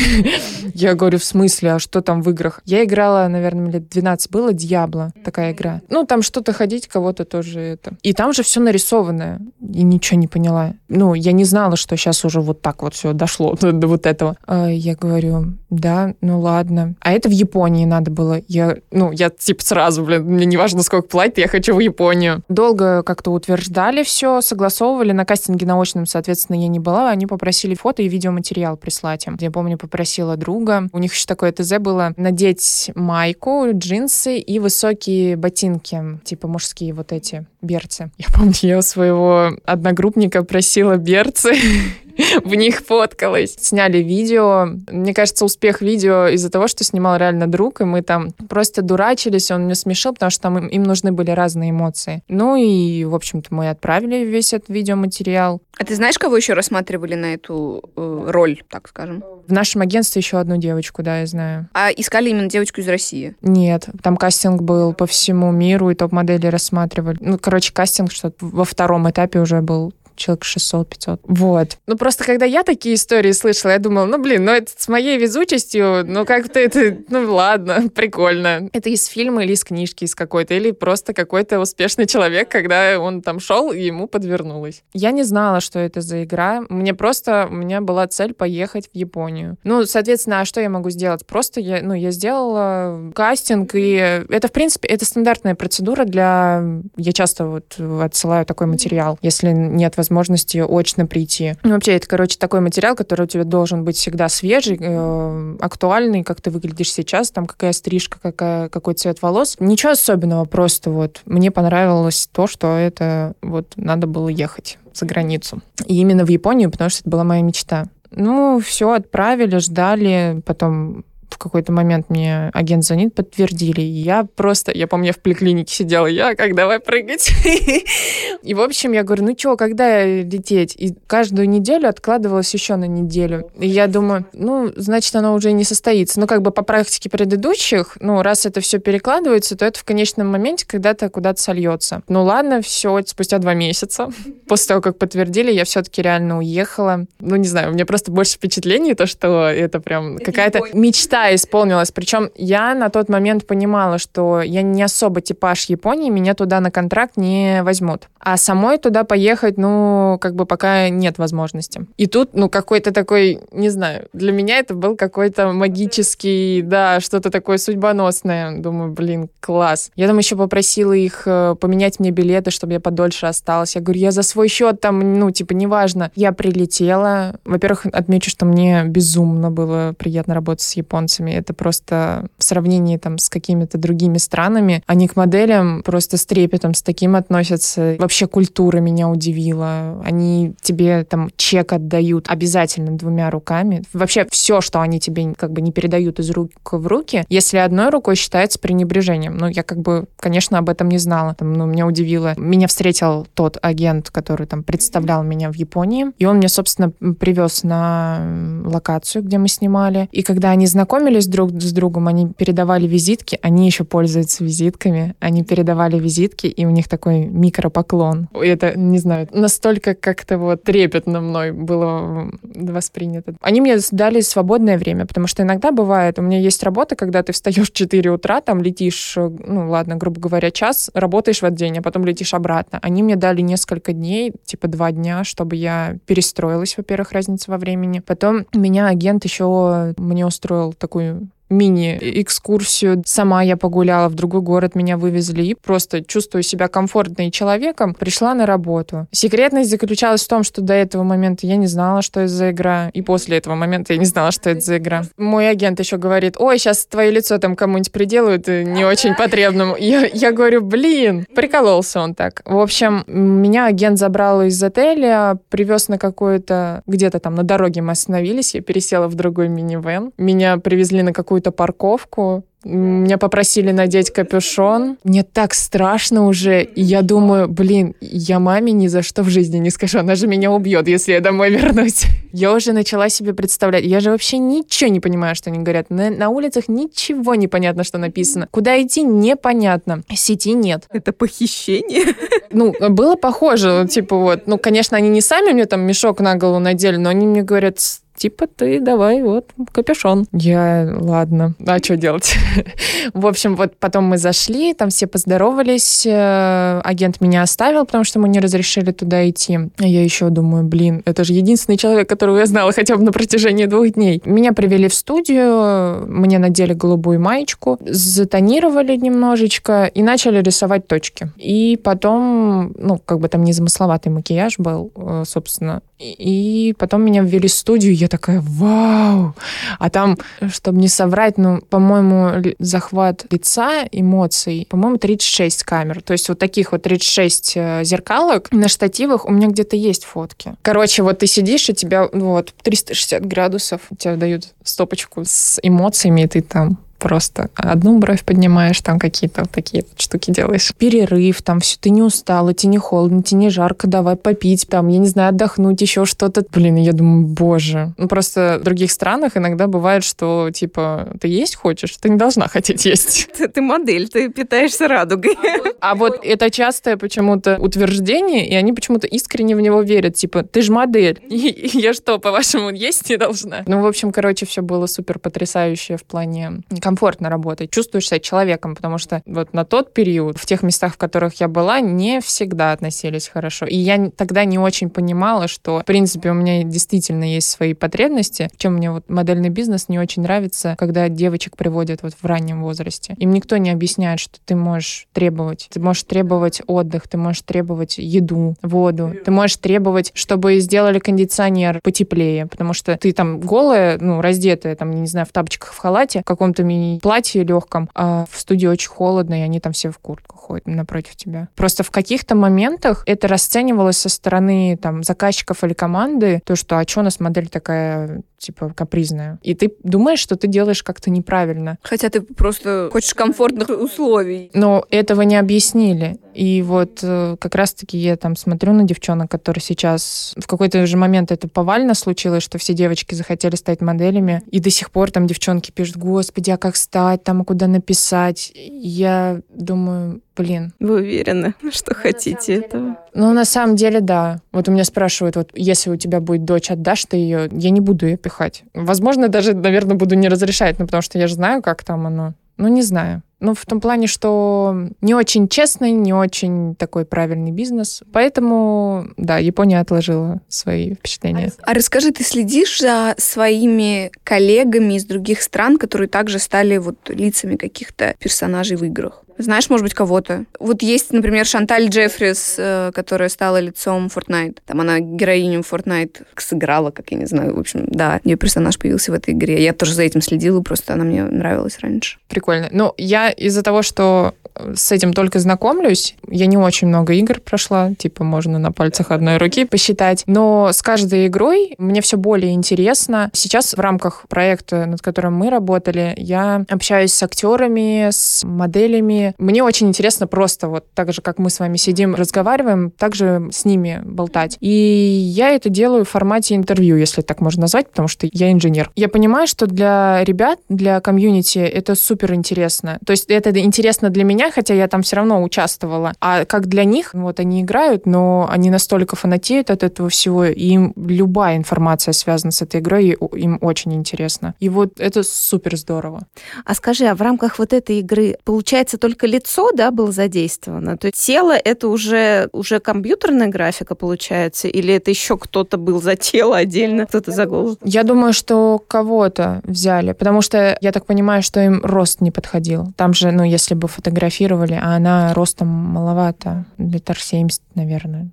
Я 0.75 0.95
говорю, 0.95 1.19
в 1.19 1.25
смысле, 1.25 1.75
а 1.75 1.79
что 1.79 2.01
там 2.01 2.23
в 2.23 2.31
играх? 2.31 2.61
Я 2.65 2.85
играла, 2.85 3.29
наверное, 3.29 3.73
лет 3.73 3.89
12 3.89 4.31
было, 4.31 4.53
Дьябло, 4.53 5.13
такая 5.25 5.53
игра. 5.53 5.81
Ну, 5.89 6.05
там 6.05 6.23
что-то 6.23 6.53
ходить, 6.53 6.89
кого-то 6.89 7.25
тоже 7.25 7.61
это. 7.61 7.95
И 8.03 8.13
там 8.13 8.33
же 8.33 8.43
все 8.43 8.61
нарисованное. 8.61 9.41
И 9.61 9.83
ничего 9.83 10.19
не 10.19 10.29
поняла. 10.29 10.75
Ну, 10.89 11.15
я 11.15 11.33
не 11.33 11.45
знала, 11.45 11.77
что 11.77 11.97
сейчас 11.97 12.25
уже 12.25 12.41
вот 12.41 12.63
так 12.63 12.83
вот 12.83 12.95
все 12.95 13.13
дошло 13.13 13.57
до, 13.61 13.87
вот 13.87 14.07
этого. 14.07 14.37
А 14.47 14.69
я 14.69 14.95
говорю, 14.95 15.55
да, 15.71 16.15
ну 16.21 16.41
ладно. 16.41 16.95
А 17.01 17.13
это 17.13 17.29
в 17.29 17.33
Японии 17.33 17.85
надо 17.85 18.11
было. 18.11 18.41
Я, 18.49 18.77
ну, 18.91 19.13
я 19.13 19.31
типа 19.31 19.63
сразу, 19.63 20.05
блин, 20.05 20.25
мне 20.25 20.47
не 20.47 20.57
важно, 20.57 20.83
сколько 20.83 21.09
платить, 21.09 21.39
я 21.39 21.49
хочу 21.49 21.75
в 21.75 21.81
Японию. 21.81 22.43
Долго 22.49 23.03
как-то 23.03 23.31
утверждали 23.63 24.03
все, 24.03 24.41
согласовывали. 24.41 25.13
На 25.13 25.25
кастинге 25.25 25.67
научном, 25.67 26.07
соответственно, 26.07 26.61
я 26.61 26.69
не 26.69 26.79
была. 26.79 27.11
Они 27.11 27.27
попросили 27.27 27.75
фото 27.75 28.03
и 28.03 28.09
видеоматериал 28.09 28.77
прислать 28.77 29.27
им. 29.27 29.37
Я 29.41 29.51
помню, 29.51 29.79
попросила 29.79 30.37
друга. 30.37 30.89
У 30.93 30.99
них 30.99 31.15
еще 31.15 31.27
такое 31.27 31.53
ТЗ 31.53 31.79
было 31.79 32.13
надеть 32.17 32.91
майку, 32.95 33.67
джинсы 33.71 34.39
и 34.39 34.59
высокие 34.59 35.37
ботинки, 35.37 36.19
типа 36.25 36.49
мужские 36.49 36.93
вот 36.93 37.13
эти 37.13 37.47
берцы. 37.61 38.11
Я 38.19 38.27
помню, 38.35 38.55
я 38.63 38.79
у 38.79 38.83
своего 38.83 39.53
одногруппника 39.65 40.43
просила 40.43 40.97
берцы. 40.97 41.55
в 42.45 42.55
них 42.55 42.81
фоткалась. 42.81 43.55
Сняли 43.59 43.99
видео. 43.99 44.69
Мне 44.91 45.15
кажется, 45.15 45.45
успех 45.45 45.81
видео 45.81 46.29
из-за 46.29 46.51
того, 46.51 46.69
что 46.69 46.85
снимал 46.85 47.17
реально 47.17 47.47
друг, 47.47 47.81
и 47.81 47.85
мы 47.85 48.03
там 48.03 48.33
просто 48.49 48.83
дурачились, 48.83 49.51
он 49.51 49.65
меня 49.65 49.75
смешил, 49.75 50.13
потому 50.13 50.31
что 50.31 50.43
там 50.43 50.59
им, 50.59 50.67
им 50.69 50.83
нужны 50.83 51.13
были 51.13 51.31
разные 51.31 51.71
эмоции. 51.71 52.23
Ну 52.29 52.57
и, 52.57 53.05
в 53.05 53.15
общем-то, 53.15 53.55
мы 53.55 53.71
отправили 53.71 54.25
весь 54.25 54.53
этот 54.53 54.69
видеоматериал. 54.69 55.61
А 55.79 55.85
ты 55.85 55.95
знаешь, 55.95 56.19
кого 56.19 56.37
еще 56.37 56.53
рассматривали 56.53 57.15
на 57.15 57.35
эту 57.35 57.83
э, 57.97 58.25
роль, 58.29 58.63
так 58.69 58.89
скажем? 58.89 59.25
В 59.47 59.53
нашем 59.53 59.81
агентстве 59.81 60.21
еще 60.21 60.39
одну 60.39 60.57
девочку, 60.57 61.03
да, 61.03 61.21
я 61.21 61.27
знаю. 61.27 61.69
А 61.73 61.91
искали 61.91 62.31
именно 62.31 62.49
девочку 62.49 62.81
из 62.81 62.89
России? 62.89 63.35
Нет, 63.43 63.89
там 64.03 64.17
кастинг 64.17 64.63
был 64.63 64.93
по 64.93 65.07
всему 65.07 65.51
миру, 65.51 65.91
и 65.91 65.95
топ-модели 65.95 66.47
рассматривали. 66.47 67.19
Ну, 67.21 67.39
короче, 67.39 67.73
кастинг 67.73 68.13
что 68.13 68.33
во 68.41 68.65
втором 68.65 69.11
этапе 69.11 69.41
уже 69.41 69.63
был 69.63 69.93
человек 70.17 70.45
600-500. 70.45 71.21
Вот. 71.25 71.79
Ну, 71.87 71.97
просто 71.97 72.25
когда 72.25 72.45
я 72.45 72.63
такие 72.63 72.95
истории 72.95 73.33
слышала, 73.33 73.73
я 73.73 73.79
думала, 73.79 74.07
ну, 74.07 74.19
блин, 74.19 74.45
ну, 74.45 74.53
это 74.53 74.71
с 74.77 74.89
моей 74.89 75.19
везучестью, 75.19 76.05
ну, 76.07 76.25
как-то 76.25 76.61
это, 76.61 76.99
ну, 77.09 77.33
ладно, 77.33 77.89
прикольно. 77.95 78.69
Это 78.73 78.91
из 78.91 79.07
фильма 79.07 79.45
или 79.45 79.53
из 79.53 79.65
книжки 79.65 80.05
из 80.05 80.15
какой-то, 80.15 80.55
или 80.55 80.71
просто 80.71 81.15
какой-то 81.15 81.61
успешный 81.61 82.07
человек, 82.07 82.49
когда 82.49 82.99
он 82.99 83.23
там 83.23 83.41
шел, 83.41 83.73
и 83.73 83.81
ему 83.81 84.07
подвернулось. 84.07 84.83
Я 84.93 85.11
не 85.11 85.23
знала, 85.23 85.61
что 85.61 85.79
это 85.79 86.01
за 86.01 86.25
игра. 86.25 86.65
Мне 86.69 86.95
просто, 86.95 87.49
у 87.51 87.55
меня 87.55 87.81
была 87.81 88.07
цель 88.07 88.35
поехать 88.35 88.89
в 88.93 88.97
Японию. 88.97 89.57
Ну, 89.65 89.85
соответственно, 89.85 90.41
а 90.41 90.45
что 90.45 90.61
я 90.61 90.69
могу 90.69 90.91
сделать? 90.91 91.27
Просто 91.27 91.61
я, 91.61 91.83
ну, 91.83 91.95
я 91.95 92.11
сделала 92.11 93.13
кастинг, 93.15 93.75
и 93.75 93.95
это, 94.29 94.49
в 94.49 94.53
принципе, 94.53 94.89
это 94.89 95.05
стандартная 95.05 95.55
процедура 95.55 96.05
для... 96.05 96.63
Я 96.97 97.13
часто 97.13 97.47
вот 97.47 97.79
отсылаю 97.79 98.47
такой 98.47 98.67
материал, 98.67 99.19
если 99.23 99.51
нет 99.51 99.97
возможности 100.03 100.65
очно 100.67 101.07
прийти. 101.07 101.55
Ну, 101.63 101.75
вообще, 101.75 101.93
это, 101.93 102.09
короче, 102.09 102.37
такой 102.39 102.61
материал, 102.61 102.97
который 102.97 103.23
у 103.23 103.27
тебя 103.27 103.45
должен 103.45 103.85
быть 103.85 103.97
всегда 103.97 104.29
свежий, 104.29 104.77
э, 104.81 105.57
актуальный, 105.61 106.25
как 106.25 106.41
ты 106.41 106.51
выглядишь 106.51 106.93
сейчас, 106.93 107.31
там 107.31 107.47
какая 107.47 107.73
стрижка, 107.73 108.19
какая, 108.21 108.69
какой 108.69 108.95
цвет 108.95 109.23
волос. 109.23 109.57
Ничего 109.61 109.93
особенного, 109.93 110.45
просто 110.45 110.91
вот 110.91 111.21
мне 111.25 111.51
понравилось 111.51 112.29
то, 112.33 112.47
что 112.47 112.77
это 112.77 113.35
вот 113.43 113.73
надо 113.77 114.07
было 114.07 114.29
ехать 114.29 114.79
за 114.93 115.07
границу. 115.07 115.63
И 115.87 115.97
именно 115.97 116.25
в 116.25 116.29
Японию, 116.29 116.71
потому 116.71 116.91
что 116.91 117.01
это 117.01 117.11
была 117.11 117.25
моя 117.25 117.43
мечта. 117.43 117.87
Ну, 118.11 118.61
все, 118.61 118.93
отправили, 118.93 119.57
ждали, 119.59 120.43
потом 120.45 121.05
в 121.33 121.39
какой-то 121.39 121.73
момент 121.73 122.11
мне 122.11 122.51
агент 122.53 122.85
звонит, 122.85 123.15
подтвердили. 123.15 123.81
И 123.81 123.85
я 123.85 124.25
просто, 124.25 124.73
я 124.73 124.87
помню, 124.87 125.09
я 125.09 125.13
в 125.13 125.19
поликлинике 125.19 125.75
сидела, 125.75 126.07
я 126.07 126.35
как, 126.35 126.55
давай 126.55 126.81
прыгать. 126.81 127.31
И, 128.43 128.55
в 128.55 128.61
общем, 128.61 128.93
я 128.93 129.03
говорю, 129.03 129.25
ну 129.25 129.35
что, 129.39 129.57
когда 129.57 130.05
лететь? 130.05 130.75
И 130.77 130.95
каждую 131.07 131.49
неделю 131.49 131.89
откладывалось 131.89 132.53
еще 132.53 132.77
на 132.77 132.87
неделю. 132.87 133.51
И 133.59 133.69
я 133.69 133.87
думаю, 133.87 134.27
ну, 134.33 134.73
значит, 134.77 135.15
оно 135.15 135.35
уже 135.35 135.53
не 135.53 135.65
состоится. 135.65 136.21
Ну, 136.21 136.27
как 136.27 136.43
бы 136.43 136.51
по 136.51 136.63
практике 136.63 137.09
предыдущих, 137.09 137.97
ну, 138.01 138.23
раз 138.23 138.47
это 138.47 138.61
все 138.61 138.79
перекладывается, 138.79 139.57
то 139.57 139.65
это 139.65 139.79
в 139.79 139.85
конечном 139.85 140.29
моменте 140.29 140.67
когда-то 140.67 141.09
куда-то 141.09 141.41
сольется. 141.41 142.03
Ну, 142.09 142.25
ладно, 142.25 142.63
все, 142.63 143.01
спустя 143.07 143.39
два 143.39 143.55
месяца, 143.55 144.09
после 144.49 144.69
того, 144.69 144.81
как 144.81 144.99
подтвердили, 144.99 145.53
я 145.53 145.65
все-таки 145.65 146.03
реально 146.03 146.39
уехала. 146.39 147.07
Ну, 147.21 147.37
не 147.37 147.49
знаю, 147.49 147.71
у 147.71 147.75
меня 147.75 147.87
просто 147.87 148.11
больше 148.11 148.35
впечатлений, 148.35 148.95
то, 148.95 149.07
что 149.07 149.49
это 149.49 149.81
прям 149.81 150.19
какая-то 150.19 150.61
мечта 150.73 151.22
исполнилась. 151.35 151.91
Причем 151.93 152.31
я 152.35 152.75
на 152.75 152.89
тот 152.89 153.09
момент 153.09 153.47
понимала, 153.47 153.99
что 153.99 154.41
я 154.41 154.63
не 154.63 154.83
особо 154.83 155.21
типаж 155.21 155.65
Японии, 155.67 156.11
меня 156.11 156.35
туда 156.35 156.61
на 156.61 156.71
контракт 156.71 157.17
не 157.17 157.63
возьмут. 157.63 158.09
А 158.19 158.37
самой 158.37 158.79
туда 158.79 159.05
поехать, 159.05 159.59
ну, 159.59 160.19
как 160.21 160.35
бы 160.35 160.47
пока 160.47 160.89
нет 160.89 161.19
возможности. 161.19 161.87
И 161.97 162.07
тут, 162.07 162.35
ну, 162.35 162.49
какой-то 162.49 162.93
такой, 162.93 163.41
не 163.53 163.69
знаю, 163.69 164.09
для 164.13 164.33
меня 164.33 164.59
это 164.59 164.75
был 164.75 164.97
какой-то 164.97 165.53
магический, 165.53 166.63
да, 166.63 167.01
что-то 167.01 167.31
такое 167.31 167.59
судьбоносное. 167.59 168.59
Думаю, 168.59 168.93
блин, 168.93 169.29
класс. 169.41 169.91
Я 169.97 170.07
там 170.07 170.19
еще 170.19 170.37
попросила 170.37 170.93
их 170.93 171.23
э, 171.27 171.57
поменять 171.61 171.99
мне 172.01 172.11
билеты, 172.11 172.51
чтобы 172.51 172.75
я 172.75 172.81
подольше 172.81 173.27
осталась. 173.27 173.75
Я 173.75 173.81
говорю, 173.81 174.01
я 174.01 174.11
за 174.11 174.23
свой 174.23 174.49
счет 174.49 174.81
там, 174.81 175.19
ну, 175.19 175.31
типа, 175.31 175.53
неважно. 175.53 176.11
Я 176.15 176.33
прилетела. 176.33 177.37
Во-первых, 177.45 177.87
отмечу, 177.87 178.31
что 178.31 178.47
мне 178.47 178.85
безумно 178.85 179.51
было 179.51 179.95
приятно 179.99 180.35
работать 180.35 180.63
с 180.63 180.75
японцами 180.75 181.12
японцами. 181.13 181.31
Это 181.33 181.55
просто 181.55 182.27
в 182.39 182.45
сравнении 182.45 182.97
там 182.97 183.19
с 183.19 183.29
какими-то 183.29 183.79
другими 183.79 184.19
странами. 184.19 184.83
Они 184.87 185.09
к 185.09 185.17
моделям 185.17 185.83
просто 185.83 186.17
с 186.17 186.27
трепетом 186.27 186.75
с 186.75 186.83
таким 186.83 187.17
относятся. 187.17 187.97
Вообще 187.99 188.27
культура 188.27 188.79
меня 188.79 189.09
удивила. 189.09 190.01
Они 190.05 190.55
тебе 190.63 191.05
там 191.05 191.31
чек 191.37 191.73
отдают 191.73 192.27
обязательно 192.29 192.97
двумя 192.97 193.31
руками. 193.31 193.83
Вообще 193.93 194.27
все, 194.31 194.61
что 194.61 194.81
они 194.81 195.01
тебе 195.01 195.35
как 195.37 195.53
бы 195.53 195.61
не 195.61 195.73
передают 195.73 196.19
из 196.19 196.31
рук 196.31 196.51
в 196.71 196.87
руки, 196.87 197.25
если 197.29 197.59
одной 197.59 197.91
рукой 197.91 198.17
считается 198.17 198.59
пренебрежением. 198.59 199.37
Ну, 199.37 199.49
я 199.49 199.63
как 199.63 199.79
бы, 199.79 200.07
конечно, 200.17 200.59
об 200.59 200.69
этом 200.69 200.89
не 200.89 200.99
знала. 200.99 201.35
Там, 201.35 201.53
ну, 201.53 201.67
меня 201.67 201.87
удивило. 201.87 202.35
Меня 202.37 202.67
встретил 202.67 203.27
тот 203.35 203.59
агент, 203.63 204.11
который 204.11 204.47
там 204.47 204.63
представлял 204.63 205.23
меня 205.23 205.51
в 205.51 205.55
Японии, 205.55 206.07
и 206.19 206.25
он 206.25 206.37
мне, 206.37 206.49
собственно, 206.49 206.91
привез 206.91 207.63
на 207.63 208.63
локацию, 208.65 209.23
где 209.23 209.39
мы 209.39 209.49
снимали. 209.49 210.09
И 210.13 210.23
когда 210.23 210.51
они 210.51 210.67
знакомились, 210.67 210.92
знакомились 210.93 211.27
друг 211.27 211.51
с 211.53 211.73
другом, 211.73 212.09
они 212.09 212.29
передавали 212.37 212.87
визитки, 212.87 213.39
они 213.43 213.67
еще 213.67 213.85
пользуются 213.85 214.45
визитками, 214.45 215.15
они 215.21 215.43
передавали 215.43 215.99
визитки, 215.99 216.47
и 216.47 216.67
у 216.67 216.71
них 216.71 216.87
такой 216.89 217.25
микропоклон. 217.27 218.29
Это, 218.35 218.79
не 218.79 218.99
знаю, 218.99 219.27
настолько 219.33 219.95
как-то 219.95 220.37
вот 220.37 220.65
трепетно 220.65 221.21
мной 221.21 221.53
было 221.53 222.31
воспринято. 222.45 223.35
Они 223.41 223.61
мне 223.63 223.79
дали 223.91 224.21
свободное 224.21 224.77
время, 224.77 225.07
потому 225.07 225.27
что 225.27 225.43
иногда 225.43 225.73
бывает, 225.73 226.19
у 226.19 226.23
меня 226.23 226.39
есть 226.39 226.63
работа, 226.63 226.95
когда 226.95 227.23
ты 227.23 227.33
встаешь 227.33 227.71
в 227.71 227.73
4 227.73 228.11
утра, 228.11 228.43
там 228.43 228.63
летишь, 228.63 229.15
ну 229.17 229.71
ладно, 229.71 229.97
грубо 229.97 230.21
говоря, 230.21 230.51
час, 230.51 230.91
работаешь 230.93 231.41
в 231.41 231.45
этот 231.45 231.59
день, 231.59 231.79
а 231.79 231.83
потом 231.83 232.05
летишь 232.05 232.35
обратно. 232.35 232.79
Они 232.83 233.03
мне 233.03 233.17
дали 233.17 233.41
несколько 233.41 233.95
дней, 233.95 234.33
типа 234.45 234.69
два 234.69 234.93
дня, 234.93 235.25
чтобы 235.25 235.57
я 235.57 235.97
перестроилась, 236.05 236.77
во-первых, 236.77 237.13
разница 237.13 237.51
во 237.51 237.57
времени. 237.57 238.01
Потом 238.01 238.45
меня 238.53 238.89
агент 238.89 239.25
еще 239.25 239.95
мне 239.97 240.27
устроил 240.27 240.75
такую 240.83 241.29
мини-экскурсию. 241.53 243.03
Сама 243.07 243.43
я 243.43 243.57
погуляла, 243.57 244.09
в 244.09 244.15
другой 244.15 244.41
город 244.41 244.75
меня 244.75 244.97
вывезли 244.97 245.45
и 245.45 245.55
просто 245.55 246.03
чувствую 246.05 246.43
себя 246.43 246.69
комфортной 246.69 247.31
человеком, 247.31 247.95
пришла 247.95 248.35
на 248.35 248.47
работу. 248.47 249.07
Секретность 249.13 249.71
заключалась 249.71 250.25
в 250.25 250.29
том, 250.29 250.43
что 250.43 250.61
до 250.63 250.75
этого 250.75 251.03
момента 251.03 251.47
я 251.47 251.57
не 251.57 251.67
знала, 251.67 252.03
что 252.03 252.21
это 252.21 252.33
за 252.33 252.51
игра, 252.51 252.91
и 252.93 253.03
после 253.03 253.39
этого 253.39 253.55
момента 253.55 253.93
я 253.93 253.99
не 253.99 254.07
знала, 254.07 254.33
что 254.33 254.51
это 254.51 254.61
за 254.61 254.79
игра. 254.79 255.05
Мой 255.17 255.49
агент 255.49 255.79
еще 255.81 255.97
говорит, 255.97 256.37
ой, 256.39 256.59
сейчас 256.59 256.87
твое 256.87 257.11
лицо 257.11 257.39
там 257.39 257.57
кому-нибудь 257.57 257.93
приделают 257.93 258.49
э, 258.49 258.63
не 258.63 258.85
очень 258.85 259.15
потребному. 259.15 259.77
Я, 259.77 260.07
я 260.07 260.33
говорю, 260.33 260.63
блин, 260.63 261.27
прикололся 261.35 262.01
он 262.01 262.15
так. 262.15 262.43
В 262.45 262.59
общем, 262.59 263.05
меня 263.07 263.67
агент 263.67 263.99
забрал 263.99 264.43
из 264.43 264.63
отеля, 264.63 265.39
привез 265.49 265.89
на 265.89 265.99
какое-то, 265.99 266.83
где-то 266.87 267.19
там 267.19 267.35
на 267.35 267.43
дороге 267.43 267.83
мы 267.83 267.93
остановились, 267.93 268.55
я 268.55 268.63
пересела 268.63 269.09
в 269.09 269.15
другой 269.15 269.49
минивэн. 269.49 270.13
Меня 270.17 270.57
привезли 270.59 271.03
на 271.03 271.13
какую-то 271.13 271.42
парковку, 271.51 272.45
меня 272.65 273.19
попросили 273.19 273.73
надеть 273.73 274.11
капюшон. 274.11 274.97
Мне 275.03 275.25
так 275.25 275.53
страшно 275.55 276.27
уже. 276.27 276.63
И 276.63 276.81
я 276.81 277.03
думаю, 277.03 277.49
блин, 277.49 277.95
я 278.01 278.39
маме 278.39 278.73
ни 278.73 278.87
за 278.87 279.03
что 279.03 279.23
в 279.23 279.29
жизни 279.29 279.59
не 279.59 279.71
скажу. 279.71 279.99
Она 279.99 280.15
же 280.15 280.29
меня 280.29 280.53
убьет, 280.53 280.87
если 280.87 281.13
я 281.13 281.21
домой 281.21 281.51
вернусь. 281.57 282.05
Я 282.33 282.53
уже 282.55 282.73
начала 282.73 283.09
себе 283.09 283.35
представлять. 283.35 283.85
Я 283.85 284.01
же 284.01 284.11
вообще 284.11 284.39
ничего 284.39 284.91
не 284.91 285.01
понимаю, 285.01 285.35
что 285.35 285.51
они 285.51 285.59
говорят. 285.59 285.91
На, 285.91 286.11
на 286.11 286.29
улицах 286.29 286.69
ничего 286.69 287.35
не 287.35 287.49
понятно, 287.49 287.83
что 287.83 287.99
написано. 287.99 288.49
Куда 288.51 288.81
идти, 288.81 289.03
непонятно. 289.03 290.03
Сети 290.15 290.53
нет. 290.53 290.87
Это 290.91 291.13
похищение? 291.13 292.15
Ну, 292.55 292.75
было 292.91 293.17
похоже. 293.17 293.87
Типа 293.91 294.15
вот, 294.15 294.43
ну, 294.47 294.59
конечно, 294.59 294.95
они 294.95 295.09
не 295.09 295.23
сами 295.23 295.53
мне 295.53 295.65
там 295.65 295.81
мешок 295.81 296.21
на 296.21 296.35
голову 296.35 296.59
надели, 296.59 296.97
но 296.97 297.09
они 297.09 297.27
мне 297.27 297.43
говорят, 297.43 297.79
типа 298.23 298.47
ты 298.47 298.79
давай 298.81 299.21
вот 299.21 299.51
капюшон. 299.73 300.27
Я, 300.33 300.97
ладно, 301.01 301.55
а 301.67 301.79
что 301.79 301.97
делать? 301.97 302.37
в 303.15 303.27
общем, 303.27 303.57
вот 303.57 303.77
потом 303.81 304.05
мы 304.05 304.17
зашли, 304.17 304.75
там 304.75 304.91
все 304.91 305.09
поздоровались, 305.09 306.07
э, 306.07 306.81
агент 306.85 307.21
меня 307.21 307.43
оставил, 307.43 307.85
потому 307.85 308.05
что 308.05 308.21
мы 308.21 308.29
не 308.29 308.39
разрешили 308.39 308.93
туда 308.93 309.29
идти. 309.29 309.59
А 309.79 309.87
я 309.87 310.05
еще 310.05 310.29
думаю, 310.29 310.63
блин, 310.63 311.03
это 311.05 311.25
же 311.25 311.33
единственный 311.33 311.77
человек, 311.77 312.09
которого 312.09 312.39
я 312.39 312.47
знала 312.47 312.71
хотя 312.71 312.97
бы 312.97 313.03
на 313.03 313.11
протяжении 313.11 313.67
двух 313.67 313.91
дней. 313.91 314.23
Меня 314.25 314.53
привели 314.53 314.87
в 314.87 314.95
студию, 314.95 316.07
мне 316.07 316.39
надели 316.39 316.75
голубую 316.75 317.19
маечку, 317.19 317.81
затонировали 317.81 318.95
немножечко 318.95 319.87
и 319.87 320.01
начали 320.01 320.41
рисовать 320.41 320.87
точки. 320.87 321.33
И 321.39 321.77
потом, 321.83 322.73
ну, 322.79 322.99
как 322.99 323.19
бы 323.19 323.27
там 323.27 323.43
незамысловатый 323.43 324.13
макияж 324.13 324.59
был, 324.59 324.93
э, 324.95 325.25
собственно. 325.27 325.83
И 326.03 326.75
потом 326.79 327.05
меня 327.05 327.23
ввели 327.23 327.49
в 327.49 327.53
студию, 327.53 327.95
я 327.95 328.09
такая, 328.09 328.43
вау! 328.43 329.35
А 329.79 329.91
там, 329.91 330.19
чтобы 330.51 330.79
не 330.79 330.89
соврать, 330.89 331.39
ну, 331.39 331.61
по-моему, 331.61 332.55
захват 332.59 333.27
лица, 333.31 333.85
эмоций, 333.91 334.67
по-моему, 334.69 334.99
36 334.99 335.63
камер. 335.63 336.03
То 336.03 336.13
есть 336.13 336.29
вот 336.29 336.39
таких 336.39 336.73
вот 336.73 336.83
36 336.83 337.53
э, 337.57 337.85
зеркалок 337.85 338.51
на 338.51 338.69
штативах 338.69 339.27
у 339.27 339.31
меня 339.31 339.49
где-то 339.49 339.77
есть 339.77 340.05
фотки. 340.05 340.55
Короче, 340.63 341.03
вот 341.03 341.21
ты 341.21 341.27
сидишь, 341.27 341.69
и 341.69 341.75
тебя 341.75 342.09
вот 342.13 342.53
360 342.63 343.25
градусов, 343.27 343.83
тебе 343.99 344.17
дают 344.17 344.49
стопочку 344.65 345.23
с 345.25 345.59
эмоциями, 345.63 346.23
и 346.23 346.27
ты 346.27 346.43
там 346.43 346.79
просто 347.03 347.51
одну 347.57 347.99
бровь 347.99 348.25
поднимаешь, 348.25 348.81
там 348.81 349.01
какие-то 349.01 349.43
вот 349.43 349.51
такие 349.51 349.83
вот 349.83 350.01
штуки 350.01 350.31
делаешь. 350.31 350.73
Перерыв, 350.79 351.43
там 351.43 351.59
все, 351.59 351.77
ты 351.81 351.91
не 351.91 352.01
устала, 352.01 352.55
тебе 352.55 352.71
не 352.71 352.79
холодно, 352.79 353.25
тебе 353.25 353.41
не 353.41 353.51
жарко, 353.51 353.89
давай 353.89 354.15
попить, 354.15 354.69
там, 354.69 354.87
я 354.87 354.99
не 354.99 355.09
знаю, 355.09 355.31
отдохнуть, 355.31 355.81
еще 355.81 356.05
что-то. 356.05 356.45
Блин, 356.53 356.77
я 356.77 356.93
думаю, 356.93 357.27
боже. 357.27 357.93
Ну, 357.99 358.07
просто 358.07 358.59
в 358.61 358.65
других 358.65 358.93
странах 358.93 359.37
иногда 359.37 359.67
бывает, 359.67 360.05
что, 360.05 360.51
типа, 360.55 361.09
ты 361.21 361.27
есть 361.27 361.57
хочешь, 361.57 361.97
ты 362.01 362.09
не 362.09 362.17
должна 362.17 362.47
хотеть 362.47 362.85
есть. 362.85 363.29
Ты, 363.37 363.49
ты 363.49 363.61
модель, 363.61 364.09
ты 364.09 364.29
питаешься 364.29 364.87
радугой. 364.87 365.37
А 365.81 365.95
вот 365.95 366.21
это 366.23 366.51
частое 366.51 366.97
почему-то 366.97 367.57
утверждение, 367.59 368.49
и 368.49 368.55
они 368.55 368.73
почему-то 368.73 369.07
искренне 369.07 369.57
в 369.57 369.61
него 369.61 369.83
верят. 369.83 370.15
Типа, 370.15 370.45
ты 370.45 370.63
же 370.63 370.71
модель. 370.71 371.21
И 371.29 371.71
я 371.79 371.95
что, 371.95 372.19
по-вашему, 372.19 372.71
есть 372.71 373.11
не 373.11 373.17
должна? 373.17 373.63
Ну, 373.67 373.81
в 373.81 373.87
общем, 373.87 374.13
короче, 374.13 374.47
все 374.47 374.63
было 374.63 374.87
супер 374.87 375.19
потрясающе 375.19 375.97
в 375.97 376.05
плане 376.05 376.63
комфортно 376.93 377.31
работать, 377.31 377.71
чувствуешь 377.71 378.09
себя 378.09 378.21
человеком, 378.21 378.77
потому 378.77 378.99
что 378.99 379.23
вот 379.25 379.55
на 379.55 379.65
тот 379.65 379.95
период 379.95 380.37
в 380.37 380.45
тех 380.45 380.63
местах, 380.63 380.93
в 380.93 380.97
которых 380.99 381.41
я 381.41 381.49
была, 381.49 381.81
не 381.81 382.21
всегда 382.21 382.73
относились 382.73 383.29
хорошо. 383.29 383.65
И 383.65 383.77
я 383.77 384.11
тогда 384.11 384.45
не 384.45 384.59
очень 384.59 384.91
понимала, 384.91 385.49
что, 385.49 385.81
в 385.81 385.85
принципе, 385.87 386.31
у 386.31 386.35
меня 386.35 386.65
действительно 386.65 387.25
есть 387.25 387.49
свои 387.49 387.73
потребности. 387.73 388.51
Чем 388.59 388.75
мне 388.75 388.91
вот 388.91 389.09
модельный 389.09 389.49
бизнес 389.49 389.89
не 389.89 389.99
очень 389.99 390.21
нравится, 390.21 390.77
когда 390.79 391.09
девочек 391.09 391.57
приводят 391.57 392.03
вот 392.03 392.13
в 392.13 392.27
раннем 392.27 392.63
возрасте. 392.63 393.15
Им 393.17 393.31
никто 393.31 393.57
не 393.57 393.71
объясняет, 393.71 394.21
что 394.21 394.39
ты 394.45 394.55
можешь 394.55 395.07
требовать. 395.15 395.69
Ты 395.73 395.81
можешь 395.81 396.03
требовать 396.03 396.61
отдых, 396.67 397.09
ты 397.09 397.17
можешь 397.17 397.41
требовать 397.41 397.97
еду, 397.97 398.55
воду. 398.61 399.15
Ты 399.25 399.31
можешь 399.31 399.57
требовать, 399.57 400.11
чтобы 400.13 400.59
сделали 400.59 400.99
кондиционер 400.99 401.81
потеплее, 401.83 402.47
потому 402.47 402.75
что 402.75 402.99
ты 402.99 403.13
там 403.13 403.41
голая, 403.41 403.97
ну, 403.99 404.21
раздетая, 404.21 404.77
там, 404.77 404.91
не 404.91 405.07
знаю, 405.07 405.27
в 405.27 405.33
тапочках, 405.33 405.73
в 405.73 405.79
халате, 405.79 406.21
в 406.21 406.25
каком-то 406.25 406.63
платье 407.03 407.45
легком, 407.45 407.89
а 407.95 408.27
в 408.31 408.39
студии 408.39 408.67
очень 408.67 408.91
холодно, 408.91 409.41
и 409.41 409.43
они 409.43 409.61
там 409.61 409.73
все 409.73 409.91
в 409.91 409.99
куртках 409.99 410.41
ходят 410.41 410.67
напротив 410.67 411.17
тебя. 411.17 411.49
Просто 411.55 411.83
в 411.83 411.91
каких-то 411.91 412.35
моментах 412.35 413.03
это 413.07 413.29
расценивалось 413.29 413.99
со 413.99 414.09
стороны 414.09 414.79
там 414.81 415.03
заказчиков 415.03 415.63
или 415.65 415.73
команды, 415.73 416.43
то, 416.45 416.57
что 416.57 416.79
а 416.79 416.87
что 416.87 417.01
у 417.01 417.03
нас 417.05 417.21
модель 417.21 417.49
такая 417.49 418.23
типа 418.43 418.73
капризная. 418.75 419.39
И 419.43 419.55
ты 419.55 419.73
думаешь, 419.83 420.19
что 420.19 420.37
ты 420.37 420.49
делаешь 420.49 420.83
как-то 420.83 421.11
неправильно. 421.11 421.79
Хотя 421.83 422.11
ты 422.11 422.21
просто 422.21 422.89
хочешь 422.93 423.15
комфортных 423.15 423.69
условий. 423.71 424.51
Но 424.53 424.85
этого 424.91 425.23
не 425.23 425.37
объяснили. 425.37 426.19
И 426.35 426.63
вот 426.63 427.01
э, 427.03 427.37
как 427.39 427.55
раз-таки 427.55 427.99
я 427.99 428.17
там 428.17 428.37
смотрю 428.37 428.73
на 428.73 428.85
девчонок, 428.85 429.31
которые 429.31 429.63
сейчас... 429.63 430.35
В 430.37 430.47
какой-то 430.47 430.87
же 430.87 430.97
момент 430.97 431.31
это 431.31 431.47
повально 431.47 431.95
случилось, 431.95 432.43
что 432.43 432.59
все 432.59 432.75
девочки 432.75 433.15
захотели 433.15 433.55
стать 433.55 433.81
моделями. 433.81 434.43
И 434.51 434.59
до 434.59 434.71
сих 434.71 434.91
пор 434.91 435.11
там 435.11 435.27
девчонки 435.27 435.71
пишут, 435.71 435.99
господи, 435.99 436.51
а 436.51 436.57
как 436.57 436.77
стать, 436.77 437.23
там, 437.23 437.43
а 437.43 437.45
куда 437.45 437.67
написать. 437.67 438.51
Я 438.55 439.41
думаю, 439.55 440.23
блин. 440.37 440.73
Вы 440.81 440.97
уверены, 440.97 441.55
что 441.71 441.95
хотите 441.95 442.55
этого? 442.55 442.97
Ну, 443.15 443.33
на 443.33 443.45
самом 443.45 443.77
деле, 443.77 444.01
да. 444.01 444.41
Вот 444.53 444.69
у 444.69 444.73
меня 444.73 444.85
спрашивают, 444.85 445.37
вот 445.37 445.51
если 445.55 445.91
у 445.91 445.97
тебя 445.97 446.21
будет 446.21 446.45
дочь, 446.45 446.71
отдашь 446.71 447.05
ты 447.05 447.17
ее? 447.17 447.49
Я 447.51 447.71
не 447.71 447.81
буду 447.81 448.07
ее 448.07 448.17
пихать. 448.17 448.65
Возможно, 448.75 449.29
даже, 449.29 449.55
наверное, 449.55 449.97
буду 449.97 450.15
не 450.15 450.29
разрешать, 450.29 450.79
ну, 450.79 450.87
потому 450.87 451.03
что 451.03 451.19
я 451.19 451.27
же 451.27 451.35
знаю, 451.35 451.63
как 451.63 451.85
там 451.85 452.07
оно. 452.07 452.35
Ну, 452.57 452.69
не 452.69 452.83
знаю. 452.83 453.23
Ну, 453.43 453.55
в 453.55 453.67
том 453.67 453.81
плане, 453.81 454.07
что 454.07 454.89
не 455.01 455.15
очень 455.15 455.49
честный, 455.49 455.91
не 455.91 456.13
очень 456.13 456.77
такой 456.77 457.05
правильный 457.05 457.51
бизнес. 457.51 458.05
Поэтому, 458.13 459.09
да, 459.17 459.39
Япония 459.39 459.81
отложила 459.81 460.41
свои 460.47 460.95
впечатления. 460.95 461.53
А 461.63 461.75
расскажи, 461.75 462.13
ты 462.13 462.23
следишь 462.23 462.79
за 462.79 463.17
своими 463.19 464.13
коллегами 464.23 464.95
из 464.95 465.07
других 465.07 465.43
стран, 465.43 465.77
которые 465.77 466.07
также 466.07 466.39
стали 466.39 466.77
вот 466.77 467.11
лицами 467.11 467.57
каких-то 467.57 468.15
персонажей 468.21 468.77
в 468.77 468.85
играх? 468.85 469.25
Знаешь, 469.39 469.71
может 469.71 469.85
быть, 469.85 469.95
кого-то. 469.95 470.45
Вот 470.61 470.83
есть, 470.83 471.13
например, 471.13 471.47
Шанталь 471.47 471.89
Джеффрис, 471.89 472.57
э, 472.59 472.91
которая 472.95 473.29
стала 473.29 473.59
лицом 473.61 474.07
Fortnite. 474.07 474.59
Там 474.67 474.81
она 474.81 475.01
героиню 475.01 475.61
Fortnite 475.61 476.25
сыграла, 476.37 476.91
как 476.91 477.11
я 477.11 477.19
не 477.19 477.27
знаю. 477.27 477.57
В 477.57 477.59
общем, 477.59 477.87
да, 477.87 478.21
ее 478.25 478.37
персонаж 478.37 478.79
появился 478.79 479.11
в 479.11 479.15
этой 479.15 479.35
игре. 479.35 479.63
Я 479.63 479.73
тоже 479.73 479.95
за 479.95 480.03
этим 480.03 480.21
следила, 480.21 480.61
просто 480.61 480.93
она 480.93 481.05
мне 481.05 481.25
нравилась 481.25 481.79
раньше. 481.81 482.19
Прикольно. 482.29 482.69
Ну, 482.73 482.95
я 482.99 483.32
из-за 483.37 483.63
того, 483.63 483.83
что 483.83 484.35
с 484.75 484.93
этим 484.93 485.13
только 485.13 485.39
знакомлюсь. 485.39 486.15
Я 486.29 486.47
не 486.47 486.57
очень 486.57 486.89
много 486.89 487.15
игр 487.15 487.41
прошла, 487.41 487.95
типа 487.95 488.25
можно 488.25 488.59
на 488.59 488.73
пальцах 488.73 489.11
одной 489.11 489.39
руки 489.39 489.65
посчитать. 489.65 490.25
Но 490.27 490.71
с 490.73 490.83
каждой 490.83 491.27
игрой 491.27 491.75
мне 491.79 492.01
все 492.01 492.17
более 492.17 492.53
интересно. 492.53 493.31
Сейчас 493.33 493.75
в 493.75 493.81
рамках 493.81 494.25
проекта, 494.29 494.87
над 494.87 495.01
которым 495.01 495.35
мы 495.35 495.51
работали, 495.51 496.15
я 496.17 496.65
общаюсь 496.69 497.13
с 497.13 497.23
актерами, 497.23 498.09
с 498.11 498.45
моделями. 498.45 499.35
Мне 499.39 499.63
очень 499.63 499.89
интересно 499.89 500.27
просто 500.27 500.69
вот 500.69 500.85
так 500.95 501.13
же, 501.13 501.23
как 501.23 501.39
мы 501.39 501.51
с 501.51 501.59
вами 501.59 501.77
сидим, 501.77 502.15
разговариваем, 502.15 502.91
также 502.91 503.49
с 503.51 503.65
ними 503.65 504.01
болтать. 504.05 504.57
И 504.61 504.69
я 504.69 505.51
это 505.51 505.69
делаю 505.69 506.05
в 506.05 506.11
формате 506.11 506.55
интервью, 506.55 506.97
если 506.97 507.23
так 507.23 507.41
можно 507.41 507.63
назвать, 507.63 507.89
потому 507.89 508.09
что 508.09 508.29
я 508.33 508.53
инженер. 508.53 508.91
Я 508.97 509.09
понимаю, 509.09 509.47
что 509.47 509.67
для 509.67 510.23
ребят, 510.25 510.59
для 510.69 511.01
комьюнити 511.01 511.59
это 511.59 511.95
супер 511.95 512.35
интересно. 512.35 512.99
То 513.05 513.13
есть 513.13 513.22
это 513.29 513.59
интересно 513.61 514.11
для 514.11 514.25
меня, 514.25 514.33
меня, 514.33 514.51
хотя 514.51 514.75
я 514.75 514.89
там 514.89 515.03
все 515.03 515.17
равно 515.17 515.43
участвовала. 515.43 516.13
А 516.21 516.45
как 516.45 516.67
для 516.67 516.85
них, 516.85 517.15
вот 517.15 517.41
они 517.41 517.63
играют, 517.63 518.07
но 518.07 518.49
они 518.51 518.71
настолько 518.71 519.17
фанатеют 519.17 519.71
от 519.71 519.83
этого 519.83 520.09
всего, 520.09 520.45
и 520.45 520.53
им 520.53 520.93
любая 520.97 521.57
информация 521.57 522.13
связана 522.13 522.51
с 522.51 522.63
этой 522.63 522.81
игрой, 522.81 523.17
им 523.37 523.59
очень 523.61 523.93
интересно. 523.95 524.55
И 524.61 524.69
вот 524.69 525.01
это 525.01 525.23
супер 525.23 525.77
здорово. 525.77 526.27
А 526.65 526.75
скажи, 526.75 527.07
а 527.07 527.15
в 527.15 527.23
рамках 527.23 527.59
вот 527.59 527.73
этой 527.73 527.99
игры, 527.99 528.37
получается, 528.45 528.99
только 528.99 529.27
лицо, 529.27 529.71
да, 529.73 529.91
было 529.91 530.13
задействовано? 530.13 530.97
То 530.97 531.09
есть 531.09 531.19
тело— 531.25 531.53
это 531.65 531.89
уже, 531.89 532.49
уже 532.53 532.81
компьютерная 532.81 533.49
графика, 533.49 533.95
получается? 533.95 534.69
Или 534.69 534.95
это 534.95 535.11
еще 535.11 535.37
кто-то 535.37 535.77
был 535.77 536.01
за 536.01 536.17
тело 536.17 536.57
отдельно, 536.57 537.07
кто-то 537.07 537.31
за 537.31 537.47
голову? 537.47 537.77
Я 537.85 538.03
думаю, 538.03 538.33
что 538.33 538.83
кого-то 538.87 539.61
взяли, 539.65 540.13
потому 540.13 540.43
что 540.43 540.77
я 540.81 540.93
так 540.93 541.07
понимаю, 541.07 541.43
что 541.43 541.61
им 541.61 541.81
рост 541.85 542.21
не 542.21 542.31
подходил. 542.31 542.93
Там 543.03 543.15
же, 543.15 543.33
ну, 543.33 543.43
если 543.43 543.75
бы 543.75 543.89
фотографировали, 543.89 544.79
а 544.81 544.95
она 544.95 545.35
ростом 545.35 545.67
маловато, 545.67 546.67
литр 546.79 547.19
70, 547.19 547.61
наверное 547.75 548.29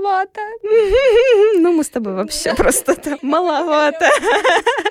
маловато. 0.00 0.40
Ну, 1.60 1.72
мы 1.72 1.84
с 1.84 1.88
тобой 1.88 2.14
вообще 2.14 2.54
просто 2.54 2.96
маловато. 3.22 4.06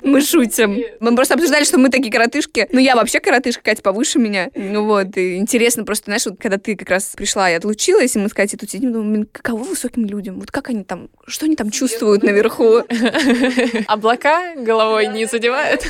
Мы 0.02 0.20
шутим. 0.20 0.78
Мы 1.00 1.14
просто 1.14 1.34
обсуждали, 1.34 1.64
что 1.64 1.78
мы 1.78 1.88
такие 1.88 2.12
коротышки. 2.12 2.68
Ну, 2.72 2.78
я 2.78 2.94
вообще 2.94 3.20
коротышка, 3.20 3.62
Катя 3.62 3.82
повыше 3.82 4.18
меня. 4.18 4.50
Ну 4.54 4.84
вот, 4.84 5.16
и 5.16 5.36
интересно 5.36 5.84
просто, 5.84 6.06
знаешь, 6.06 6.26
вот 6.26 6.38
когда 6.40 6.58
ты 6.58 6.76
как 6.76 6.90
раз 6.90 7.12
пришла 7.16 7.50
и 7.50 7.54
отлучилась, 7.54 8.14
и 8.14 8.18
мы 8.18 8.28
с 8.28 8.32
Катей 8.34 8.58
тут 8.58 8.70
сидим, 8.70 8.92
думаем, 8.92 9.26
каково 9.30 9.64
высоким 9.64 10.04
людям? 10.06 10.38
Вот 10.38 10.50
как 10.50 10.70
они 10.70 10.84
там, 10.84 11.08
что 11.26 11.46
они 11.46 11.56
там 11.56 11.70
чувствуют 11.70 12.22
наверху? 12.22 12.82
Облака 13.86 14.54
головой 14.56 15.08
не 15.08 15.26
задевают? 15.26 15.86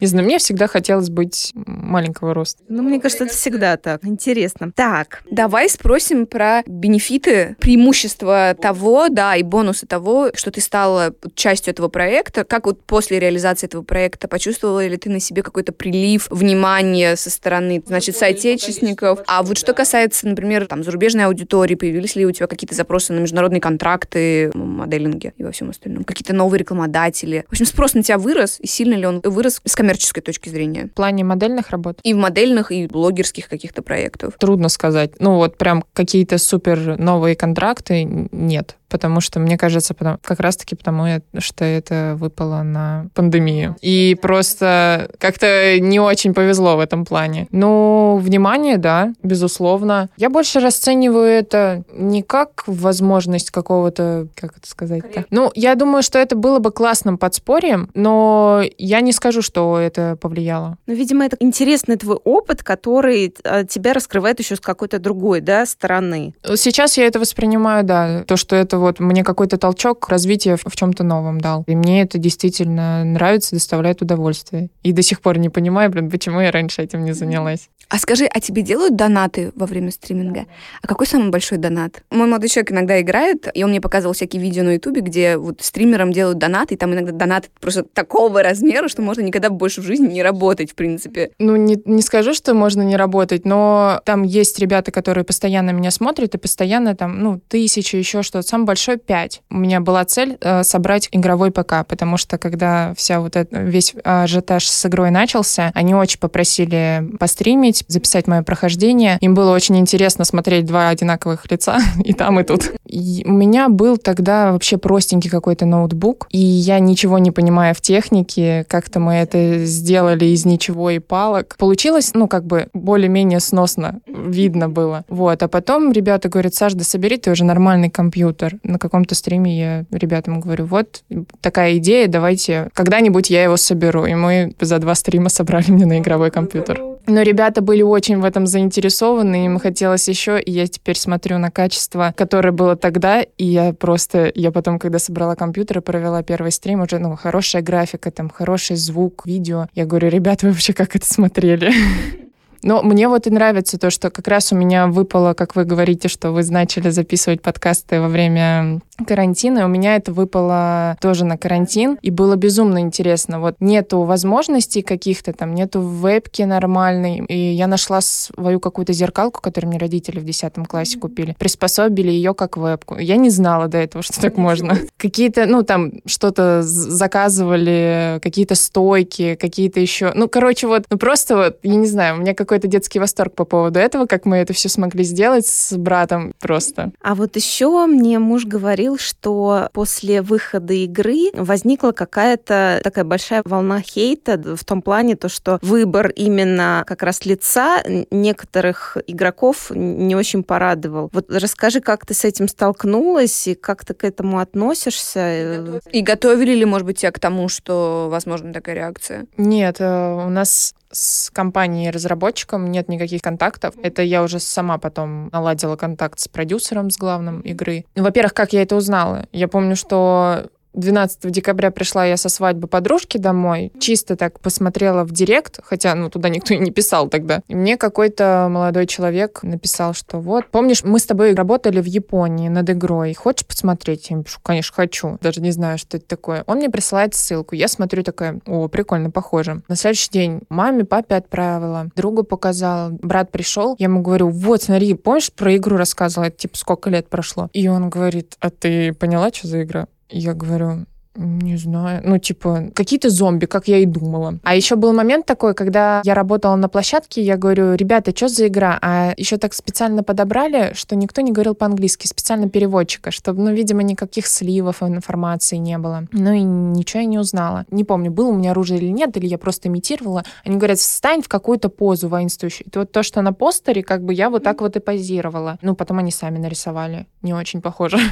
Не 0.00 0.06
знаю, 0.06 0.24
мне 0.24 0.38
всегда 0.38 0.66
хотелось 0.68 1.10
быть 1.10 1.52
маленького 1.54 2.34
роста. 2.34 2.62
Ну, 2.68 2.82
мне 2.82 3.00
кажется, 3.00 3.24
это 3.24 3.34
всегда 3.34 3.76
так. 3.76 4.04
Интересно. 4.04 4.72
Так. 4.74 5.22
Давай 5.30 5.68
спросим 5.68 6.26
про 6.26 6.62
бенефиты, 6.66 7.56
преимущества 7.60 8.05
того, 8.14 9.08
да, 9.08 9.36
и 9.36 9.42
бонусы 9.42 9.86
того, 9.86 10.30
что 10.34 10.50
ты 10.50 10.60
стала 10.60 11.14
частью 11.34 11.72
этого 11.72 11.88
проекта. 11.88 12.44
Как 12.44 12.66
вот 12.66 12.82
после 12.82 13.18
реализации 13.18 13.66
этого 13.66 13.82
проекта 13.82 14.28
почувствовала 14.28 14.86
ли 14.86 14.96
ты 14.96 15.10
на 15.10 15.20
себе 15.20 15.42
какой-то 15.42 15.72
прилив 15.72 16.28
внимания 16.30 17.16
со 17.16 17.30
стороны, 17.30 17.82
значит, 17.86 18.16
соотечественников? 18.16 19.20
А 19.26 19.42
вот 19.42 19.58
что 19.58 19.74
касается, 19.74 20.26
например, 20.26 20.66
там, 20.66 20.82
зарубежной 20.84 21.26
аудитории, 21.26 21.74
появились 21.74 22.16
ли 22.16 22.26
у 22.26 22.32
тебя 22.32 22.46
какие-то 22.46 22.74
запросы 22.74 23.12
на 23.12 23.20
международные 23.20 23.60
контракты, 23.60 24.50
моделинге 24.54 25.32
и 25.36 25.44
во 25.44 25.52
всем 25.52 25.70
остальном? 25.70 26.04
Какие-то 26.04 26.34
новые 26.34 26.60
рекламодатели? 26.60 27.44
В 27.48 27.52
общем, 27.52 27.66
спрос 27.66 27.94
на 27.94 28.02
тебя 28.02 28.18
вырос, 28.18 28.58
и 28.60 28.66
сильно 28.66 28.94
ли 28.94 29.06
он 29.06 29.20
вырос 29.22 29.60
с 29.64 29.74
коммерческой 29.74 30.22
точки 30.22 30.48
зрения? 30.48 30.86
В 30.86 30.94
плане 30.94 31.24
модельных 31.24 31.70
работ? 31.70 31.98
И 32.02 32.14
в 32.14 32.16
модельных, 32.16 32.72
и 32.72 32.86
блогерских 32.86 33.48
каких-то 33.48 33.82
проектов. 33.82 34.34
Трудно 34.38 34.68
сказать. 34.68 35.12
Ну 35.18 35.36
вот 35.36 35.56
прям 35.58 35.84
какие-то 35.92 36.38
супер 36.38 36.98
новые 36.98 37.36
контракты 37.36 37.95
нет 38.04 38.76
потому 38.96 39.20
что, 39.20 39.40
мне 39.40 39.58
кажется, 39.58 39.92
потому, 39.92 40.16
как 40.22 40.40
раз-таки 40.40 40.74
потому, 40.74 41.04
что 41.36 41.66
это 41.66 42.16
выпало 42.18 42.62
на 42.62 43.08
пандемию. 43.12 43.76
И 43.82 44.16
просто 44.22 45.10
как-то 45.18 45.78
не 45.80 46.00
очень 46.00 46.32
повезло 46.32 46.78
в 46.78 46.80
этом 46.80 47.04
плане. 47.04 47.46
Ну, 47.50 48.16
внимание, 48.16 48.78
да, 48.78 49.12
безусловно. 49.22 50.08
Я 50.16 50.30
больше 50.30 50.60
расцениваю 50.60 51.26
это 51.26 51.84
не 51.92 52.22
как 52.22 52.64
возможность 52.66 53.50
какого-то, 53.50 54.28
как 54.34 54.56
это 54.56 54.66
сказать-то? 54.66 55.26
Ну, 55.28 55.52
я 55.54 55.74
думаю, 55.74 56.02
что 56.02 56.18
это 56.18 56.34
было 56.34 56.58
бы 56.58 56.70
классным 56.70 57.18
подспорьем, 57.18 57.90
но 57.92 58.62
я 58.78 59.02
не 59.02 59.12
скажу, 59.12 59.42
что 59.42 59.78
это 59.78 60.16
повлияло. 60.18 60.78
Ну, 60.86 60.94
видимо, 60.94 61.26
это 61.26 61.36
интересный 61.40 61.96
твой 61.96 62.16
опыт, 62.24 62.62
который 62.62 63.34
а, 63.44 63.64
тебя 63.64 63.92
раскрывает 63.92 64.40
еще 64.40 64.56
с 64.56 64.60
какой-то 64.60 64.98
другой, 64.98 65.42
да, 65.42 65.66
стороны. 65.66 66.32
Сейчас 66.56 66.96
я 66.96 67.06
это 67.06 67.20
воспринимаю, 67.20 67.84
да, 67.84 68.24
то, 68.24 68.36
что 68.38 68.56
это 68.56 68.78
вот 68.86 69.00
мне 69.00 69.24
какой-то 69.24 69.58
толчок 69.58 70.08
развития 70.08 70.56
в 70.56 70.76
чем-то 70.76 71.02
новом 71.02 71.40
дал. 71.40 71.64
И 71.66 71.74
мне 71.74 72.02
это 72.02 72.18
действительно 72.18 73.04
нравится, 73.04 73.56
доставляет 73.56 74.00
удовольствие. 74.02 74.70
И 74.82 74.92
до 74.92 75.02
сих 75.02 75.20
пор 75.20 75.38
не 75.38 75.48
понимаю, 75.48 75.90
блин, 75.90 76.10
почему 76.10 76.40
я 76.40 76.50
раньше 76.50 76.82
этим 76.82 77.04
не 77.04 77.12
занялась. 77.12 77.68
А 77.88 77.98
скажи, 77.98 78.26
а 78.26 78.40
тебе 78.40 78.62
делают 78.62 78.96
донаты 78.96 79.52
во 79.54 79.66
время 79.66 79.92
стриминга? 79.92 80.46
А 80.82 80.88
какой 80.88 81.06
самый 81.06 81.30
большой 81.30 81.58
донат? 81.58 82.02
Мой 82.10 82.26
молодой 82.26 82.48
человек 82.48 82.72
иногда 82.72 83.00
играет, 83.00 83.48
и 83.54 83.62
он 83.62 83.70
мне 83.70 83.80
показывал 83.80 84.12
всякие 84.12 84.42
видео 84.42 84.64
на 84.64 84.74
Ютубе, 84.74 85.02
где 85.02 85.36
вот 85.36 85.62
стримерам 85.62 86.12
делают 86.12 86.38
донаты, 86.38 86.74
и 86.74 86.76
там 86.76 86.92
иногда 86.94 87.12
донаты 87.12 87.48
просто 87.60 87.84
такого 87.84 88.42
размера, 88.42 88.88
что 88.88 89.02
можно 89.02 89.20
никогда 89.22 89.50
больше 89.50 89.82
в 89.82 89.84
жизни 89.84 90.08
не 90.08 90.22
работать, 90.24 90.72
в 90.72 90.74
принципе. 90.74 91.30
Ну, 91.38 91.54
не, 91.54 91.80
не 91.84 92.02
скажу, 92.02 92.34
что 92.34 92.54
можно 92.54 92.82
не 92.82 92.96
работать, 92.96 93.44
но 93.44 94.00
там 94.04 94.24
есть 94.24 94.58
ребята, 94.58 94.90
которые 94.90 95.24
постоянно 95.24 95.70
меня 95.70 95.92
смотрят, 95.92 96.34
и 96.34 96.38
постоянно 96.38 96.96
там, 96.96 97.20
ну, 97.20 97.40
тысячи, 97.48 97.94
еще 97.94 98.22
что-то. 98.22 98.46
Самый 98.46 98.65
большой 98.66 98.98
5. 98.98 99.42
У 99.50 99.56
меня 99.56 99.80
была 99.80 100.04
цель 100.04 100.36
э, 100.40 100.62
собрать 100.62 101.08
игровой 101.12 101.50
ПК, 101.50 101.86
потому 101.88 102.18
что 102.18 102.36
когда 102.36 102.92
вся 102.96 103.20
вот 103.20 103.36
это, 103.36 103.60
весь 103.60 103.94
ажиотаж 104.04 104.68
с 104.68 104.86
игрой 104.86 105.10
начался, 105.10 105.70
они 105.74 105.94
очень 105.94 106.18
попросили 106.18 107.08
постримить, 107.18 107.84
записать 107.88 108.26
мое 108.26 108.42
прохождение. 108.42 109.16
Им 109.20 109.34
было 109.34 109.54
очень 109.54 109.78
интересно 109.78 110.24
смотреть 110.24 110.66
два 110.66 110.88
одинаковых 110.88 111.50
лица 111.50 111.78
и 112.04 112.12
там, 112.12 112.40
и 112.40 112.44
тут. 112.44 112.72
И 112.84 113.24
у 113.26 113.32
меня 113.32 113.68
был 113.68 113.96
тогда 113.96 114.52
вообще 114.52 114.76
простенький 114.76 115.30
какой-то 115.30 115.64
ноутбук, 115.66 116.26
и 116.30 116.38
я 116.38 116.78
ничего 116.78 117.18
не 117.18 117.30
понимая 117.30 117.72
в 117.72 117.80
технике, 117.80 118.66
как-то 118.68 119.00
мы 119.00 119.14
это 119.14 119.64
сделали 119.64 120.26
из 120.26 120.44
ничего 120.44 120.90
и 120.90 120.98
палок. 120.98 121.56
Получилось, 121.58 122.10
ну, 122.14 122.28
как 122.28 122.44
бы 122.44 122.68
более-менее 122.74 123.40
сносно, 123.40 124.00
видно 124.06 124.68
было. 124.68 125.04
Вот, 125.08 125.42
а 125.42 125.48
потом 125.48 125.92
ребята 125.92 126.28
говорят, 126.28 126.54
Саш, 126.54 126.74
да 126.74 126.84
собери 126.84 127.16
ты 127.16 127.30
уже 127.30 127.44
нормальный 127.44 127.90
компьютер. 127.90 128.55
На 128.62 128.78
каком-то 128.78 129.14
стриме 129.14 129.58
я 129.58 129.84
ребятам 129.90 130.40
говорю, 130.40 130.66
вот 130.66 131.02
такая 131.40 131.76
идея, 131.78 132.08
давайте, 132.08 132.70
когда-нибудь 132.74 133.30
я 133.30 133.42
его 133.44 133.56
соберу. 133.56 134.06
И 134.06 134.14
мы 134.14 134.54
за 134.60 134.78
два 134.78 134.94
стрима 134.94 135.28
собрали 135.28 135.70
мне 135.70 135.86
на 135.86 135.98
игровой 135.98 136.30
компьютер. 136.30 136.80
Но 137.06 137.22
ребята 137.22 137.60
были 137.60 137.82
очень 137.82 138.18
в 138.18 138.24
этом 138.24 138.46
заинтересованы, 138.46 139.46
им 139.46 139.58
хотелось 139.60 140.08
еще, 140.08 140.40
и 140.40 140.50
я 140.50 140.66
теперь 140.66 140.96
смотрю 140.96 141.38
на 141.38 141.52
качество, 141.52 142.12
которое 142.16 142.50
было 142.50 142.74
тогда, 142.74 143.22
и 143.22 143.44
я 143.44 143.72
просто, 143.72 144.32
я 144.34 144.50
потом, 144.50 144.80
когда 144.80 144.98
собрала 144.98 145.36
компьютер 145.36 145.78
и 145.78 145.82
провела 145.82 146.24
первый 146.24 146.50
стрим, 146.50 146.80
уже, 146.80 146.98
ну, 146.98 147.14
хорошая 147.14 147.62
графика, 147.62 148.10
там, 148.10 148.28
хороший 148.28 148.74
звук, 148.76 149.24
видео. 149.24 149.68
Я 149.74 149.86
говорю, 149.86 150.08
ребята, 150.08 150.46
вы 150.46 150.52
вообще 150.52 150.72
как 150.72 150.96
это 150.96 151.06
смотрели? 151.06 151.72
Но 152.62 152.82
мне 152.82 153.08
вот 153.08 153.26
и 153.26 153.30
нравится 153.30 153.78
то, 153.78 153.90
что 153.90 154.10
как 154.10 154.28
раз 154.28 154.52
у 154.52 154.56
меня 154.56 154.86
выпало, 154.86 155.34
как 155.34 155.56
вы 155.56 155.64
говорите, 155.64 156.08
что 156.08 156.32
вы 156.32 156.44
начали 156.44 156.90
записывать 156.90 157.42
подкасты 157.42 158.00
во 158.00 158.08
время 158.08 158.80
карантина. 159.06 159.64
У 159.64 159.68
меня 159.68 159.96
это 159.96 160.12
выпало 160.12 160.96
тоже 161.00 161.24
на 161.24 161.36
карантин, 161.36 161.98
и 162.02 162.10
было 162.10 162.36
безумно 162.36 162.78
интересно. 162.78 163.40
Вот 163.40 163.56
нету 163.60 164.02
возможностей 164.02 164.82
каких-то 164.82 165.32
там, 165.32 165.54
нету 165.54 165.80
вебки 165.80 166.42
нормальной, 166.42 167.24
и 167.28 167.52
я 167.52 167.66
нашла 167.66 168.00
свою 168.00 168.60
какую-то 168.60 168.92
зеркалку, 168.92 169.40
которую 169.40 169.70
мне 169.70 169.78
родители 169.78 170.18
в 170.18 170.24
10 170.24 170.54
классе 170.68 170.98
купили, 170.98 171.36
приспособили 171.38 172.10
ее 172.10 172.34
как 172.34 172.56
вебку. 172.56 172.96
Я 172.96 173.16
не 173.16 173.30
знала 173.30 173.68
до 173.68 173.78
этого, 173.78 174.02
что 174.02 174.20
так 174.20 174.36
можно. 174.36 174.78
Какие-то, 174.96 175.46
ну, 175.46 175.62
там, 175.62 175.92
что-то 176.06 176.62
заказывали, 176.62 178.18
какие-то 178.22 178.54
стойки, 178.54 179.34
какие-то 179.34 179.80
еще... 179.80 180.12
Ну, 180.14 180.28
короче, 180.28 180.66
вот, 180.66 180.84
ну, 180.88 180.96
просто 180.98 181.36
вот, 181.36 181.58
я 181.62 181.76
не 181.76 181.86
знаю, 181.86 182.16
у 182.16 182.20
меня 182.20 182.34
какой-то 182.56 182.68
детский 182.68 182.98
восторг 182.98 183.34
по 183.34 183.44
поводу 183.44 183.78
этого, 183.78 184.06
как 184.06 184.24
мы 184.24 184.38
это 184.38 184.54
все 184.54 184.70
смогли 184.70 185.04
сделать 185.04 185.46
с 185.46 185.76
братом 185.76 186.32
просто. 186.40 186.90
А 187.02 187.14
вот 187.14 187.36
еще 187.36 187.84
мне 187.84 188.18
муж 188.18 188.46
говорил, 188.46 188.96
что 188.96 189.68
после 189.74 190.22
выхода 190.22 190.72
игры 190.72 191.30
возникла 191.34 191.92
какая-то 191.92 192.80
такая 192.82 193.04
большая 193.04 193.42
волна 193.44 193.82
хейта 193.82 194.56
в 194.56 194.64
том 194.64 194.80
плане, 194.80 195.16
то, 195.16 195.28
что 195.28 195.58
выбор 195.60 196.08
именно 196.08 196.82
как 196.86 197.02
раз 197.02 197.26
лица 197.26 197.82
некоторых 198.10 198.96
игроков 199.06 199.70
не 199.70 200.16
очень 200.16 200.42
порадовал. 200.42 201.10
Вот 201.12 201.30
расскажи, 201.30 201.80
как 201.80 202.06
ты 202.06 202.14
с 202.14 202.24
этим 202.24 202.48
столкнулась 202.48 203.48
и 203.48 203.54
как 203.54 203.84
ты 203.84 203.92
к 203.92 204.04
этому 204.04 204.38
относишься? 204.38 205.82
И 205.92 206.00
готовили 206.00 206.54
ли, 206.54 206.64
может 206.64 206.86
быть, 206.86 206.98
тебя 206.98 207.12
к 207.12 207.18
тому, 207.18 207.48
что 207.48 208.08
возможна 208.10 208.54
такая 208.54 208.76
реакция? 208.76 209.26
Нет, 209.36 209.76
э, 209.78 210.24
у 210.26 210.30
нас 210.30 210.74
с 210.96 211.30
компанией-разработчиком 211.30 212.70
нет 212.70 212.88
никаких 212.88 213.20
контактов. 213.20 213.74
Это 213.82 214.02
я 214.02 214.22
уже 214.22 214.40
сама 214.40 214.78
потом 214.78 215.28
наладила 215.28 215.76
контакт 215.76 216.18
с 216.18 216.26
продюсером, 216.26 216.90
с 216.90 216.96
главным 216.96 217.40
игры. 217.42 217.84
Во-первых, 217.94 218.32
как 218.32 218.54
я 218.54 218.62
это 218.62 218.76
узнала? 218.76 219.26
Я 219.32 219.46
помню, 219.46 219.76
что 219.76 220.46
12 220.76 221.30
декабря 221.30 221.70
пришла 221.70 222.04
я 222.04 222.16
со 222.16 222.28
свадьбы 222.28 222.68
подружки 222.68 223.18
домой, 223.18 223.72
чисто 223.78 224.16
так 224.16 224.40
посмотрела 224.40 225.04
в 225.04 225.10
директ, 225.10 225.58
хотя, 225.64 225.94
ну, 225.94 226.10
туда 226.10 226.28
никто 226.28 226.54
и 226.54 226.58
не 226.58 226.70
писал 226.70 227.08
тогда. 227.08 227.42
И 227.48 227.54
мне 227.54 227.76
какой-то 227.76 228.48
молодой 228.50 228.86
человек 228.86 229.42
написал, 229.42 229.94
что 229.94 230.18
вот, 230.18 230.46
помнишь, 230.50 230.84
мы 230.84 230.98
с 230.98 231.06
тобой 231.06 231.34
работали 231.34 231.80
в 231.80 231.86
Японии 231.86 232.48
над 232.48 232.70
игрой, 232.70 233.14
хочешь 233.14 233.46
посмотреть? 233.46 234.10
Я 234.10 234.22
пишу, 234.22 234.38
конечно, 234.42 234.74
хочу. 234.74 235.18
Даже 235.20 235.40
не 235.40 235.50
знаю, 235.50 235.78
что 235.78 235.96
это 235.96 236.06
такое. 236.06 236.44
Он 236.46 236.58
мне 236.58 236.70
присылает 236.70 237.14
ссылку. 237.14 237.54
Я 237.54 237.68
смотрю 237.68 238.02
такая, 238.02 238.40
о, 238.46 238.68
прикольно, 238.68 239.10
похоже. 239.10 239.62
На 239.68 239.76
следующий 239.76 240.10
день 240.10 240.42
маме, 240.48 240.84
папе 240.84 241.16
отправила, 241.16 241.88
другу 241.96 242.22
показала, 242.22 242.90
брат 242.90 243.30
пришел, 243.30 243.76
я 243.78 243.84
ему 243.84 244.02
говорю, 244.02 244.28
вот, 244.28 244.62
смотри, 244.62 244.94
помнишь, 244.94 245.32
про 245.32 245.56
игру 245.56 245.76
рассказывала, 245.76 246.30
типа, 246.30 246.56
сколько 246.56 246.90
лет 246.90 247.08
прошло? 247.08 247.48
И 247.52 247.68
он 247.68 247.88
говорит, 247.88 248.36
а 248.40 248.50
ты 248.50 248.92
поняла, 248.92 249.30
что 249.32 249.48
за 249.48 249.62
игра? 249.62 249.86
Я 250.08 250.34
говорю, 250.34 250.86
не 251.16 251.56
знаю. 251.56 252.02
Ну, 252.04 252.18
типа, 252.18 252.70
какие-то 252.74 253.10
зомби, 253.10 253.46
как 253.46 253.68
я 253.68 253.78
и 253.78 253.86
думала. 253.86 254.38
А 254.42 254.54
еще 254.54 254.76
был 254.76 254.92
момент 254.92 255.26
такой, 255.26 255.54
когда 255.54 256.00
я 256.04 256.14
работала 256.14 256.56
на 256.56 256.68
площадке, 256.68 257.22
я 257.22 257.36
говорю, 257.36 257.74
ребята, 257.74 258.12
что 258.14 258.28
за 258.28 258.46
игра? 258.46 258.78
А 258.82 259.14
еще 259.16 259.36
так 259.36 259.54
специально 259.54 260.02
подобрали, 260.02 260.72
что 260.74 260.96
никто 260.96 261.20
не 261.20 261.32
говорил 261.32 261.54
по-английски, 261.54 262.06
специально 262.06 262.48
переводчика, 262.48 263.10
чтобы, 263.10 263.42
ну, 263.42 263.52
видимо, 263.52 263.82
никаких 263.82 264.26
сливов 264.26 264.82
информации 264.82 265.56
не 265.56 265.78
было. 265.78 266.04
Ну 266.12 266.32
и 266.32 266.42
ничего 266.42 267.00
я 267.00 267.06
не 267.06 267.18
узнала. 267.18 267.64
Не 267.70 267.84
помню, 267.84 268.10
было 268.10 268.28
у 268.28 268.34
меня 268.34 268.52
оружие 268.52 268.80
или 268.80 268.88
нет, 268.88 269.16
или 269.16 269.26
я 269.26 269.38
просто 269.38 269.68
имитировала. 269.68 270.24
Они 270.44 270.56
говорят, 270.56 270.78
встань 270.78 271.22
в 271.22 271.28
какую-то 271.28 271.68
позу 271.68 272.08
воинствующую. 272.08 272.66
И 272.72 272.78
вот 272.78 272.92
то, 272.92 273.02
что 273.02 273.22
на 273.22 273.32
постере, 273.32 273.82
как 273.82 274.04
бы 274.04 274.14
я 274.14 274.30
вот 274.30 274.42
так 274.42 274.60
вот 274.60 274.76
и 274.76 274.80
позировала. 274.80 275.58
Ну, 275.62 275.74
потом 275.74 275.98
они 275.98 276.10
сами 276.10 276.38
нарисовали. 276.38 277.06
Не 277.22 277.34
очень 277.34 277.60
похоже. 277.60 277.98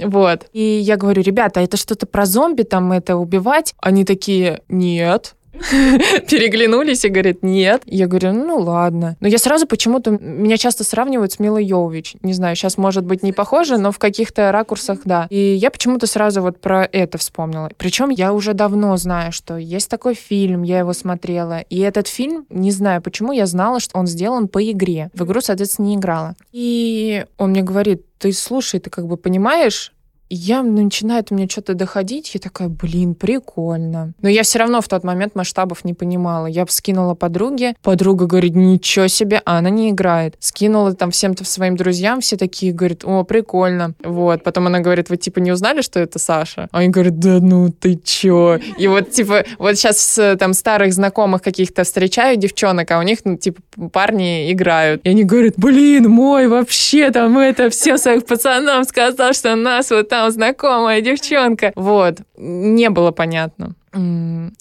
Вот. 0.00 0.46
И 0.52 0.60
я 0.60 0.96
говорю, 0.96 1.22
ребята, 1.22 1.60
это 1.60 1.76
что-то 1.76 2.06
про 2.06 2.26
зомби 2.36 2.64
там 2.64 2.92
это 2.92 3.16
убивать? 3.16 3.74
Они 3.80 4.04
такие, 4.04 4.60
нет. 4.68 5.34
Переглянулись 6.28 7.06
и 7.06 7.08
говорят, 7.08 7.42
нет. 7.42 7.80
Я 7.86 8.06
говорю, 8.06 8.34
ну 8.34 8.58
ладно. 8.58 9.16
Но 9.20 9.28
я 9.28 9.38
сразу 9.38 9.66
почему-то, 9.66 10.10
меня 10.10 10.58
часто 10.58 10.84
сравнивают 10.84 11.32
с 11.32 11.38
Милой 11.38 11.64
Йовович. 11.64 12.16
Не 12.20 12.34
знаю, 12.34 12.54
сейчас 12.56 12.76
может 12.76 13.06
быть 13.06 13.22
не 13.22 13.32
похоже, 13.32 13.78
но 13.78 13.90
в 13.90 13.98
каких-то 13.98 14.52
ракурсах, 14.52 14.98
да. 15.06 15.26
И 15.30 15.38
я 15.38 15.70
почему-то 15.70 16.06
сразу 16.06 16.42
вот 16.42 16.60
про 16.60 16.84
это 16.84 17.16
вспомнила. 17.16 17.70
Причем 17.78 18.10
я 18.10 18.34
уже 18.34 18.52
давно 18.52 18.94
знаю, 18.98 19.32
что 19.32 19.56
есть 19.56 19.88
такой 19.88 20.12
фильм, 20.12 20.62
я 20.62 20.80
его 20.80 20.92
смотрела. 20.92 21.60
И 21.60 21.78
этот 21.80 22.06
фильм, 22.06 22.44
не 22.50 22.70
знаю 22.70 23.00
почему, 23.00 23.32
я 23.32 23.46
знала, 23.46 23.80
что 23.80 23.98
он 23.98 24.06
сделан 24.06 24.48
по 24.48 24.62
игре. 24.62 25.08
В 25.14 25.24
игру, 25.24 25.40
соответственно, 25.40 25.86
не 25.86 25.94
играла. 25.96 26.34
И 26.52 27.24
он 27.38 27.52
мне 27.52 27.62
говорит, 27.62 28.02
ты 28.18 28.30
слушай, 28.32 28.78
ты 28.78 28.90
как 28.90 29.06
бы 29.06 29.16
понимаешь, 29.16 29.94
я 30.28 30.62
начинает 30.62 31.30
мне 31.30 31.48
что-то 31.48 31.74
доходить, 31.74 32.34
я 32.34 32.40
такая, 32.40 32.68
блин, 32.68 33.14
прикольно. 33.14 34.12
Но 34.20 34.28
я 34.28 34.42
все 34.42 34.58
равно 34.58 34.80
в 34.80 34.88
тот 34.88 35.04
момент 35.04 35.34
масштабов 35.34 35.84
не 35.84 35.94
понимала. 35.94 36.46
Я 36.46 36.66
скинула 36.68 37.14
подруге, 37.14 37.74
подруга 37.82 38.26
говорит, 38.26 38.54
ничего 38.54 39.08
себе, 39.08 39.40
а 39.44 39.58
она 39.58 39.70
не 39.70 39.90
играет. 39.90 40.34
Скинула 40.38 40.94
там 40.94 41.10
всем-то 41.10 41.44
своим 41.44 41.76
друзьям, 41.76 42.20
все 42.20 42.36
такие 42.36 42.72
говорят, 42.72 43.04
о, 43.04 43.24
прикольно. 43.24 43.94
Вот, 44.02 44.42
потом 44.42 44.66
она 44.66 44.80
говорит, 44.80 45.10
вы 45.10 45.16
типа 45.16 45.38
не 45.38 45.52
узнали, 45.52 45.80
что 45.80 46.00
это 46.00 46.18
Саша? 46.18 46.68
А 46.72 46.78
они 46.78 46.88
говорят, 46.88 47.18
да 47.18 47.38
ну 47.40 47.68
ты 47.70 47.96
чё? 48.02 48.58
И 48.78 48.88
вот 48.88 49.10
типа, 49.10 49.44
вот 49.58 49.76
сейчас 49.76 50.18
там 50.38 50.52
старых 50.52 50.92
знакомых 50.92 51.42
каких-то 51.42 51.84
встречаю 51.84 52.36
девчонок, 52.36 52.90
а 52.90 52.98
у 52.98 53.02
них, 53.02 53.18
ну, 53.24 53.36
типа, 53.36 53.60
парни 53.92 54.52
играют. 54.52 55.02
И 55.04 55.08
они 55.08 55.24
говорят, 55.24 55.54
блин, 55.56 56.10
мой 56.10 56.48
вообще 56.48 57.10
там 57.10 57.38
это 57.38 57.70
все 57.70 57.96
своих 57.98 58.26
пацанам 58.26 58.84
сказал, 58.84 59.32
что 59.32 59.54
нас 59.54 59.90
вот 59.90 60.08
там 60.16 60.30
знакомая 60.30 61.00
девчонка. 61.00 61.72
Вот. 61.76 62.18
Не 62.36 62.90
было 62.90 63.10
понятно. 63.10 63.74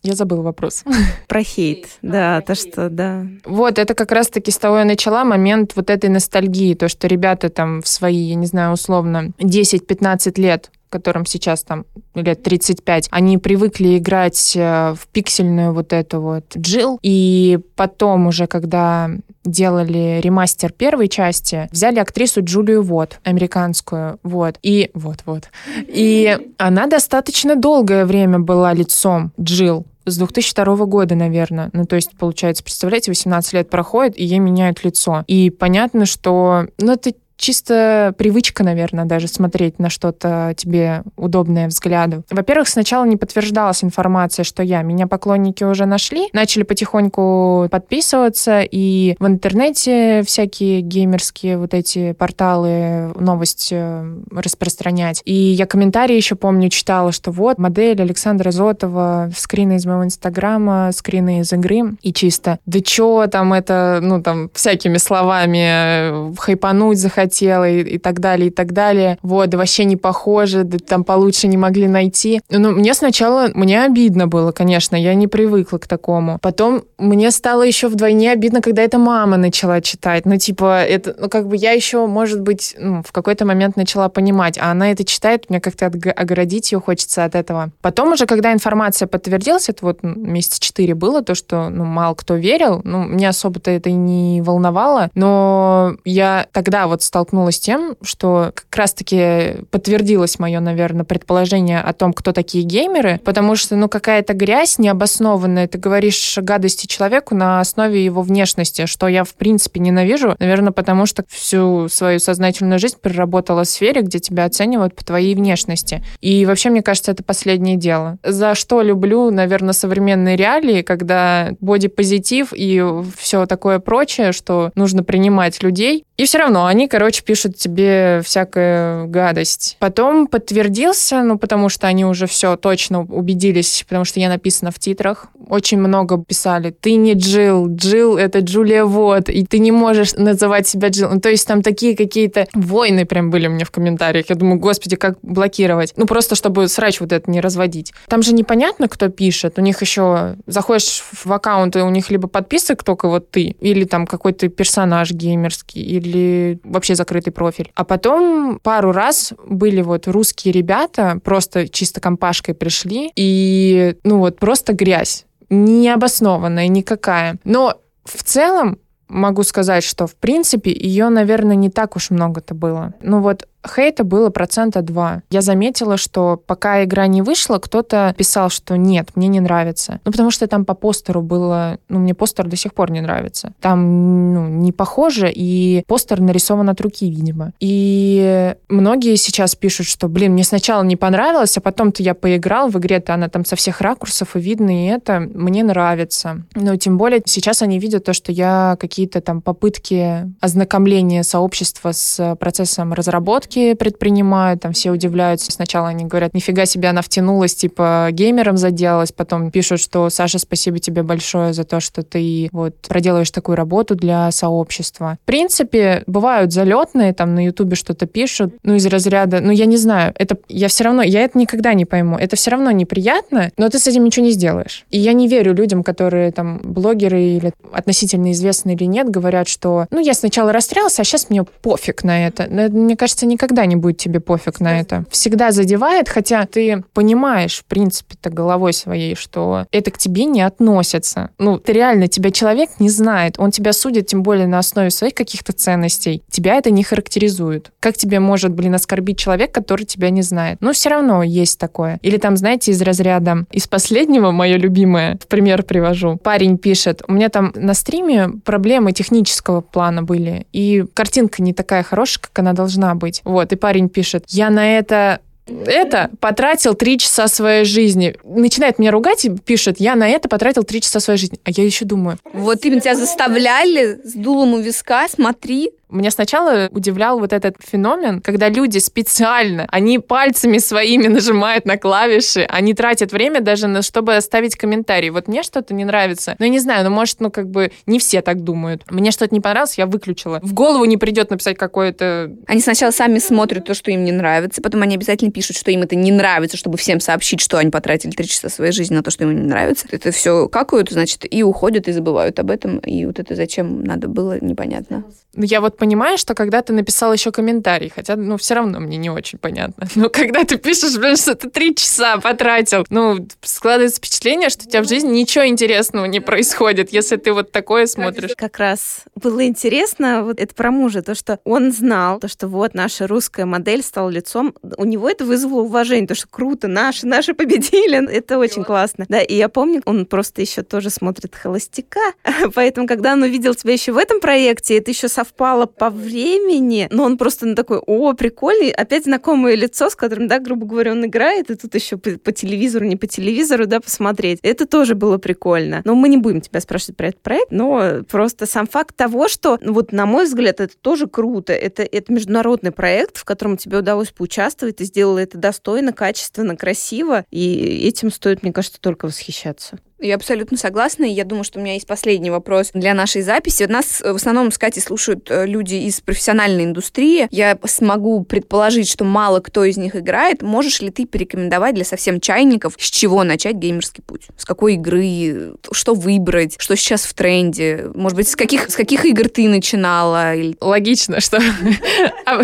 Я 0.04 0.16
забыла 0.16 0.42
вопрос. 0.42 0.84
Про 1.28 1.44
хейт, 1.44 1.88
да, 2.02 2.42
то, 2.42 2.56
что, 2.56 2.90
да. 2.90 3.26
Вот, 3.44 3.80
это 3.80 3.94
как 3.94 4.12
раз-таки 4.14 4.50
с 4.50 4.58
того 4.58 4.80
я 4.80 4.86
начала 4.86 5.26
момент 5.26 5.74
вот 5.76 5.90
этой 5.90 6.10
ностальгии, 6.10 6.74
то, 6.74 6.88
что 6.88 7.08
ребята 7.08 7.50
там 7.50 7.82
в 7.82 7.88
свои, 7.88 8.30
я 8.30 8.36
не 8.36 8.46
знаю, 8.46 8.74
условно, 8.74 9.32
10-15 9.40 10.40
лет 10.40 10.72
которым 10.88 11.26
сейчас 11.26 11.64
там 11.64 11.86
лет 12.14 12.42
35, 12.42 13.10
они 13.12 13.38
привыкли 13.38 13.98
играть 13.98 14.54
э, 14.56 14.94
в 14.94 15.08
пиксельную 15.12 15.74
вот 15.74 15.92
эту 15.92 16.22
вот 16.22 16.56
Джил. 16.56 17.00
И 17.02 17.60
потом 17.76 18.28
уже, 18.28 18.48
когда 18.48 19.10
делали 19.46 20.20
ремастер 20.22 20.72
первой 20.72 21.08
части, 21.08 21.68
взяли 21.72 22.00
актрису 22.00 22.44
Джулию 22.44 22.84
Вот, 22.84 23.20
американскую, 23.24 24.20
вот, 24.24 24.58
и 24.62 24.92
вот-вот. 24.94 25.50
И 25.88 26.38
она 26.58 26.88
достаточно 26.88 27.56
долгое 27.56 28.06
время 28.06 28.40
была 28.40 28.74
лицом 28.74 29.32
Джил 29.40 29.86
с 30.06 30.18
2002 30.18 30.86
года, 30.86 31.16
наверное. 31.16 31.70
Ну, 31.74 31.86
то 31.86 31.96
есть, 31.96 32.12
получается, 32.18 32.64
представляете, 32.64 33.12
18 33.12 33.54
лет 33.54 33.70
проходит, 33.70 34.18
и 34.18 34.24
ей 34.24 34.40
меняют 34.40 34.84
лицо. 34.84 35.24
И 35.28 35.50
понятно, 35.50 36.06
что, 36.06 36.68
ну, 36.80 36.94
это 36.94 37.14
чисто 37.38 38.14
привычка, 38.18 38.64
наверное, 38.64 39.06
даже 39.06 39.28
смотреть 39.28 39.80
на 39.80 39.90
что-то 39.90 40.54
тебе 40.58 41.04
удобное 41.16 41.68
взгляду. 41.68 42.24
Во-первых, 42.30 42.68
сначала 42.68 43.06
не 43.06 43.18
подтверждалась 43.18 43.84
информация, 43.84 44.44
что 44.44 44.64
я. 44.64 44.82
Меня 44.82 45.08
поклонники 45.08 45.64
уже 45.64 45.86
нашли, 45.86 46.28
начали 46.34 46.64
потихоньку 46.64 47.68
подписываться, 47.70 48.62
и 48.62 49.16
в 49.20 49.28
интернете 49.28 50.24
всякие 50.26 50.82
геймерские 50.82 51.58
вот 51.58 51.74
эти 51.74 52.14
порталы 52.14 53.14
новость 53.16 53.70
э, 53.72 54.18
распространять. 54.32 55.22
И 55.26 55.34
я 55.34 55.66
комментарии 55.66 56.16
еще 56.16 56.36
помню 56.36 56.70
читала, 56.70 57.12
что 57.12 57.32
вот 57.32 57.58
модель 57.58 58.02
Александра 58.02 58.52
Зотова, 58.52 59.30
скрины 59.36 59.76
из 59.76 59.86
моего 59.86 60.06
инстаграма, 60.06 60.92
скрины 60.94 61.40
из 61.42 61.52
игры, 61.54 61.96
и 62.02 62.14
чисто, 62.14 62.60
да 62.66 62.80
чё 62.82 63.28
там 63.28 63.54
это, 63.54 64.00
ну 64.02 64.22
там 64.22 64.50
всякими 64.54 64.98
словами 64.98 66.32
э, 66.32 66.34
хайпануть, 66.38 66.98
заходить 66.98 67.25
хотела 67.26 67.68
и, 67.68 67.82
и 67.82 67.98
так 67.98 68.20
далее, 68.20 68.48
и 68.48 68.52
так 68.52 68.72
далее. 68.72 69.18
Вот, 69.24 69.50
да 69.50 69.58
вообще 69.58 69.86
не 69.86 69.98
похоже, 69.98 70.64
да 70.64 70.78
там 70.78 71.04
получше 71.04 71.48
не 71.48 71.58
могли 71.58 71.88
найти. 71.88 72.42
Ну, 72.50 72.72
мне 72.72 72.94
сначала, 72.94 73.50
мне 73.54 73.84
обидно 73.84 74.28
было, 74.28 74.52
конечно, 74.52 74.96
я 74.96 75.16
не 75.16 75.28
привыкла 75.28 75.80
к 75.80 75.88
такому. 75.88 76.38
Потом 76.42 76.84
мне 76.98 77.32
стало 77.32 77.64
еще 77.64 77.88
вдвойне 77.88 78.32
обидно, 78.32 78.62
когда 78.62 78.84
это 78.84 79.00
мама 79.00 79.38
начала 79.38 79.82
читать. 79.82 80.26
Ну, 80.26 80.38
типа, 80.38 80.84
это, 80.84 81.16
ну, 81.20 81.30
как 81.30 81.48
бы 81.48 81.56
я 81.56 81.72
еще, 81.72 82.06
может 82.06 82.42
быть, 82.42 82.76
ну, 82.78 83.02
в 83.02 83.12
какой-то 83.12 83.46
момент 83.46 83.76
начала 83.76 84.08
понимать, 84.10 84.58
а 84.60 84.72
она 84.72 84.92
это 84.92 85.04
читает, 85.04 85.50
мне 85.50 85.60
как-то 85.60 85.88
оградить 85.88 86.72
ее 86.72 86.80
хочется 86.80 87.26
от 87.26 87.34
этого. 87.34 87.72
Потом 87.82 88.14
уже, 88.14 88.26
когда 88.26 88.54
информация 88.54 89.08
подтвердилась, 89.08 89.70
это 89.70 89.86
вот 89.86 90.04
месяца 90.04 90.60
четыре 90.60 90.94
было, 90.94 91.24
то, 91.24 91.34
что, 91.34 91.70
ну, 91.70 91.86
мало 91.86 92.14
кто 92.14 92.36
верил, 92.36 92.82
ну, 92.84 93.00
мне 93.00 93.30
особо-то 93.30 93.72
это 93.72 93.90
и 93.90 93.94
не 93.94 94.42
волновало, 94.42 95.10
но 95.16 95.96
я 96.06 96.46
тогда 96.52 96.88
вот 96.88 97.02
столкнулась 97.16 97.56
с 97.56 97.60
тем, 97.60 97.96
что 98.02 98.52
как 98.54 98.76
раз-таки 98.76 99.64
подтвердилось 99.72 100.38
мое, 100.38 100.60
наверное, 100.60 101.06
предположение 101.06 101.80
о 101.80 101.94
том, 101.94 102.12
кто 102.12 102.34
такие 102.34 102.66
геймеры, 102.66 103.22
потому 103.24 103.56
что, 103.56 103.78
ну, 103.78 103.88
какая-то 103.88 104.34
грязь 104.34 104.80
необоснованная, 104.80 105.70
ты 105.70 105.78
говоришь 105.78 106.38
гадости 106.42 106.88
человеку 106.88 107.34
на 107.34 107.62
основе 107.62 108.04
его 108.04 108.22
внешности, 108.22 108.86
что 108.86 109.08
я, 109.08 109.24
в 109.24 109.34
принципе, 109.36 109.80
ненавижу, 109.80 110.36
наверное, 110.40 110.74
потому 110.74 111.06
что 111.06 111.24
всю 111.30 111.88
свою 111.88 112.20
сознательную 112.20 112.80
жизнь 112.80 112.98
переработала 113.02 113.64
в 113.64 113.70
сфере, 113.70 114.02
где 114.02 114.20
тебя 114.20 114.44
оценивают 114.44 114.94
по 114.94 115.06
твоей 115.06 115.36
внешности. 115.36 116.04
И 116.20 116.46
вообще, 116.46 116.70
мне 116.70 116.82
кажется, 116.82 117.14
это 117.14 117.24
последнее 117.24 117.78
дело. 117.78 118.18
За 118.24 118.56
что 118.56 118.82
люблю, 118.82 119.32
наверное, 119.32 119.72
современные 119.72 120.36
реалии, 120.36 120.82
когда 120.82 121.52
бодипозитив 121.62 122.52
и 122.54 122.84
все 123.18 123.46
такое 123.46 123.80
прочее, 123.80 124.34
что 124.34 124.72
нужно 124.76 125.02
принимать 125.02 125.64
людей, 125.64 126.04
и 126.18 126.26
все 126.26 126.40
равно 126.40 126.66
они, 126.66 126.88
короче, 126.88 127.05
пишут 127.24 127.58
тебе 127.58 128.22
всякую 128.24 129.08
гадость. 129.08 129.78
Потом 129.80 130.28
подтвердился, 130.28 131.22
ну, 131.24 131.38
потому 131.38 131.70
что 131.70 131.88
они 131.88 132.06
уже 132.06 132.28
все 132.28 132.56
точно 132.56 133.02
убедились, 133.02 133.84
потому 133.88 134.06
что 134.06 134.20
я 134.20 134.30
написана 134.30 134.72
в 134.72 134.80
титрах. 134.80 135.28
Очень 135.48 135.80
много 135.80 136.18
писали, 136.24 136.72
ты 136.72 136.96
не 136.96 137.14
Джил, 137.14 137.68
Джил 137.68 138.18
это 138.18 138.40
Джулия 138.40 138.86
Вот, 138.86 139.30
и 139.30 139.46
ты 139.46 139.60
не 139.60 139.72
можешь 139.72 140.14
называть 140.14 140.68
себя 140.68 140.90
Джил. 140.90 141.10
Ну, 141.10 141.20
то 141.20 141.30
есть 141.30 141.48
там 141.48 141.62
такие 141.62 141.96
какие-то 141.96 142.48
войны 142.54 143.06
прям 143.06 143.30
были 143.30 143.48
мне 143.48 143.66
в 143.66 143.72
комментариях. 143.72 144.30
Я 144.30 144.36
думаю, 144.36 144.60
господи, 144.60 144.96
как 144.96 145.18
блокировать? 145.22 145.94
Ну, 145.98 146.06
просто 146.06 146.36
чтобы 146.36 146.68
срач 146.68 147.00
вот 147.00 147.12
это 147.12 147.30
не 147.30 147.42
разводить. 147.42 147.94
Там 148.08 148.24
же 148.24 148.34
непонятно, 148.34 148.88
кто 148.88 149.10
пишет. 149.10 149.60
У 149.60 149.62
них 149.62 149.82
еще 149.82 150.36
заходишь 150.48 151.04
в 151.12 151.32
аккаунт, 151.32 151.76
и 151.76 151.80
у 151.80 151.90
них 151.90 152.10
либо 152.10 152.28
подписок 152.28 152.84
только 152.84 153.08
вот 153.08 153.30
ты, 153.30 153.56
или 153.60 153.84
там 153.86 154.08
какой-то 154.08 154.48
персонаж 154.50 155.12
геймерский, 155.12 155.82
или 155.82 156.16
или 156.16 156.60
закрытый 156.96 157.34
профиль. 157.34 157.72
А 157.76 157.84
потом 157.84 158.60
пару 158.62 158.92
раз 158.92 159.34
были 159.48 159.82
вот 159.82 160.08
русские 160.08 160.52
ребята, 160.52 161.20
просто 161.24 161.68
чисто 161.68 162.02
компашкой 162.02 162.56
пришли, 162.56 163.12
и, 163.16 163.96
ну 164.04 164.20
вот, 164.20 164.40
просто 164.40 164.74
грязь. 164.74 165.26
Необоснованная 165.50 166.68
никакая. 166.68 167.38
Но 167.44 167.76
в 168.04 168.24
целом 168.24 168.80
могу 169.08 169.44
сказать, 169.44 169.84
что, 169.84 170.08
в 170.08 170.16
принципе, 170.16 170.72
ее, 170.72 171.10
наверное, 171.10 171.56
не 171.56 171.70
так 171.70 171.96
уж 171.96 172.10
много-то 172.10 172.56
было. 172.56 172.94
Ну 173.02 173.22
вот 173.22 173.48
хейта 173.68 174.04
было 174.04 174.30
процента 174.30 174.82
два. 174.82 175.22
Я 175.30 175.42
заметила, 175.42 175.98
что 175.98 176.42
пока 176.46 176.84
игра 176.84 177.08
не 177.08 177.22
вышла, 177.22 177.58
кто-то 177.58 178.14
писал, 178.18 178.50
что 178.50 178.78
нет, 178.78 179.10
мне 179.16 179.28
не 179.28 179.40
нравится. 179.40 180.00
Ну, 180.06 180.12
потому 180.12 180.32
что 180.32 180.48
там 180.48 180.66
по 180.66 180.74
постеру 180.74 181.22
было... 181.22 181.80
Ну, 181.90 182.00
мне 182.00 182.14
постер 182.14 182.48
до 182.48 182.56
сих 182.56 182.74
пор 182.74 182.92
не 182.92 183.02
нравится. 183.02 183.54
Там, 183.62 184.34
ну, 184.34 184.48
не 184.48 184.72
похоже, 184.72 185.32
и 185.34 185.84
постер 185.88 186.22
нарисован 186.22 186.70
от 186.70 186.82
руки, 186.82 187.10
видимо. 187.10 187.52
И 187.60 188.56
многие 188.70 189.16
сейчас 189.16 189.56
пишут, 189.56 189.88
что, 189.88 190.08
блин, 190.08 190.34
мне 190.34 190.44
сначала 190.44 190.84
не 190.84 190.96
понравилось, 190.96 191.58
а 191.58 191.62
потом-то 191.62 192.04
я 192.04 192.14
поиграл 192.14 192.70
в 192.70 192.78
игре-то, 192.78 193.14
она 193.14 193.30
там 193.30 193.46
со 193.46 193.56
всех 193.56 193.82
ракурсов 193.82 194.36
и 194.36 194.40
видно, 194.40 194.86
и 194.86 194.88
это 194.88 195.20
мне 195.20 195.64
нравится. 195.64 196.44
Но 196.56 196.76
тем 196.76 196.98
более 196.98 197.22
сейчас 197.26 197.62
они 197.62 197.80
видят 197.80 198.06
то, 198.06 198.14
что 198.14 198.32
я 198.32 198.78
какие-то 198.80 199.22
там 199.22 199.42
попытки 199.42 200.32
ознакомления 200.42 201.24
сообщества 201.24 201.92
с 201.92 202.36
процессом 202.40 202.94
разработки 202.94 203.55
предпринимаю, 203.78 204.58
там 204.58 204.74
все 204.74 204.92
удивляются. 204.92 205.52
Сначала 205.52 205.90
они 205.90 206.06
говорят, 206.06 206.34
нифига 206.34 206.66
себе, 206.66 206.90
она 206.90 207.02
втянулась, 207.02 207.56
типа 207.56 208.10
геймером 208.12 208.58
заделалась, 208.58 209.12
потом 209.12 209.52
пишут, 209.52 209.80
что 209.80 210.10
Саша, 210.10 210.40
спасибо 210.40 210.80
тебе 210.80 211.04
большое 211.04 211.54
за 211.54 211.64
то, 211.64 211.80
что 211.80 212.04
ты 212.04 212.50
вот 212.52 212.76
проделаешь 212.88 213.32
такую 213.32 213.56
работу 213.56 213.96
для 213.96 214.32
сообщества. 214.32 215.18
В 215.24 215.26
принципе, 215.26 216.04
бывают 216.08 216.54
залетные, 216.54 217.14
там 217.14 217.36
на 217.36 217.46
Ютубе 217.46 217.76
что-то 217.76 218.06
пишут, 218.06 218.54
ну 218.64 218.76
из 218.76 218.86
разряда, 218.86 219.40
ну 219.40 219.52
я 219.52 219.66
не 219.66 219.78
знаю, 219.78 220.14
это 220.18 220.38
я 220.48 220.68
все 220.68 220.84
равно, 220.84 221.02
я 221.02 221.22
это 221.22 221.38
никогда 221.38 221.74
не 221.74 221.86
пойму, 221.86 222.18
это 222.18 222.36
все 222.36 222.52
равно 222.52 222.72
неприятно, 222.72 223.52
но 223.58 223.70
ты 223.70 223.80
с 223.80 223.88
этим 223.88 224.04
ничего 224.04 224.26
не 224.26 224.32
сделаешь. 224.32 224.86
И 224.90 225.00
я 225.00 225.14
не 225.14 225.28
верю 225.28 225.54
людям, 225.54 225.84
которые 225.84 226.32
там 226.32 226.60
блогеры 226.64 227.22
или 227.22 227.54
относительно 227.72 228.32
известные 228.32 228.76
или 228.76 228.86
нет, 228.86 229.10
говорят, 229.10 229.48
что 229.48 229.86
ну 229.92 230.00
я 230.00 230.14
сначала 230.14 230.52
расстрелялся, 230.52 231.02
а 231.02 231.06
сейчас 231.06 231.30
мне 231.30 231.44
пофиг 231.44 232.04
на 232.04 232.28
это. 232.28 232.48
Мне 232.50 232.96
кажется, 232.96 233.26
никогда 233.26 233.45
не 233.66 233.76
будет 233.76 233.98
тебе 233.98 234.20
пофиг 234.20 234.60
на 234.60 234.80
это. 234.80 235.06
Всегда 235.10 235.52
задевает, 235.52 236.10
хотя 236.10 236.46
ты 236.46 236.84
понимаешь, 236.94 237.60
в 237.60 237.66
принципе-то, 237.66 238.30
головой 238.30 238.74
своей, 238.74 239.16
что 239.16 239.66
это 239.72 239.92
к 239.92 239.98
тебе 239.98 240.26
не 240.26 240.42
относится. 240.42 241.30
Ну, 241.38 241.60
ты 241.60 241.74
реально, 241.74 242.08
тебя 242.08 242.32
человек 242.32 242.70
не 242.80 242.90
знает, 242.90 243.36
он 243.38 243.52
тебя 243.52 243.74
судит, 243.74 244.08
тем 244.08 244.24
более 244.24 244.48
на 244.48 244.60
основе 244.60 244.90
своих 244.90 245.14
каких-то 245.14 245.54
ценностей. 245.54 246.24
Тебя 246.30 246.56
это 246.56 246.72
не 246.72 246.84
характеризует. 246.84 247.72
Как 247.80 247.98
тебе 247.98 248.20
может, 248.20 248.54
блин, 248.54 248.76
оскорбить 248.76 249.20
человек, 249.20 249.52
который 249.52 249.86
тебя 249.86 250.10
не 250.10 250.22
знает? 250.22 250.58
Ну, 250.62 250.74
все 250.74 250.90
равно 250.90 251.24
есть 251.24 251.60
такое. 251.60 252.00
Или 252.02 252.18
там, 252.18 252.38
знаете, 252.38 252.72
из 252.72 252.82
разряда, 252.82 253.46
из 253.52 253.68
последнего, 253.68 254.32
мое 254.32 254.58
любимое, 254.58 255.18
в 255.22 255.28
пример 255.28 255.64
привожу. 255.64 256.18
Парень 256.18 256.58
пишет, 256.58 257.02
у 257.08 257.14
меня 257.14 257.30
там 257.30 257.52
на 257.56 257.74
стриме 257.74 258.30
проблемы 258.44 258.92
технического 258.92 259.62
плана 259.62 260.04
были, 260.04 260.48
и 260.52 260.86
картинка 260.94 261.42
не 261.42 261.54
такая 261.54 261.84
хорошая, 261.84 262.22
как 262.22 262.40
она 262.40 262.54
должна 262.54 262.96
быть. 262.96 263.22
Вот, 263.26 263.52
и 263.52 263.56
парень 263.56 263.90
пишет, 263.90 264.26
я 264.30 264.50
на 264.50 264.78
это 264.78 265.20
это 265.48 266.10
потратил 266.20 266.74
три 266.74 266.98
часа 266.98 267.28
своей 267.28 267.66
жизни. 267.66 268.16
Начинает 268.24 268.80
меня 268.80 268.92
ругать 268.92 269.26
и 269.26 269.30
пишет, 269.30 269.80
я 269.80 269.96
на 269.96 270.10
это 270.10 270.28
потратил 270.28 270.64
три 270.64 270.82
часа 270.82 271.00
своей 271.00 271.20
жизни. 271.20 271.40
А 271.44 271.52
я 271.52 271.64
еще 271.64 271.86
думаю. 271.86 272.18
Вот 272.34 272.66
именно 272.66 272.82
тебя 272.82 272.96
заставляли 272.96 274.00
с 274.04 274.14
дулом 274.14 274.56
у 274.56 274.60
виска, 274.60 275.08
смотри, 275.08 275.72
меня 275.90 276.12
сначала 276.12 276.68
удивлял 276.72 277.20
вот 277.20 277.34
этот 277.34 277.58
феномен, 277.60 278.22
когда 278.22 278.50
люди 278.50 278.80
специально, 278.80 279.68
они 279.70 280.00
пальцами 280.00 280.58
своими 280.58 281.08
нажимают 281.16 281.66
на 281.66 281.78
клавиши, 281.78 282.42
они 282.50 282.74
тратят 282.74 283.12
время 283.12 283.42
даже 283.42 283.68
на, 283.68 283.82
чтобы 283.82 284.16
оставить 284.16 284.56
комментарий. 284.56 285.10
Вот 285.10 285.28
мне 285.28 285.44
что-то 285.44 285.74
не 285.74 285.86
нравится. 285.86 286.36
Ну, 286.40 286.46
я 286.46 286.52
не 286.52 286.60
знаю, 286.60 286.84
ну, 286.84 286.90
может, 286.90 287.20
ну, 287.20 287.32
как 287.32 287.50
бы 287.50 287.72
не 287.86 288.00
все 288.00 288.22
так 288.22 288.42
думают. 288.42 288.84
Мне 288.90 289.12
что-то 289.12 289.34
не 289.34 289.42
понравилось, 289.42 289.78
я 289.78 289.86
выключила. 289.86 290.40
В 290.42 290.54
голову 290.54 290.86
не 290.86 290.98
придет 290.98 291.30
написать 291.30 291.58
какое-то... 291.58 292.32
Они 292.48 292.62
сначала 292.62 292.92
сами 292.92 293.20
смотрят 293.20 293.66
то, 293.66 293.74
что 293.74 293.92
им 293.92 294.04
не 294.04 294.12
нравится, 294.12 294.62
потом 294.62 294.82
они 294.82 294.96
обязательно 294.96 295.32
пишут, 295.32 295.58
что 295.58 295.72
им 295.72 295.84
это 295.84 295.96
не 295.96 296.12
нравится, 296.12 296.58
чтобы 296.58 296.78
всем 296.78 297.00
сообщить, 297.00 297.42
что 297.42 297.58
они 297.58 297.70
потратили 297.70 298.12
три 298.12 298.28
часа 298.28 298.50
своей 298.50 298.72
жизни 298.72 298.96
на 298.96 299.04
то, 299.04 299.12
что 299.12 299.24
им 299.24 299.36
не 299.36 299.48
нравится. 299.48 299.88
Это 299.92 300.12
все 300.12 300.48
какают, 300.50 300.90
значит, 300.90 301.26
и 301.30 301.44
уходят, 301.44 301.88
и 301.88 301.92
забывают 301.92 302.40
об 302.40 302.52
этом. 302.52 302.80
И 302.80 303.06
вот 303.06 303.20
это 303.20 303.36
зачем 303.36 303.84
надо 303.84 304.08
было, 304.08 304.40
непонятно. 304.40 305.04
Ну, 305.36 305.44
я 305.44 305.62
вот 305.62 305.75
понимаю, 305.76 306.18
что 306.18 306.34
когда 306.34 306.62
ты 306.62 306.74
написал 306.74 307.14
еще 307.14 307.32
комментарий, 307.32 307.92
хотя, 307.94 308.16
ну, 308.16 308.38
все 308.38 308.56
равно 308.56 308.80
мне 308.80 308.98
не 308.98 309.10
очень 309.10 309.38
понятно. 309.38 309.88
Но 309.96 310.10
когда 310.10 310.44
ты 310.44 310.58
пишешь, 310.58 310.98
блин, 310.98 311.18
что 311.18 311.36
ты 311.36 311.50
три 311.50 311.76
часа 311.76 312.18
потратил, 312.18 312.86
ну, 312.90 313.28
складывается 313.42 313.98
впечатление, 313.98 314.50
что 314.50 314.66
у 314.66 314.70
тебя 314.70 314.82
в 314.82 314.88
жизни 314.88 315.20
ничего 315.20 315.48
интересного 315.48 316.06
не 316.06 316.20
происходит, 316.20 316.92
если 316.92 317.18
ты 317.18 317.34
вот 317.34 317.52
такое 317.52 317.86
смотришь. 317.86 318.32
Как 318.36 318.58
раз 318.58 319.04
было 319.16 319.46
интересно, 319.46 320.24
вот 320.24 320.40
это 320.40 320.54
про 320.54 320.72
мужа, 320.72 321.02
то, 321.02 321.16
что 321.16 321.40
он 321.44 321.72
знал, 321.72 322.20
то, 322.20 322.28
что 322.28 322.48
вот 322.48 322.74
наша 322.74 323.08
русская 323.08 323.46
модель 323.46 323.84
стала 323.84 324.10
лицом, 324.10 324.54
у 324.78 324.86
него 324.86 325.10
это 325.10 325.26
вызвало 325.26 325.62
уважение, 325.62 326.08
то, 326.08 326.16
что 326.16 326.28
круто, 326.28 326.68
наши, 326.68 327.06
наши 327.06 327.34
победили, 327.34 328.10
это 328.12 328.38
очень 328.38 328.64
классно. 328.64 329.06
Да, 329.10 329.22
и 329.22 329.36
я 329.36 329.50
помню, 329.50 329.82
он 329.86 330.06
просто 330.06 330.42
еще 330.42 330.64
тоже 330.64 330.90
смотрит 330.90 331.36
«Холостяка», 331.36 332.14
поэтому, 332.54 332.88
когда 332.88 333.14
он 333.14 333.24
увидел 333.24 333.56
тебя 333.56 333.74
еще 333.74 333.92
в 333.92 333.98
этом 333.98 334.20
проекте, 334.20 334.78
это 334.78 334.92
еще 334.92 335.08
со 335.08 335.24
совпало 335.66 335.86
по 335.86 335.90
времени, 335.90 336.88
но 336.92 337.04
он 337.04 337.18
просто 337.18 337.46
на 337.46 337.56
такой, 337.56 337.80
о, 337.80 338.14
прикольный, 338.14 338.70
опять 338.72 339.06
знакомое 339.06 339.56
лицо, 339.56 339.90
с 339.90 339.96
которым, 339.96 340.28
да, 340.28 340.40
грубо 340.40 340.66
говоря, 340.66 340.92
он 340.92 341.06
играет, 341.06 341.52
и 341.52 341.56
тут 341.56 341.76
еще 341.76 341.98
по, 341.98 342.12
по 342.12 342.32
телевизору, 342.32 342.86
не 342.86 342.96
по 342.96 343.08
телевизору, 343.08 343.68
да, 343.68 343.80
посмотреть. 343.80 344.40
Это 344.42 344.66
тоже 344.66 344.96
было 344.96 345.18
прикольно. 345.18 345.82
Но 345.86 345.96
мы 345.96 346.10
не 346.10 346.18
будем 346.18 346.42
тебя 346.42 346.62
спрашивать 346.62 346.98
про 346.98 347.08
этот 347.08 347.22
проект, 347.22 347.52
но 347.52 348.04
просто 348.10 348.46
сам 348.46 348.68
факт 348.68 348.96
того, 348.96 349.28
что, 349.28 349.58
ну, 349.62 349.74
вот, 349.74 349.92
на 349.92 350.06
мой 350.06 350.26
взгляд, 350.26 350.60
это 350.60 350.76
тоже 350.78 351.08
круто. 351.08 351.54
Это, 351.54 351.84
это 351.84 352.14
международный 352.14 352.72
проект, 352.72 353.18
в 353.18 353.26
котором 353.26 353.58
тебе 353.58 353.80
удалось 353.80 354.12
поучаствовать, 354.12 354.78
ты 354.78 354.86
сделала 354.86 355.20
это 355.20 355.38
достойно, 355.38 355.94
качественно, 355.94 356.56
красиво, 356.56 357.26
и 357.32 357.88
этим 357.88 358.12
стоит, 358.12 358.44
мне 358.44 358.54
кажется, 358.54 358.80
только 358.80 359.06
восхищаться. 359.06 359.78
Я 360.00 360.16
абсолютно 360.16 360.58
согласна. 360.58 361.06
И 361.06 361.12
я 361.12 361.24
думаю, 361.24 361.46
что 361.46 361.60
у 361.60 361.62
меня 361.62 361.74
есть 361.74 361.88
последний 361.88 362.30
вопрос 362.30 362.72
для 362.74 362.94
нашей 362.94 363.22
записи. 363.22 363.64
Нас 363.64 364.02
э, 364.02 364.12
в 364.12 364.18
основном 364.18 364.52
Катей 364.52 364.82
слушают 364.82 365.32
э, 365.32 365.46
люди 365.46 365.76
из 365.76 366.02
профессиональной 366.02 366.66
индустрии. 366.66 367.28
Я 367.32 367.58
смогу 367.66 368.24
предположить, 368.24 368.90
что 368.90 369.06
мало 369.06 369.40
кто 369.40 369.64
из 369.64 369.78
них 369.78 369.96
играет. 369.96 370.42
Можешь 370.42 370.82
ли 370.82 370.90
ты 370.92 371.06
порекомендовать 371.06 371.76
для 371.76 371.86
совсем 371.86 372.20
чайников, 372.20 372.76
с 372.78 372.90
чего 372.90 373.24
начать 373.24 373.56
геймерский 373.56 374.04
путь? 374.04 374.28
С 374.38 374.44
какой 374.44 374.74
игры? 374.74 375.54
Что 375.72 375.94
выбрать? 375.94 376.56
Что 376.60 376.76
сейчас 376.76 377.06
в 377.06 377.14
тренде? 377.14 377.90
Может 377.96 378.18
быть, 378.18 378.28
с 378.28 378.36
каких, 378.36 378.70
с 378.70 378.76
каких 378.76 379.06
игр 379.06 379.30
ты 379.30 379.48
начинала? 379.48 380.34
Логично, 380.60 381.22
что 381.22 381.40
а 382.26 382.42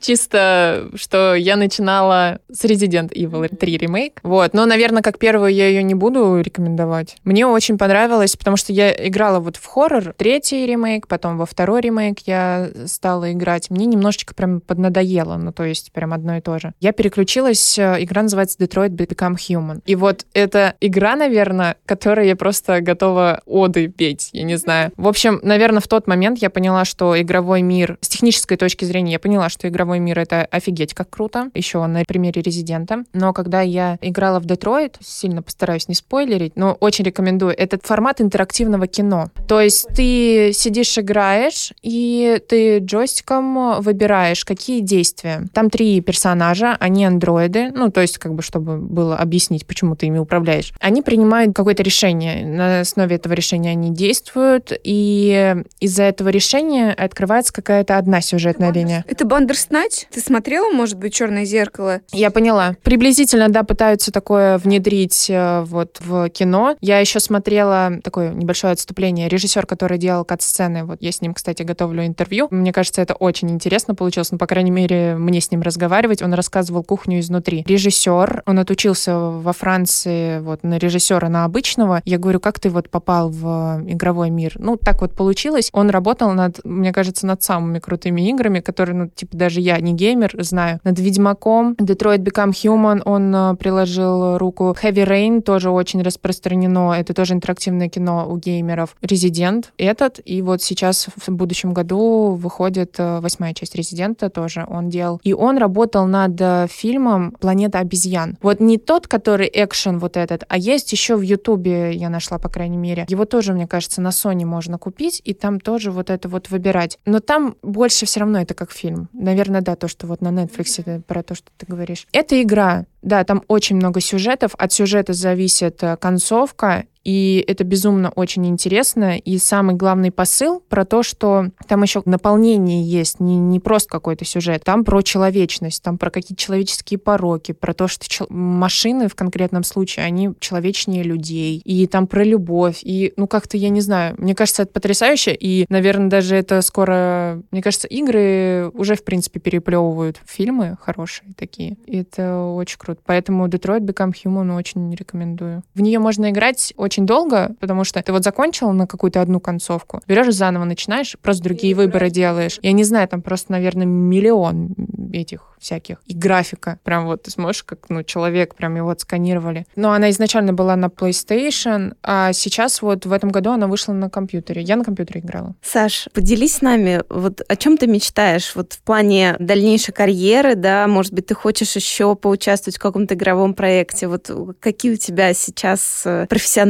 чисто, 0.00 0.90
что 0.94 1.34
я 1.34 1.56
начинала 1.56 2.38
с 2.52 2.64
Resident 2.64 3.12
Evil 3.12 3.48
3 3.48 3.78
ремейк. 3.78 4.20
Вот. 4.22 4.54
Но, 4.54 4.64
наверное, 4.64 5.02
как 5.02 5.18
первую 5.18 5.52
я 5.52 5.66
ее 5.66 5.82
не 5.82 5.94
буду 5.94 6.40
рекомендовать 6.40 6.67
рекомендовать. 6.68 7.16
Мне 7.24 7.46
очень 7.46 7.78
понравилось, 7.78 8.36
потому 8.36 8.56
что 8.56 8.72
я 8.72 8.92
играла 9.08 9.40
вот 9.40 9.56
в 9.56 9.64
хоррор, 9.66 10.14
третий 10.16 10.66
ремейк, 10.66 11.06
потом 11.08 11.38
во 11.38 11.46
второй 11.46 11.80
ремейк 11.80 12.20
я 12.26 12.68
стала 12.86 13.32
играть. 13.32 13.70
Мне 13.70 13.86
немножечко 13.86 14.34
прям 14.34 14.60
поднадоело, 14.60 15.36
ну 15.36 15.52
то 15.52 15.64
есть 15.64 15.92
прям 15.92 16.12
одно 16.12 16.36
и 16.36 16.40
то 16.40 16.58
же. 16.58 16.72
Я 16.80 16.92
переключилась, 16.92 17.78
э, 17.78 17.96
игра 18.00 18.22
называется 18.22 18.58
Detroit 18.58 18.90
Become 18.90 19.36
Human. 19.36 19.82
И 19.86 19.94
вот 19.94 20.26
эта 20.34 20.74
игра, 20.80 21.16
наверное, 21.16 21.76
которой 21.86 22.28
я 22.28 22.36
просто 22.36 22.80
готова 22.80 23.42
оды 23.46 23.88
петь, 23.88 24.30
я 24.32 24.44
не 24.44 24.56
знаю. 24.56 24.92
В 24.96 25.08
общем, 25.08 25.40
наверное, 25.42 25.80
в 25.80 25.88
тот 25.88 26.06
момент 26.06 26.38
я 26.38 26.50
поняла, 26.50 26.84
что 26.84 27.20
игровой 27.20 27.62
мир, 27.62 27.98
с 28.00 28.08
технической 28.08 28.56
точки 28.56 28.84
зрения, 28.84 29.12
я 29.12 29.18
поняла, 29.18 29.48
что 29.48 29.68
игровой 29.68 29.98
мир— 29.98 30.18
это 30.20 30.42
офигеть 30.42 30.94
как 30.94 31.10
круто, 31.10 31.50
еще 31.54 31.84
на 31.86 32.04
примере 32.04 32.42
Резидента. 32.42 33.04
Но 33.12 33.32
когда 33.32 33.62
я 33.62 33.98
играла 34.00 34.40
в 34.40 34.44
Детройт, 34.44 34.98
сильно 35.00 35.42
постараюсь 35.42 35.88
не 35.88 35.94
спойлерить, 35.94 36.56
но 36.58 36.76
очень 36.80 37.04
рекомендую. 37.04 37.54
Этот 37.56 37.86
формат 37.86 38.20
интерактивного 38.20 38.86
кино. 38.86 39.30
То 39.46 39.60
есть 39.60 39.86
ты 39.94 40.50
сидишь, 40.52 40.98
играешь, 40.98 41.72
и 41.82 42.42
ты 42.48 42.78
джойстиком 42.78 43.80
выбираешь, 43.80 44.44
какие 44.44 44.80
действия. 44.80 45.46
Там 45.54 45.70
три 45.70 46.00
персонажа, 46.00 46.76
они 46.80 47.06
андроиды, 47.06 47.70
ну, 47.70 47.90
то 47.90 48.00
есть 48.00 48.18
как 48.18 48.34
бы, 48.34 48.42
чтобы 48.42 48.78
было 48.78 49.16
объяснить, 49.16 49.66
почему 49.66 49.94
ты 49.94 50.06
ими 50.06 50.18
управляешь. 50.18 50.72
Они 50.80 51.00
принимают 51.00 51.54
какое-то 51.54 51.82
решение. 51.82 52.44
На 52.44 52.80
основе 52.80 53.16
этого 53.16 53.32
решения 53.34 53.70
они 53.70 53.90
действуют, 53.90 54.72
и 54.82 55.54
из-за 55.80 56.02
этого 56.02 56.28
решения 56.28 56.92
открывается 56.92 57.52
какая-то 57.52 57.96
одна 57.96 58.20
сюжетная 58.20 58.70
это 58.70 58.78
линия. 58.80 59.04
Это 59.08 59.24
Бандерснач? 59.24 60.06
Ты 60.10 60.20
смотрела, 60.20 60.70
может 60.70 60.98
быть, 60.98 61.14
«Черное 61.14 61.44
зеркало»? 61.44 62.00
Я 62.12 62.30
поняла. 62.30 62.74
Приблизительно, 62.82 63.48
да, 63.48 63.62
пытаются 63.62 64.10
такое 64.10 64.58
внедрить 64.58 65.30
э, 65.30 65.62
вот 65.62 65.98
в 66.00 66.28
кино 66.30 66.47
кино. 66.48 66.76
Я 66.80 66.98
еще 66.98 67.20
смотрела 67.20 68.00
такое 68.02 68.30
небольшое 68.30 68.72
отступление. 68.72 69.28
Режиссер, 69.28 69.66
который 69.66 69.98
делал 69.98 70.24
кат-сцены, 70.24 70.84
вот 70.84 70.98
я 71.00 71.12
с 71.12 71.20
ним, 71.20 71.34
кстати, 71.34 71.62
готовлю 71.62 72.06
интервью. 72.06 72.48
Мне 72.50 72.72
кажется, 72.72 73.02
это 73.02 73.14
очень 73.14 73.50
интересно 73.50 73.94
получилось. 73.94 74.32
Ну, 74.32 74.38
по 74.38 74.46
крайней 74.46 74.70
мере, 74.70 75.14
мне 75.16 75.40
с 75.40 75.50
ним 75.50 75.60
разговаривать. 75.62 76.22
Он 76.22 76.32
рассказывал 76.32 76.82
кухню 76.82 77.20
изнутри. 77.20 77.64
Режиссер, 77.66 78.44
он 78.46 78.58
отучился 78.58 79.14
во 79.18 79.52
Франции 79.52 80.40
вот 80.40 80.62
на 80.62 80.78
режиссера, 80.78 81.28
на 81.28 81.44
обычного. 81.44 82.00
Я 82.04 82.18
говорю, 82.18 82.40
как 82.40 82.58
ты 82.60 82.70
вот 82.70 82.88
попал 82.88 83.28
в 83.28 83.82
игровой 83.86 84.30
мир? 84.30 84.54
Ну, 84.58 84.76
так 84.76 85.02
вот 85.02 85.14
получилось. 85.14 85.68
Он 85.72 85.90
работал 85.90 86.32
над, 86.32 86.64
мне 86.64 86.92
кажется, 86.92 87.26
над 87.26 87.42
самыми 87.42 87.78
крутыми 87.78 88.28
играми, 88.30 88.60
которые, 88.60 88.96
ну, 88.96 89.08
типа, 89.08 89.36
даже 89.36 89.60
я, 89.60 89.78
не 89.80 89.92
геймер, 89.92 90.32
знаю. 90.38 90.80
Над 90.84 90.98
Ведьмаком, 90.98 91.72
Detroit 91.72 92.18
Become 92.18 92.52
Human 92.52 93.02
он 93.04 93.34
э, 93.34 93.56
приложил 93.56 94.38
руку. 94.38 94.74
Heavy 94.82 95.06
Rain 95.06 95.42
тоже 95.42 95.70
очень 95.70 96.00
распространено. 96.38 96.92
Это 96.92 97.14
тоже 97.14 97.34
интерактивное 97.34 97.88
кино 97.88 98.26
у 98.28 98.36
геймеров. 98.36 98.96
Резидент 99.02 99.72
этот. 99.78 100.20
И 100.24 100.42
вот 100.42 100.62
сейчас 100.62 101.08
в 101.16 101.28
будущем 101.30 101.74
году 101.74 102.34
выходит 102.34 102.94
э, 102.98 103.20
восьмая 103.20 103.54
часть 103.54 103.74
Резидента 103.74 104.30
тоже 104.30 104.66
он 104.68 104.88
делал. 104.88 105.20
И 105.24 105.32
он 105.32 105.58
работал 105.58 106.06
над 106.06 106.40
э, 106.40 106.66
фильмом 106.70 107.32
«Планета 107.40 107.80
обезьян». 107.80 108.36
Вот 108.42 108.60
не 108.60 108.78
тот, 108.78 109.06
который 109.06 109.50
экшен 109.52 109.98
вот 109.98 110.16
этот, 110.16 110.44
а 110.48 110.56
есть 110.56 110.92
еще 110.92 111.16
в 111.16 111.22
Ютубе, 111.22 111.92
я 111.92 112.08
нашла, 112.08 112.38
по 112.38 112.48
крайней 112.48 112.76
мере. 112.76 113.04
Его 113.08 113.24
тоже, 113.24 113.52
мне 113.52 113.66
кажется, 113.66 114.00
на 114.00 114.08
Sony 114.08 114.44
можно 114.44 114.78
купить, 114.78 115.20
и 115.24 115.34
там 115.34 115.60
тоже 115.60 115.90
вот 115.90 116.10
это 116.10 116.28
вот 116.28 116.50
выбирать. 116.50 116.98
Но 117.06 117.20
там 117.20 117.56
больше 117.62 118.06
все 118.06 118.20
равно 118.20 118.40
это 118.40 118.54
как 118.54 118.70
фильм. 118.70 119.08
Наверное, 119.12 119.60
да, 119.60 119.76
то, 119.76 119.88
что 119.88 120.06
вот 120.06 120.20
на 120.20 120.28
Netflix, 120.28 121.02
про 121.02 121.22
то, 121.22 121.34
что 121.34 121.46
ты 121.56 121.66
говоришь. 121.66 122.06
Это 122.12 122.40
игра, 122.40 122.86
да, 123.02 123.24
там 123.24 123.42
очень 123.48 123.76
много 123.76 124.00
сюжетов. 124.00 124.52
От 124.58 124.72
сюжета 124.72 125.12
зависит 125.12 125.82
э, 125.82 125.96
концовка, 125.96 126.86
и 127.04 127.44
это 127.46 127.64
безумно 127.64 128.10
очень 128.10 128.46
интересно. 128.46 129.18
И 129.18 129.38
самый 129.38 129.74
главный 129.74 130.10
посыл 130.10 130.60
про 130.68 130.84
то, 130.84 131.02
что 131.02 131.46
там 131.66 131.82
еще 131.82 132.02
наполнение 132.04 132.82
есть, 132.82 133.20
не, 133.20 133.36
не 133.36 133.60
просто 133.60 133.88
какой-то 133.88 134.24
сюжет. 134.24 134.64
Там 134.64 134.84
про 134.84 135.02
человечность, 135.02 135.82
там 135.82 135.98
про 135.98 136.10
какие-то 136.10 136.42
человеческие 136.42 136.98
пороки, 136.98 137.52
про 137.52 137.74
то, 137.74 137.88
что 137.88 138.08
чел- 138.08 138.26
машины 138.28 139.08
в 139.08 139.14
конкретном 139.14 139.64
случае, 139.64 140.06
они 140.06 140.30
человечнее 140.40 141.02
людей. 141.02 141.60
И 141.64 141.86
там 141.86 142.06
про 142.06 142.24
любовь. 142.24 142.80
И, 142.82 143.12
ну, 143.16 143.26
как-то, 143.26 143.56
я 143.56 143.68
не 143.68 143.80
знаю, 143.80 144.14
мне 144.18 144.34
кажется, 144.34 144.62
это 144.62 144.72
потрясающе. 144.72 145.34
И, 145.34 145.66
наверное, 145.68 146.08
даже 146.08 146.36
это 146.36 146.60
скоро... 146.62 147.42
Мне 147.50 147.62
кажется, 147.62 147.86
игры 147.88 148.70
уже, 148.74 148.94
в 148.94 149.04
принципе, 149.04 149.40
переплевывают 149.40 150.20
фильмы 150.26 150.76
хорошие 150.80 151.32
такие. 151.36 151.76
И 151.86 151.98
это 151.98 152.44
очень 152.44 152.78
круто. 152.78 153.00
Поэтому 153.04 153.46
Detroit 153.46 153.80
Become 153.80 154.12
Human 154.24 154.56
очень 154.56 154.94
рекомендую. 154.94 155.62
В 155.74 155.80
нее 155.80 155.98
можно 155.98 156.30
играть 156.30 156.72
очень 156.76 156.87
долго, 157.06 157.54
потому 157.60 157.84
что 157.84 158.02
ты 158.02 158.12
вот 158.12 158.24
закончил 158.24 158.72
на 158.72 158.86
какую-то 158.86 159.20
одну 159.20 159.40
концовку, 159.40 160.00
берешь 160.06 160.34
заново, 160.34 160.64
начинаешь, 160.64 161.16
просто 161.20 161.44
другие 161.44 161.74
выборы 161.74 162.10
делаешь. 162.10 162.58
Я 162.62 162.72
не 162.72 162.84
знаю, 162.84 163.08
там 163.08 163.22
просто, 163.22 163.52
наверное, 163.52 163.86
миллион 163.86 164.74
этих 165.12 165.48
всяких. 165.58 165.98
И 166.06 166.14
графика. 166.14 166.78
Прям 166.84 167.06
вот 167.06 167.22
ты 167.22 167.30
сможешь, 167.30 167.62
как 167.62 167.88
ну, 167.88 168.02
человек, 168.02 168.54
прям 168.54 168.76
его 168.76 168.90
отсканировали. 168.90 169.66
Но 169.76 169.92
она 169.92 170.10
изначально 170.10 170.52
была 170.52 170.76
на 170.76 170.86
PlayStation, 170.86 171.94
а 172.02 172.32
сейчас 172.32 172.82
вот 172.82 173.06
в 173.06 173.12
этом 173.12 173.30
году 173.30 173.50
она 173.50 173.66
вышла 173.66 173.92
на 173.92 174.08
компьютере. 174.08 174.62
Я 174.62 174.76
на 174.76 174.84
компьютере 174.84 175.20
играла. 175.20 175.54
Саш, 175.62 176.08
поделись 176.12 176.56
с 176.56 176.62
нами, 176.62 177.02
вот 177.08 177.42
о 177.46 177.56
чем 177.56 177.76
ты 177.76 177.86
мечтаешь 177.86 178.54
вот 178.54 178.74
в 178.74 178.82
плане 178.82 179.36
дальнейшей 179.38 179.92
карьеры, 179.92 180.54
да, 180.54 180.86
может 180.86 181.12
быть, 181.12 181.26
ты 181.26 181.34
хочешь 181.34 181.74
еще 181.76 182.14
поучаствовать 182.14 182.76
в 182.76 182.80
каком-то 182.80 183.14
игровом 183.14 183.54
проекте. 183.54 184.08
Вот 184.08 184.30
какие 184.60 184.92
у 184.92 184.96
тебя 184.96 185.34
сейчас 185.34 186.02
э, 186.04 186.26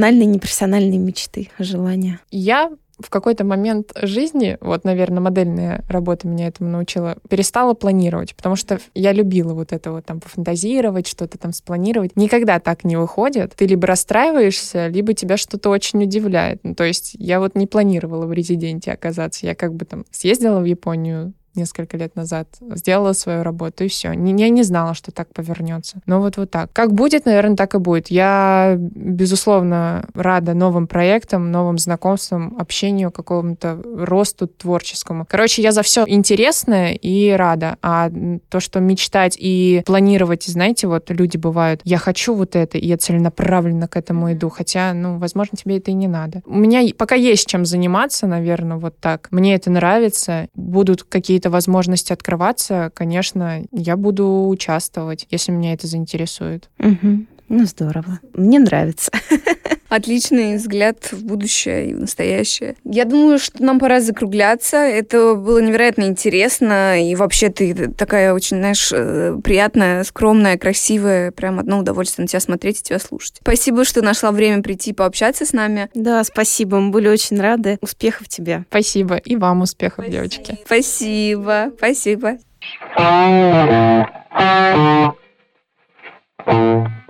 профессиональные, 0.09 0.27
непрофессиональные 0.27 0.99
мечты, 0.99 1.51
желания? 1.59 2.21
Я 2.31 2.71
в 2.99 3.11
какой-то 3.11 3.45
момент 3.45 3.93
жизни, 4.03 4.59
вот, 4.61 4.83
наверное, 4.85 5.21
модельная 5.21 5.85
работа 5.89 6.27
меня 6.27 6.49
этому 6.49 6.69
научила, 6.71 7.17
перестала 7.29 7.75
планировать, 7.75 8.35
потому 8.35 8.57
что 8.57 8.81
я 8.95 9.13
любила 9.13 9.55
вот 9.55 9.73
это 9.73 9.93
вот 9.93 10.07
там 10.07 10.19
пофантазировать, 10.19 11.07
что-то 11.07 11.39
там 11.39 11.53
спланировать. 11.53 12.17
Никогда 12.17 12.59
так 12.59 12.83
не 12.83 12.97
выходит. 12.97 13.55
Ты 13.55 13.67
либо 13.67 13.87
расстраиваешься, 13.87 14.89
либо 14.89 15.13
тебя 15.13 15.37
что-то 15.37 15.71
очень 15.71 16.03
удивляет. 16.03 16.59
Ну, 16.65 16.75
то 16.75 16.85
есть 16.85 17.15
я 17.15 17.39
вот 17.39 17.55
не 17.55 17.69
планировала 17.69 18.27
в 18.27 18.33
резиденте 18.33 18.91
оказаться. 18.91 19.47
Я 19.47 19.55
как 19.55 19.75
бы 19.75 19.85
там 19.85 20.05
съездила 20.11 20.59
в 20.59 20.65
Японию, 20.65 21.35
несколько 21.59 21.97
лет 21.97 22.17
назад. 22.17 22.49
Сделала 22.75 23.13
свою 23.13 23.43
работу, 23.43 23.85
и 23.85 23.89
все. 23.89 24.13
Я 24.13 24.49
не 24.49 24.63
знала, 24.63 24.95
что 24.95 25.13
так 25.13 25.33
повернется. 25.33 26.01
Но 26.07 26.21
вот 26.21 26.37
вот 26.37 26.51
так. 26.51 26.73
Как 26.73 26.93
будет, 26.93 27.27
наверное, 27.27 27.57
так 27.57 27.75
и 27.75 27.79
будет. 27.79 28.09
Я, 28.09 28.77
безусловно, 28.79 30.07
рада 30.15 30.55
новым 30.55 30.87
проектам, 30.87 31.51
новым 31.51 31.79
знакомствам, 31.79 32.57
общению, 32.59 33.11
какому-то 33.11 33.81
росту 33.97 34.47
творческому. 34.47 35.27
Короче, 35.29 35.63
я 35.63 35.73
за 35.73 35.83
все 35.83 36.05
интересное 36.07 36.93
и 36.93 37.31
рада. 37.33 37.77
А 37.83 38.11
то, 38.49 38.61
что 38.61 38.81
мечтать 38.81 39.37
и 39.39 39.83
планировать, 39.85 40.45
знаете, 40.45 40.87
вот 40.87 41.11
люди 41.11 41.37
бывают, 41.37 41.81
я 41.85 41.99
хочу 41.99 42.35
вот 42.35 42.57
это, 42.57 42.79
и 42.79 42.87
я 42.87 42.97
целенаправленно 42.97 43.89
к 43.89 43.97
этому 43.97 44.33
иду. 44.33 44.49
Хотя, 44.49 44.93
ну, 44.95 45.19
возможно, 45.19 45.57
тебе 45.57 45.79
это 45.79 45.91
и 45.91 45.95
не 45.95 46.09
надо. 46.09 46.43
У 46.47 46.57
меня 46.57 46.83
пока 46.97 47.15
есть 47.15 47.47
чем 47.47 47.65
заниматься, 47.65 48.27
наверное, 48.27 48.77
вот 48.77 48.99
так. 49.01 49.29
Мне 49.31 49.55
это 49.55 49.71
нравится. 49.71 50.49
Будут 50.55 51.03
какие-то 51.03 51.48
какие-то 51.49 51.51
возможности 51.51 52.13
открываться, 52.13 52.91
конечно, 52.95 53.63
я 53.73 53.97
буду 53.97 54.49
участвовать, 54.49 55.27
если 55.31 55.53
меня 55.53 55.73
это 55.73 55.87
заинтересует. 55.87 56.71
Угу. 56.79 57.27
Ну, 57.49 57.65
здорово. 57.65 58.21
Мне 58.35 58.59
нравится. 58.59 59.11
Отличный 59.89 60.57
взгляд 60.57 61.13
в 61.13 61.25
будущее 61.25 61.91
и 61.91 61.95
в 61.95 62.01
настоящее. 62.01 62.77
Я 62.85 63.05
думаю, 63.05 63.39
что 63.39 63.63
нам 63.63 63.79
пора 63.79 64.01
закругляться. 64.01 64.77
Это 64.77 65.35
было 65.35 65.61
невероятно 65.61 66.05
интересно. 66.05 67.03
И 67.03 67.15
вообще 67.15 67.49
ты 67.49 67.91
такая 67.93 68.35
очень, 68.35 68.59
знаешь, 68.59 68.91
э, 68.93 69.39
приятная, 69.43 70.05
скромная, 70.05 70.59
красивая. 70.59 71.31
Прям 71.31 71.59
одно 71.59 71.79
удовольствие 71.79 72.25
на 72.25 72.29
тебя 72.29 72.41
смотреть 72.41 72.81
и 72.81 72.83
тебя 72.83 72.99
слушать. 72.99 73.39
Спасибо, 73.41 73.85
что 73.85 74.03
нашла 74.03 74.31
время 74.31 74.63
прийти 74.63 74.93
пообщаться 74.93 75.47
с 75.47 75.53
нами. 75.53 75.89
Да, 75.95 76.23
спасибо. 76.25 76.79
Мы 76.81 76.91
были 76.91 77.09
очень 77.09 77.41
рады. 77.41 77.79
Успехов 77.81 78.29
тебе. 78.29 78.65
Спасибо. 78.69 79.17
И 79.17 79.37
вам 79.37 79.63
успехов, 79.63 80.05
спасибо. 80.05 80.13
девочки. 80.13 80.59
Спасибо. 80.65 81.73
Спасибо. 81.77 82.39